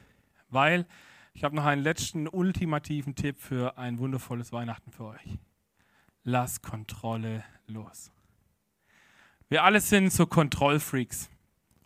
Weil 0.50 0.88
ich 1.36 1.44
habe 1.44 1.56
noch 1.56 1.66
einen 1.66 1.84
letzten 1.84 2.28
ultimativen 2.28 3.14
Tipp 3.14 3.38
für 3.38 3.78
ein 3.78 4.00
wundervolles 4.00 4.52
Weihnachten 4.52 4.92
für 4.92 5.06
euch. 5.06 5.38
Lass 6.24 6.64
Kontrolle 6.64 7.44
los. 7.68 8.12
Wir 9.48 9.64
alle 9.64 9.80
sind 9.80 10.12
so 10.12 10.26
Kontrollfreaks. 10.26 11.30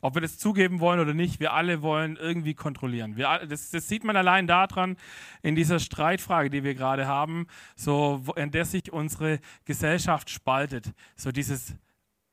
Ob 0.02 0.16
wir 0.16 0.22
das 0.22 0.38
zugeben 0.38 0.80
wollen 0.80 1.00
oder 1.00 1.14
nicht, 1.14 1.40
wir 1.40 1.54
alle 1.54 1.82
wollen 1.82 2.16
irgendwie 2.16 2.54
kontrollieren. 2.54 3.18
Wir, 3.18 3.42
das, 3.48 3.72
das, 3.72 3.88
sieht 3.88 4.04
man 4.04 4.16
allein 4.16 4.48
daran, 4.48 4.96
in 5.42 5.56
dieser 5.56 5.80
Streitfrage, 5.80 6.50
die 6.50 6.64
wir 6.64 6.74
gerade 6.74 7.06
haben, 7.06 7.48
so, 7.76 8.24
in 8.36 8.52
der 8.52 8.66
sich 8.66 8.94
unsere 8.94 9.40
Gesellschaft 9.66 10.30
spaltet. 10.30 10.94
So 11.16 11.32
dieses, 11.32 11.76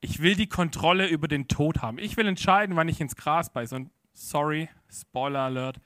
ich 0.00 0.20
will 0.20 0.36
die 0.36 0.48
Kontrolle 0.48 1.08
über 1.08 1.26
den 1.26 1.48
Tod 1.48 1.82
haben. 1.82 1.98
Ich 1.98 2.16
will 2.16 2.26
entscheiden, 2.26 2.76
wann 2.76 2.88
ich 2.88 3.00
ins 3.00 3.16
Gras 3.16 3.50
beiße. 3.50 3.74
Und 3.74 3.90
sorry, 4.12 4.68
Spoiler 4.88 5.40
Alert, 5.40 5.80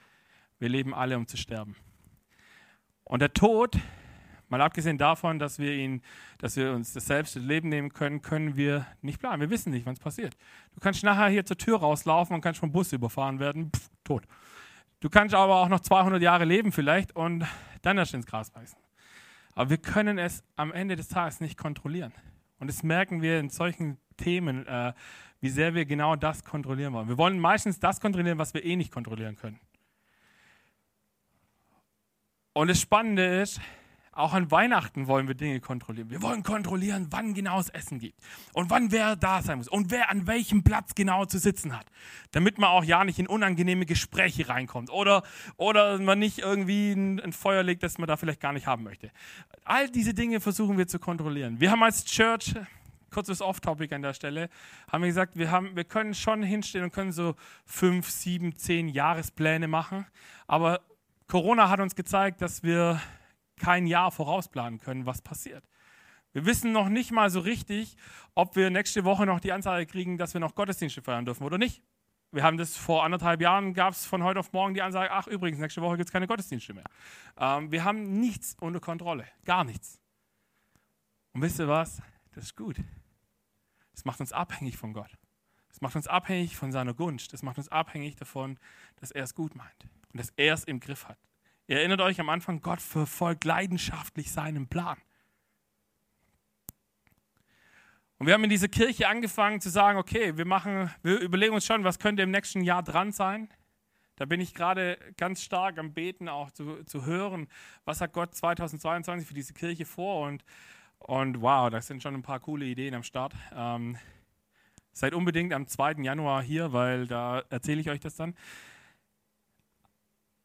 wir 0.58 0.68
leben 0.68 0.94
alle, 0.94 1.16
um 1.16 1.26
zu 1.26 1.36
sterben. 1.36 1.76
Und 3.04 3.20
der 3.20 3.32
Tod 3.32 3.78
Mal 4.50 4.60
abgesehen 4.60 4.98
davon, 4.98 5.38
dass 5.38 5.60
wir, 5.60 5.72
ihn, 5.72 6.02
dass 6.38 6.56
wir 6.56 6.72
uns 6.72 6.92
das 6.92 7.06
selbst 7.06 7.36
Leben 7.36 7.68
nehmen 7.68 7.92
können, 7.92 8.20
können 8.20 8.56
wir 8.56 8.84
nicht 9.00 9.20
planen. 9.20 9.40
Wir 9.40 9.48
wissen 9.48 9.70
nicht, 9.70 9.86
wann 9.86 9.94
es 9.94 10.00
passiert. 10.00 10.36
Du 10.74 10.80
kannst 10.80 11.04
nachher 11.04 11.28
hier 11.28 11.46
zur 11.46 11.56
Tür 11.56 11.78
rauslaufen 11.78 12.34
und 12.34 12.40
kannst 12.40 12.58
vom 12.58 12.72
Bus 12.72 12.92
überfahren 12.92 13.38
werden, 13.38 13.70
pff, 13.70 13.88
tot. 14.02 14.24
Du 14.98 15.08
kannst 15.08 15.36
aber 15.36 15.56
auch 15.56 15.68
noch 15.68 15.80
200 15.80 16.20
Jahre 16.20 16.44
leben 16.44 16.72
vielleicht 16.72 17.14
und 17.14 17.46
dann 17.82 17.96
erst 17.96 18.12
ins 18.12 18.26
Gras 18.26 18.50
beißen. 18.50 18.76
Aber 19.54 19.70
wir 19.70 19.78
können 19.78 20.18
es 20.18 20.42
am 20.56 20.72
Ende 20.72 20.96
des 20.96 21.06
Tages 21.06 21.40
nicht 21.40 21.56
kontrollieren. 21.56 22.12
Und 22.58 22.68
das 22.68 22.82
merken 22.82 23.22
wir 23.22 23.38
in 23.38 23.50
solchen 23.50 23.98
Themen, 24.16 24.66
äh, 24.66 24.92
wie 25.40 25.48
sehr 25.48 25.74
wir 25.74 25.84
genau 25.86 26.16
das 26.16 26.44
kontrollieren 26.44 26.92
wollen. 26.92 27.08
Wir 27.08 27.18
wollen 27.18 27.38
meistens 27.38 27.78
das 27.78 28.00
kontrollieren, 28.00 28.38
was 28.38 28.52
wir 28.52 28.64
eh 28.64 28.74
nicht 28.74 28.92
kontrollieren 28.92 29.36
können. 29.36 29.60
Und 32.52 32.68
das 32.68 32.80
Spannende 32.80 33.40
ist, 33.40 33.60
auch 34.20 34.32
an 34.32 34.50
Weihnachten 34.50 35.06
wollen 35.06 35.28
wir 35.28 35.34
Dinge 35.34 35.60
kontrollieren. 35.60 36.10
Wir 36.10 36.22
wollen 36.22 36.42
kontrollieren, 36.42 37.08
wann 37.10 37.34
genau 37.34 37.60
es 37.60 37.68
Essen 37.68 37.98
gibt 37.98 38.18
und 38.52 38.70
wann 38.70 38.92
wer 38.92 39.16
da 39.16 39.42
sein 39.42 39.58
muss 39.58 39.68
und 39.68 39.90
wer 39.90 40.10
an 40.10 40.26
welchem 40.26 40.62
Platz 40.62 40.94
genau 40.94 41.24
zu 41.24 41.38
sitzen 41.38 41.76
hat, 41.76 41.86
damit 42.32 42.58
man 42.58 42.70
auch 42.70 42.84
ja 42.84 43.04
nicht 43.04 43.18
in 43.18 43.26
unangenehme 43.26 43.86
Gespräche 43.86 44.48
reinkommt 44.48 44.90
oder, 44.90 45.22
oder 45.56 45.98
man 45.98 46.18
nicht 46.18 46.38
irgendwie 46.38 46.92
ein, 46.92 47.20
ein 47.20 47.32
Feuer 47.32 47.62
legt, 47.62 47.82
das 47.82 47.98
man 47.98 48.08
da 48.08 48.16
vielleicht 48.16 48.40
gar 48.40 48.52
nicht 48.52 48.66
haben 48.66 48.84
möchte. 48.84 49.10
All 49.64 49.88
diese 49.88 50.14
Dinge 50.14 50.40
versuchen 50.40 50.78
wir 50.78 50.86
zu 50.86 50.98
kontrollieren. 50.98 51.60
Wir 51.60 51.70
haben 51.70 51.82
als 51.82 52.04
Church 52.04 52.54
kurzes 53.10 53.42
Off-Topic 53.42 53.92
an 53.94 54.02
der 54.02 54.14
Stelle, 54.14 54.48
haben 54.90 55.02
wir 55.02 55.08
gesagt, 55.08 55.36
wir, 55.36 55.50
haben, 55.50 55.74
wir 55.74 55.84
können 55.84 56.14
schon 56.14 56.42
hinstehen 56.42 56.84
und 56.84 56.92
können 56.92 57.12
so 57.12 57.34
fünf, 57.64 58.08
sieben, 58.08 58.56
zehn 58.56 58.88
Jahrespläne 58.88 59.68
machen. 59.68 60.06
Aber 60.46 60.80
Corona 61.26 61.68
hat 61.68 61.80
uns 61.80 61.94
gezeigt, 61.94 62.40
dass 62.40 62.62
wir 62.62 63.00
kein 63.60 63.86
Jahr 63.86 64.10
vorausplanen 64.10 64.80
können, 64.80 65.06
was 65.06 65.22
passiert. 65.22 65.64
Wir 66.32 66.46
wissen 66.46 66.72
noch 66.72 66.88
nicht 66.88 67.12
mal 67.12 67.28
so 67.30 67.40
richtig, 67.40 67.96
ob 68.34 68.56
wir 68.56 68.70
nächste 68.70 69.04
Woche 69.04 69.26
noch 69.26 69.40
die 69.40 69.52
Anzeige 69.52 69.86
kriegen, 69.90 70.16
dass 70.16 70.32
wir 70.34 70.40
noch 70.40 70.54
Gottesdienste 70.54 71.02
feiern 71.02 71.24
dürfen 71.24 71.44
oder 71.44 71.58
nicht. 71.58 71.82
Wir 72.32 72.44
haben 72.44 72.56
das 72.56 72.76
vor 72.76 73.04
anderthalb 73.04 73.40
Jahren, 73.40 73.74
gab 73.74 73.92
es 73.92 74.06
von 74.06 74.22
heute 74.22 74.38
auf 74.38 74.52
morgen 74.52 74.72
die 74.74 74.82
Ansage, 74.82 75.10
ach 75.10 75.26
übrigens, 75.26 75.58
nächste 75.58 75.82
Woche 75.82 75.96
gibt 75.96 76.08
es 76.08 76.12
keine 76.12 76.28
Gottesdienste 76.28 76.72
mehr. 76.72 76.84
Ähm, 77.36 77.72
wir 77.72 77.84
haben 77.84 78.20
nichts 78.20 78.56
unter 78.60 78.78
Kontrolle, 78.78 79.26
gar 79.44 79.64
nichts. 79.64 80.00
Und 81.32 81.42
wisst 81.42 81.58
ihr 81.58 81.68
was? 81.68 82.00
Das 82.32 82.44
ist 82.44 82.56
gut. 82.56 82.76
Das 83.92 84.04
macht 84.04 84.20
uns 84.20 84.32
abhängig 84.32 84.76
von 84.76 84.92
Gott. 84.92 85.18
Das 85.68 85.80
macht 85.80 85.96
uns 85.96 86.06
abhängig 86.06 86.56
von 86.56 86.70
seiner 86.70 86.94
Gunst. 86.94 87.32
Das 87.32 87.42
macht 87.42 87.58
uns 87.58 87.68
abhängig 87.68 88.16
davon, 88.16 88.58
dass 88.96 89.10
er 89.10 89.24
es 89.24 89.34
gut 89.34 89.56
meint 89.56 89.88
und 90.12 90.20
dass 90.20 90.30
er 90.36 90.54
es 90.54 90.64
im 90.64 90.78
Griff 90.78 91.08
hat. 91.08 91.18
Ihr 91.70 91.78
erinnert 91.78 92.00
euch 92.00 92.18
am 92.18 92.28
Anfang, 92.28 92.62
Gott 92.62 92.80
verfolgt 92.80 93.44
leidenschaftlich 93.44 94.32
seinen 94.32 94.66
Plan. 94.66 94.98
Und 98.18 98.26
wir 98.26 98.34
haben 98.34 98.42
in 98.42 98.50
dieser 98.50 98.66
Kirche 98.66 99.06
angefangen 99.06 99.60
zu 99.60 99.70
sagen, 99.70 99.96
okay, 99.96 100.36
wir 100.36 100.46
machen, 100.46 100.90
wir 101.04 101.20
überlegen 101.20 101.54
uns 101.54 101.64
schon, 101.64 101.84
was 101.84 102.00
könnte 102.00 102.24
im 102.24 102.32
nächsten 102.32 102.62
Jahr 102.62 102.82
dran 102.82 103.12
sein. 103.12 103.48
Da 104.16 104.24
bin 104.24 104.40
ich 104.40 104.52
gerade 104.52 104.98
ganz 105.16 105.44
stark 105.44 105.78
am 105.78 105.94
Beten, 105.94 106.28
auch 106.28 106.50
zu, 106.50 106.82
zu 106.86 107.06
hören, 107.06 107.46
was 107.84 108.00
hat 108.00 108.14
Gott 108.14 108.34
2022 108.34 109.28
für 109.28 109.34
diese 109.34 109.54
Kirche 109.54 109.86
vor. 109.86 110.26
Und, 110.26 110.44
und 110.98 111.40
wow, 111.40 111.70
da 111.70 111.80
sind 111.80 112.02
schon 112.02 112.16
ein 112.16 112.22
paar 112.22 112.40
coole 112.40 112.64
Ideen 112.64 112.96
am 112.96 113.04
Start. 113.04 113.32
Ähm, 113.54 113.96
seid 114.90 115.14
unbedingt 115.14 115.52
am 115.52 115.68
2. 115.68 116.02
Januar 116.02 116.42
hier, 116.42 116.72
weil 116.72 117.06
da 117.06 117.44
erzähle 117.48 117.80
ich 117.80 117.90
euch 117.90 118.00
das 118.00 118.16
dann. 118.16 118.34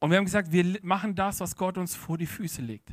Und 0.05 0.11
wir 0.11 0.19
haben 0.19 0.25
gesagt, 0.25 0.51
wir 0.51 0.77
machen 0.83 1.15
das, 1.15 1.39
was 1.39 1.55
Gott 1.55 1.79
uns 1.79 1.95
vor 1.95 2.19
die 2.19 2.27
Füße 2.27 2.61
legt. 2.61 2.91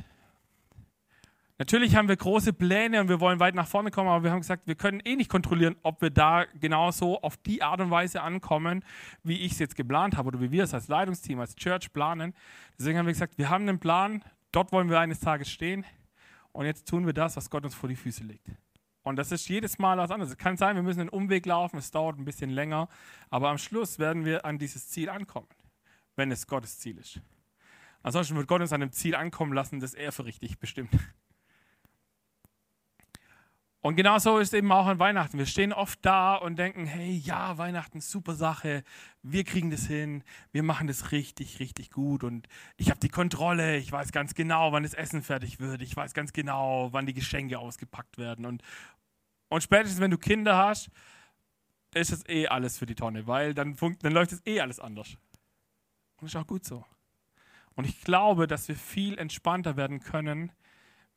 Natürlich 1.59 1.95
haben 1.95 2.07
wir 2.07 2.15
große 2.15 2.53
Pläne 2.53 2.99
und 3.01 3.07
wir 3.07 3.19
wollen 3.19 3.39
weit 3.39 3.53
nach 3.53 3.67
vorne 3.67 3.91
kommen, 3.91 4.09
aber 4.09 4.23
wir 4.23 4.31
haben 4.31 4.39
gesagt, 4.39 4.65
wir 4.65 4.73
können 4.73 4.99
eh 4.99 5.15
nicht 5.15 5.29
kontrollieren, 5.29 5.75
ob 5.83 6.01
wir 6.01 6.09
da 6.09 6.45
genauso 6.59 7.21
auf 7.21 7.37
die 7.37 7.61
Art 7.61 7.81
und 7.81 7.91
Weise 7.91 8.23
ankommen, 8.23 8.83
wie 9.21 9.41
ich 9.41 9.51
es 9.51 9.59
jetzt 9.59 9.75
geplant 9.75 10.17
habe 10.17 10.29
oder 10.29 10.41
wie 10.41 10.49
wir 10.49 10.63
es 10.63 10.73
als 10.73 10.87
Leitungsteam, 10.87 11.39
als 11.39 11.55
Church 11.55 11.93
planen. 11.93 12.33
Deswegen 12.79 12.97
haben 12.97 13.05
wir 13.05 13.13
gesagt, 13.13 13.37
wir 13.37 13.47
haben 13.47 13.69
einen 13.69 13.77
Plan, 13.77 14.23
dort 14.51 14.71
wollen 14.71 14.89
wir 14.89 14.99
eines 14.99 15.19
Tages 15.19 15.51
stehen 15.51 15.85
und 16.51 16.65
jetzt 16.65 16.87
tun 16.87 17.05
wir 17.05 17.13
das, 17.13 17.37
was 17.37 17.51
Gott 17.51 17.63
uns 17.63 17.75
vor 17.75 17.89
die 17.89 17.95
Füße 17.95 18.23
legt. 18.23 18.47
Und 19.03 19.17
das 19.17 19.31
ist 19.31 19.47
jedes 19.47 19.77
Mal 19.77 19.99
was 19.99 20.09
anderes. 20.09 20.31
Es 20.31 20.37
kann 20.39 20.57
sein, 20.57 20.75
wir 20.75 20.81
müssen 20.81 21.01
einen 21.01 21.09
Umweg 21.09 21.45
laufen, 21.45 21.77
es 21.77 21.91
dauert 21.91 22.17
ein 22.17 22.25
bisschen 22.25 22.49
länger, 22.49 22.87
aber 23.29 23.51
am 23.51 23.59
Schluss 23.59 23.99
werden 23.99 24.25
wir 24.25 24.45
an 24.45 24.57
dieses 24.57 24.89
Ziel 24.89 25.09
ankommen 25.09 25.45
wenn 26.15 26.31
es 26.31 26.47
Gottes 26.47 26.79
Ziel 26.79 26.97
ist. 26.97 27.21
Ansonsten 28.01 28.35
wird 28.35 28.47
Gott 28.47 28.61
uns 28.61 28.73
an 28.73 28.81
dem 28.81 28.91
Ziel 28.91 29.15
ankommen 29.15 29.53
lassen, 29.53 29.79
das 29.79 29.93
er 29.93 30.11
für 30.11 30.25
richtig 30.25 30.59
bestimmt. 30.59 30.91
Und 33.83 33.97
genau 33.97 34.17
so 34.17 34.37
ist 34.37 34.53
eben 34.53 34.71
auch 34.71 34.87
an 34.87 34.99
Weihnachten. 34.99 35.37
Wir 35.37 35.45
stehen 35.45 35.73
oft 35.73 35.99
da 36.03 36.35
und 36.35 36.57
denken, 36.57 36.85
hey, 36.85 37.11
ja, 37.11 37.57
Weihnachten, 37.57 37.99
super 37.99 38.33
Sache, 38.33 38.81
wir 39.23 39.43
kriegen 39.43 39.71
das 39.71 39.85
hin, 39.85 40.23
wir 40.53 40.63
machen 40.63 40.87
das 40.87 41.11
richtig, 41.11 41.59
richtig 41.59 41.91
gut 41.91 42.23
und 42.23 42.47
ich 42.77 42.89
habe 42.89 43.01
die 43.01 43.09
Kontrolle, 43.09 43.75
ich 43.75 43.91
weiß 43.91 44.13
ganz 44.13 44.35
genau, 44.35 44.71
wann 44.71 44.83
das 44.83 44.93
Essen 44.93 45.21
fertig 45.21 45.59
wird, 45.59 45.81
ich 45.81 45.97
weiß 45.97 46.13
ganz 46.13 46.31
genau, 46.31 46.93
wann 46.93 47.05
die 47.05 47.13
Geschenke 47.13 47.59
ausgepackt 47.59 48.17
werden. 48.17 48.45
Und, 48.45 48.63
und 49.49 49.63
spätestens, 49.63 49.99
wenn 49.99 50.11
du 50.11 50.17
Kinder 50.17 50.55
hast, 50.55 50.89
ist 51.93 52.13
das 52.13 52.25
eh 52.29 52.47
alles 52.47 52.77
für 52.77 52.85
die 52.85 52.95
Tonne, 52.95 53.27
weil 53.27 53.53
dann, 53.53 53.75
dann 54.01 54.13
läuft 54.13 54.31
es 54.31 54.41
eh 54.45 54.61
alles 54.61 54.79
anders. 54.79 55.17
Und 56.23 56.27
ist 56.27 56.37
auch 56.37 56.47
gut 56.47 56.63
so. 56.63 56.85
Und 57.75 57.83
ich 57.83 57.99
glaube, 57.99 58.47
dass 58.47 58.69
wir 58.69 58.77
viel 58.77 59.17
entspannter 59.17 59.75
werden 59.75 59.99
können, 59.99 60.53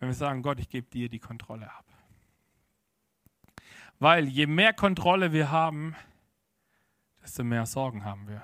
wenn 0.00 0.08
wir 0.08 0.14
sagen, 0.14 0.42
Gott, 0.42 0.58
ich 0.58 0.68
gebe 0.68 0.90
dir 0.90 1.08
die 1.08 1.20
Kontrolle 1.20 1.70
ab. 1.70 1.84
Weil 4.00 4.26
je 4.26 4.48
mehr 4.48 4.72
Kontrolle 4.72 5.32
wir 5.32 5.52
haben, 5.52 5.94
desto 7.22 7.44
mehr 7.44 7.66
Sorgen 7.66 8.04
haben 8.04 8.26
wir. 8.26 8.42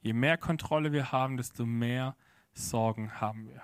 Je 0.00 0.14
mehr 0.14 0.36
Kontrolle 0.36 0.90
wir 0.90 1.12
haben, 1.12 1.36
desto 1.36 1.64
mehr 1.64 2.16
Sorgen 2.52 3.20
haben 3.20 3.46
wir. 3.46 3.62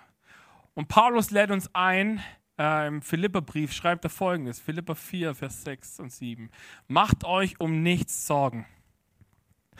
Und 0.75 0.87
Paulus 0.87 1.33
lädt 1.33 1.51
uns 1.51 1.69
ein, 1.75 2.23
äh, 2.61 2.87
im 2.87 3.03
Philipperbrief 3.03 3.73
schreibt 3.73 4.05
er 4.05 4.11
folgendes, 4.11 4.61
Philipper 4.61 4.95
4, 4.95 5.35
Vers 5.35 5.65
6 5.65 5.99
und 5.99 6.13
7. 6.13 6.49
Macht 6.87 7.25
euch 7.25 7.59
um 7.59 7.83
nichts 7.83 8.29
Sorgen 8.29 8.67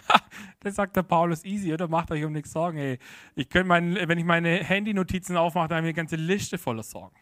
das 0.61 0.75
sagt 0.75 0.97
der 0.97 1.03
Paulus 1.03 1.45
easy, 1.45 1.73
oder? 1.73 1.89
Macht 1.89 2.11
euch 2.11 2.25
um 2.25 2.33
nichts 2.33 2.53
Sorgen. 2.53 2.79
Ey. 2.79 2.99
Ich 3.35 3.49
könnte 3.49 3.69
mein, 3.69 3.95
wenn 3.95 4.19
ich 4.19 4.25
meine 4.25 4.63
Handy-Notizen 4.63 5.37
aufmache, 5.37 5.69
dann 5.69 5.79
habe 5.79 5.89
ich 5.89 5.95
eine 5.95 5.97
ganze 5.97 6.17
Liste 6.17 6.59
voller 6.59 6.83
Sorgen. 6.83 7.17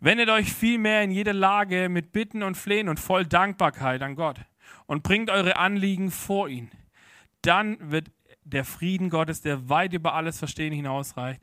Wendet 0.00 0.30
euch 0.30 0.52
vielmehr 0.52 1.02
in 1.02 1.12
jeder 1.12 1.32
Lage 1.32 1.88
mit 1.88 2.12
Bitten 2.12 2.42
und 2.42 2.56
Flehen 2.56 2.88
und 2.88 2.98
voll 2.98 3.24
Dankbarkeit 3.24 4.02
an 4.02 4.16
Gott 4.16 4.40
und 4.86 5.04
bringt 5.04 5.30
eure 5.30 5.56
Anliegen 5.56 6.10
vor 6.10 6.48
ihn. 6.48 6.70
Dann 7.42 7.78
wird 7.90 8.10
der 8.44 8.64
Frieden 8.64 9.10
Gottes, 9.10 9.42
der 9.42 9.68
weit 9.68 9.92
über 9.92 10.14
alles 10.14 10.38
Verstehen 10.38 10.72
hinausreicht, 10.72 11.40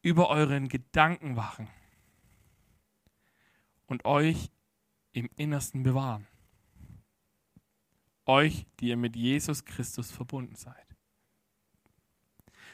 über 0.00 0.30
euren 0.30 0.68
Gedanken 0.68 1.36
wachen 1.36 1.68
und 3.86 4.04
euch 4.04 4.50
im 5.12 5.28
Innersten 5.36 5.82
bewahren. 5.82 6.26
Euch, 8.26 8.66
die 8.78 8.88
ihr 8.88 8.96
mit 8.96 9.16
Jesus 9.16 9.64
Christus 9.64 10.10
verbunden 10.10 10.54
seid. 10.54 10.86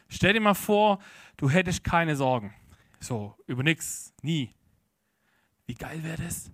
Stell 0.08 0.32
dir 0.32 0.40
mal 0.40 0.54
vor, 0.54 0.98
du 1.36 1.50
hättest 1.50 1.84
keine 1.84 2.16
Sorgen. 2.16 2.54
So, 3.00 3.36
über 3.46 3.62
nichts, 3.62 4.14
nie. 4.22 4.54
Wie 5.66 5.74
geil 5.74 6.02
wäre 6.02 6.22
das? 6.22 6.50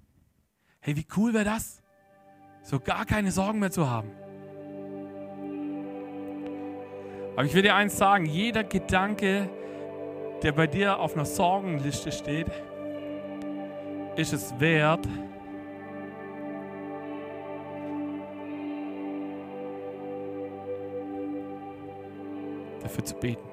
Hey, 0.81 0.97
wie 0.97 1.07
cool 1.17 1.33
wäre 1.33 1.45
das? 1.45 1.83
So 2.63 2.81
gar 2.81 3.07
keine 3.07 3.31
Sorgen 3.31 3.61
mehr 3.61 3.71
zu 3.71 3.89
haben. 3.89 4.11
Aber 7.33 7.45
ich 7.45 7.55
will 7.55 7.63
dir 7.63 7.75
eins 7.75 7.97
sagen, 7.97 8.27
jeder 8.27 8.65
Gedanke, 8.65 9.51
der 10.43 10.53
bei 10.53 10.67
dir 10.67 10.99
auf 10.99 11.15
einer 11.15 11.25
Sorgenliste 11.25 12.13
steht, 12.13 12.47
ist 14.17 14.33
es 14.33 14.59
wert, 14.61 15.09
dafür 22.95 23.05
zu 23.05 23.15
beten. 23.17 23.49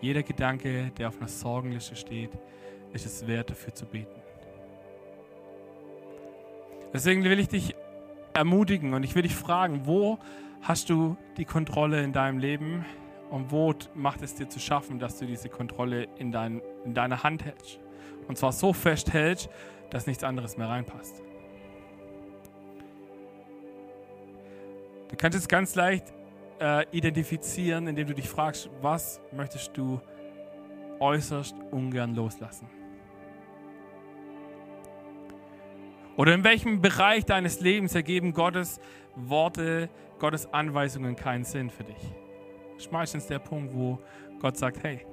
Jeder 0.00 0.22
Gedanke, 0.22 0.90
der 0.98 1.08
auf 1.08 1.18
einer 1.18 1.28
Sorgenliste 1.28 1.96
steht, 1.96 2.30
ist 2.92 3.06
es 3.06 3.26
wert, 3.26 3.50
dafür 3.50 3.74
zu 3.74 3.86
beten. 3.86 4.20
Deswegen 6.92 7.24
will 7.24 7.38
ich 7.38 7.48
dich 7.48 7.74
ermutigen 8.34 8.94
und 8.94 9.02
ich 9.04 9.14
will 9.14 9.22
dich 9.22 9.34
fragen, 9.34 9.86
wo 9.86 10.18
hast 10.62 10.90
du 10.90 11.16
die 11.36 11.44
Kontrolle 11.44 12.02
in 12.02 12.12
deinem 12.12 12.38
Leben 12.38 12.84
und 13.30 13.50
wo 13.50 13.74
macht 13.94 14.22
es 14.22 14.34
dir 14.34 14.48
zu 14.48 14.58
schaffen, 14.58 14.98
dass 14.98 15.18
du 15.18 15.26
diese 15.26 15.48
Kontrolle 15.48 16.08
in, 16.18 16.32
dein, 16.32 16.60
in 16.84 16.94
deiner 16.94 17.22
Hand 17.22 17.44
hältst? 17.44 17.80
Und 18.28 18.36
zwar 18.36 18.52
so 18.52 18.72
fest 18.72 19.12
hältst, 19.12 19.48
dass 19.90 20.06
nichts 20.06 20.24
anderes 20.24 20.56
mehr 20.56 20.68
reinpasst. 20.68 21.22
Du 25.08 25.16
kannst 25.16 25.38
es 25.38 25.48
ganz 25.48 25.74
leicht 25.76 26.15
äh, 26.60 26.86
identifizieren, 26.90 27.86
indem 27.86 28.06
du 28.08 28.14
dich 28.14 28.28
fragst, 28.28 28.70
was 28.80 29.20
möchtest 29.32 29.76
du 29.76 30.00
äußerst 31.00 31.54
ungern 31.70 32.14
loslassen? 32.14 32.68
Oder 36.16 36.34
in 36.34 36.44
welchem 36.44 36.80
Bereich 36.80 37.26
deines 37.26 37.60
Lebens 37.60 37.94
ergeben 37.94 38.32
Gottes 38.32 38.80
Worte, 39.14 39.90
Gottes 40.18 40.52
Anweisungen 40.52 41.14
keinen 41.14 41.44
Sinn 41.44 41.68
für 41.68 41.84
dich? 41.84 42.14
Das 42.74 42.86
ist 42.86 42.92
meistens 42.92 43.26
der 43.26 43.38
Punkt, 43.38 43.74
wo 43.74 43.98
Gott 44.40 44.56
sagt, 44.56 44.82
hey, 44.82 45.04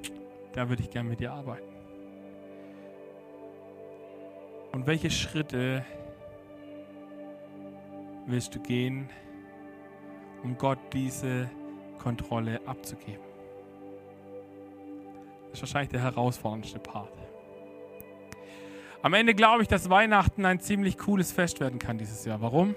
da 0.53 0.69
würde 0.69 0.81
ich 0.81 0.89
gerne 0.89 1.09
mit 1.09 1.19
dir 1.19 1.33
arbeiten. 1.33 1.67
Und 4.71 4.87
welche 4.87 5.11
Schritte 5.11 5.85
willst 8.25 8.55
du 8.55 8.59
gehen, 8.59 9.09
um 10.43 10.57
Gott 10.57 10.79
diese 10.91 11.49
Kontrolle 11.99 12.59
abzugeben. 12.65 13.23
Das 15.49 15.59
ist 15.59 15.61
wahrscheinlich 15.61 15.91
der 15.91 16.01
herausforderndste 16.01 16.79
Part. 16.79 17.11
Am 19.01 19.13
Ende 19.13 19.33
glaube 19.33 19.61
ich, 19.61 19.67
dass 19.67 19.89
Weihnachten 19.89 20.45
ein 20.45 20.59
ziemlich 20.59 20.97
cooles 20.97 21.31
Fest 21.31 21.59
werden 21.59 21.77
kann 21.77 21.97
dieses 21.97 22.25
Jahr. 22.25 22.41
Warum? 22.41 22.75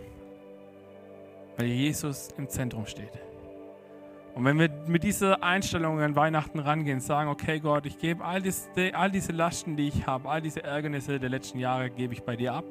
Weil 1.57 1.67
Jesus 1.67 2.29
im 2.37 2.49
Zentrum 2.49 2.87
steht. 2.87 3.13
Und 4.35 4.45
wenn 4.45 4.59
wir 4.59 4.69
mit 4.87 5.03
dieser 5.03 5.43
Einstellung 5.43 5.99
an 6.01 6.15
Weihnachten 6.15 6.59
rangehen, 6.59 7.01
sagen, 7.01 7.31
okay 7.31 7.59
Gott, 7.59 7.87
ich 7.87 7.99
gebe 7.99 8.23
all, 8.23 8.43
dies, 8.43 8.69
all 8.93 9.11
diese 9.11 9.33
Lasten, 9.33 9.77
die 9.77 9.89
ich 9.89 10.07
habe, 10.07 10.29
all 10.29 10.43
diese 10.43 10.63
Ärgernisse 10.63 11.19
der 11.19 11.31
letzten 11.31 11.59
Jahre, 11.59 11.89
gebe 11.89 12.13
ich 12.13 12.23
bei 12.23 12.37
dir 12.37 12.53
ab. 12.53 12.65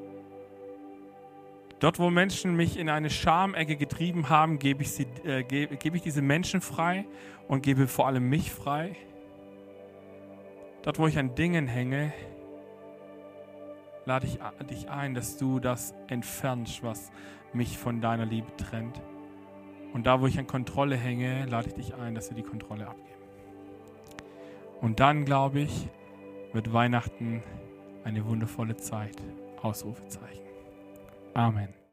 Dort, 1.79 1.99
wo 1.99 2.09
Menschen 2.09 2.55
mich 2.55 2.77
in 2.77 2.89
eine 2.89 3.09
Schamecke 3.09 3.75
getrieben 3.75 4.29
haben, 4.29 4.59
gebe 4.59 4.83
ich, 4.83 4.91
sie, 4.91 5.07
äh, 5.25 5.43
gebe, 5.43 5.75
gebe 5.75 5.97
ich 5.97 6.03
diese 6.03 6.21
Menschen 6.21 6.61
frei 6.61 7.05
und 7.47 7.63
gebe 7.63 7.87
vor 7.87 8.07
allem 8.07 8.29
mich 8.29 8.51
frei. 8.51 8.95
Dort, 10.83 10.99
wo 10.99 11.07
ich 11.07 11.17
an 11.17 11.35
Dingen 11.35 11.67
hänge, 11.67 12.13
lade 14.05 14.27
ich 14.27 14.39
dich 14.69 14.89
ein, 14.89 15.13
dass 15.15 15.37
du 15.37 15.59
das 15.59 15.93
entfernst, 16.07 16.83
was 16.83 17.11
mich 17.53 17.77
von 17.77 18.01
deiner 18.01 18.25
Liebe 18.25 18.55
trennt. 18.55 19.01
Und 19.93 20.05
da, 20.05 20.21
wo 20.21 20.27
ich 20.27 20.37
an 20.39 20.47
Kontrolle 20.47 20.95
hänge, 20.95 21.45
lade 21.45 21.69
ich 21.69 21.73
dich 21.73 21.95
ein, 21.95 22.15
dass 22.15 22.29
wir 22.29 22.35
die 22.35 22.43
Kontrolle 22.43 22.87
abgeben. 22.87 23.05
Und 24.81 24.99
dann, 24.99 25.25
glaube 25.25 25.61
ich, 25.61 25.87
wird 26.53 26.71
Weihnachten 26.71 27.43
eine 28.03 28.25
wundervolle 28.25 28.77
Zeit. 28.77 29.15
Ausrufezeichen. 29.61 30.44
Amen. 31.35 31.84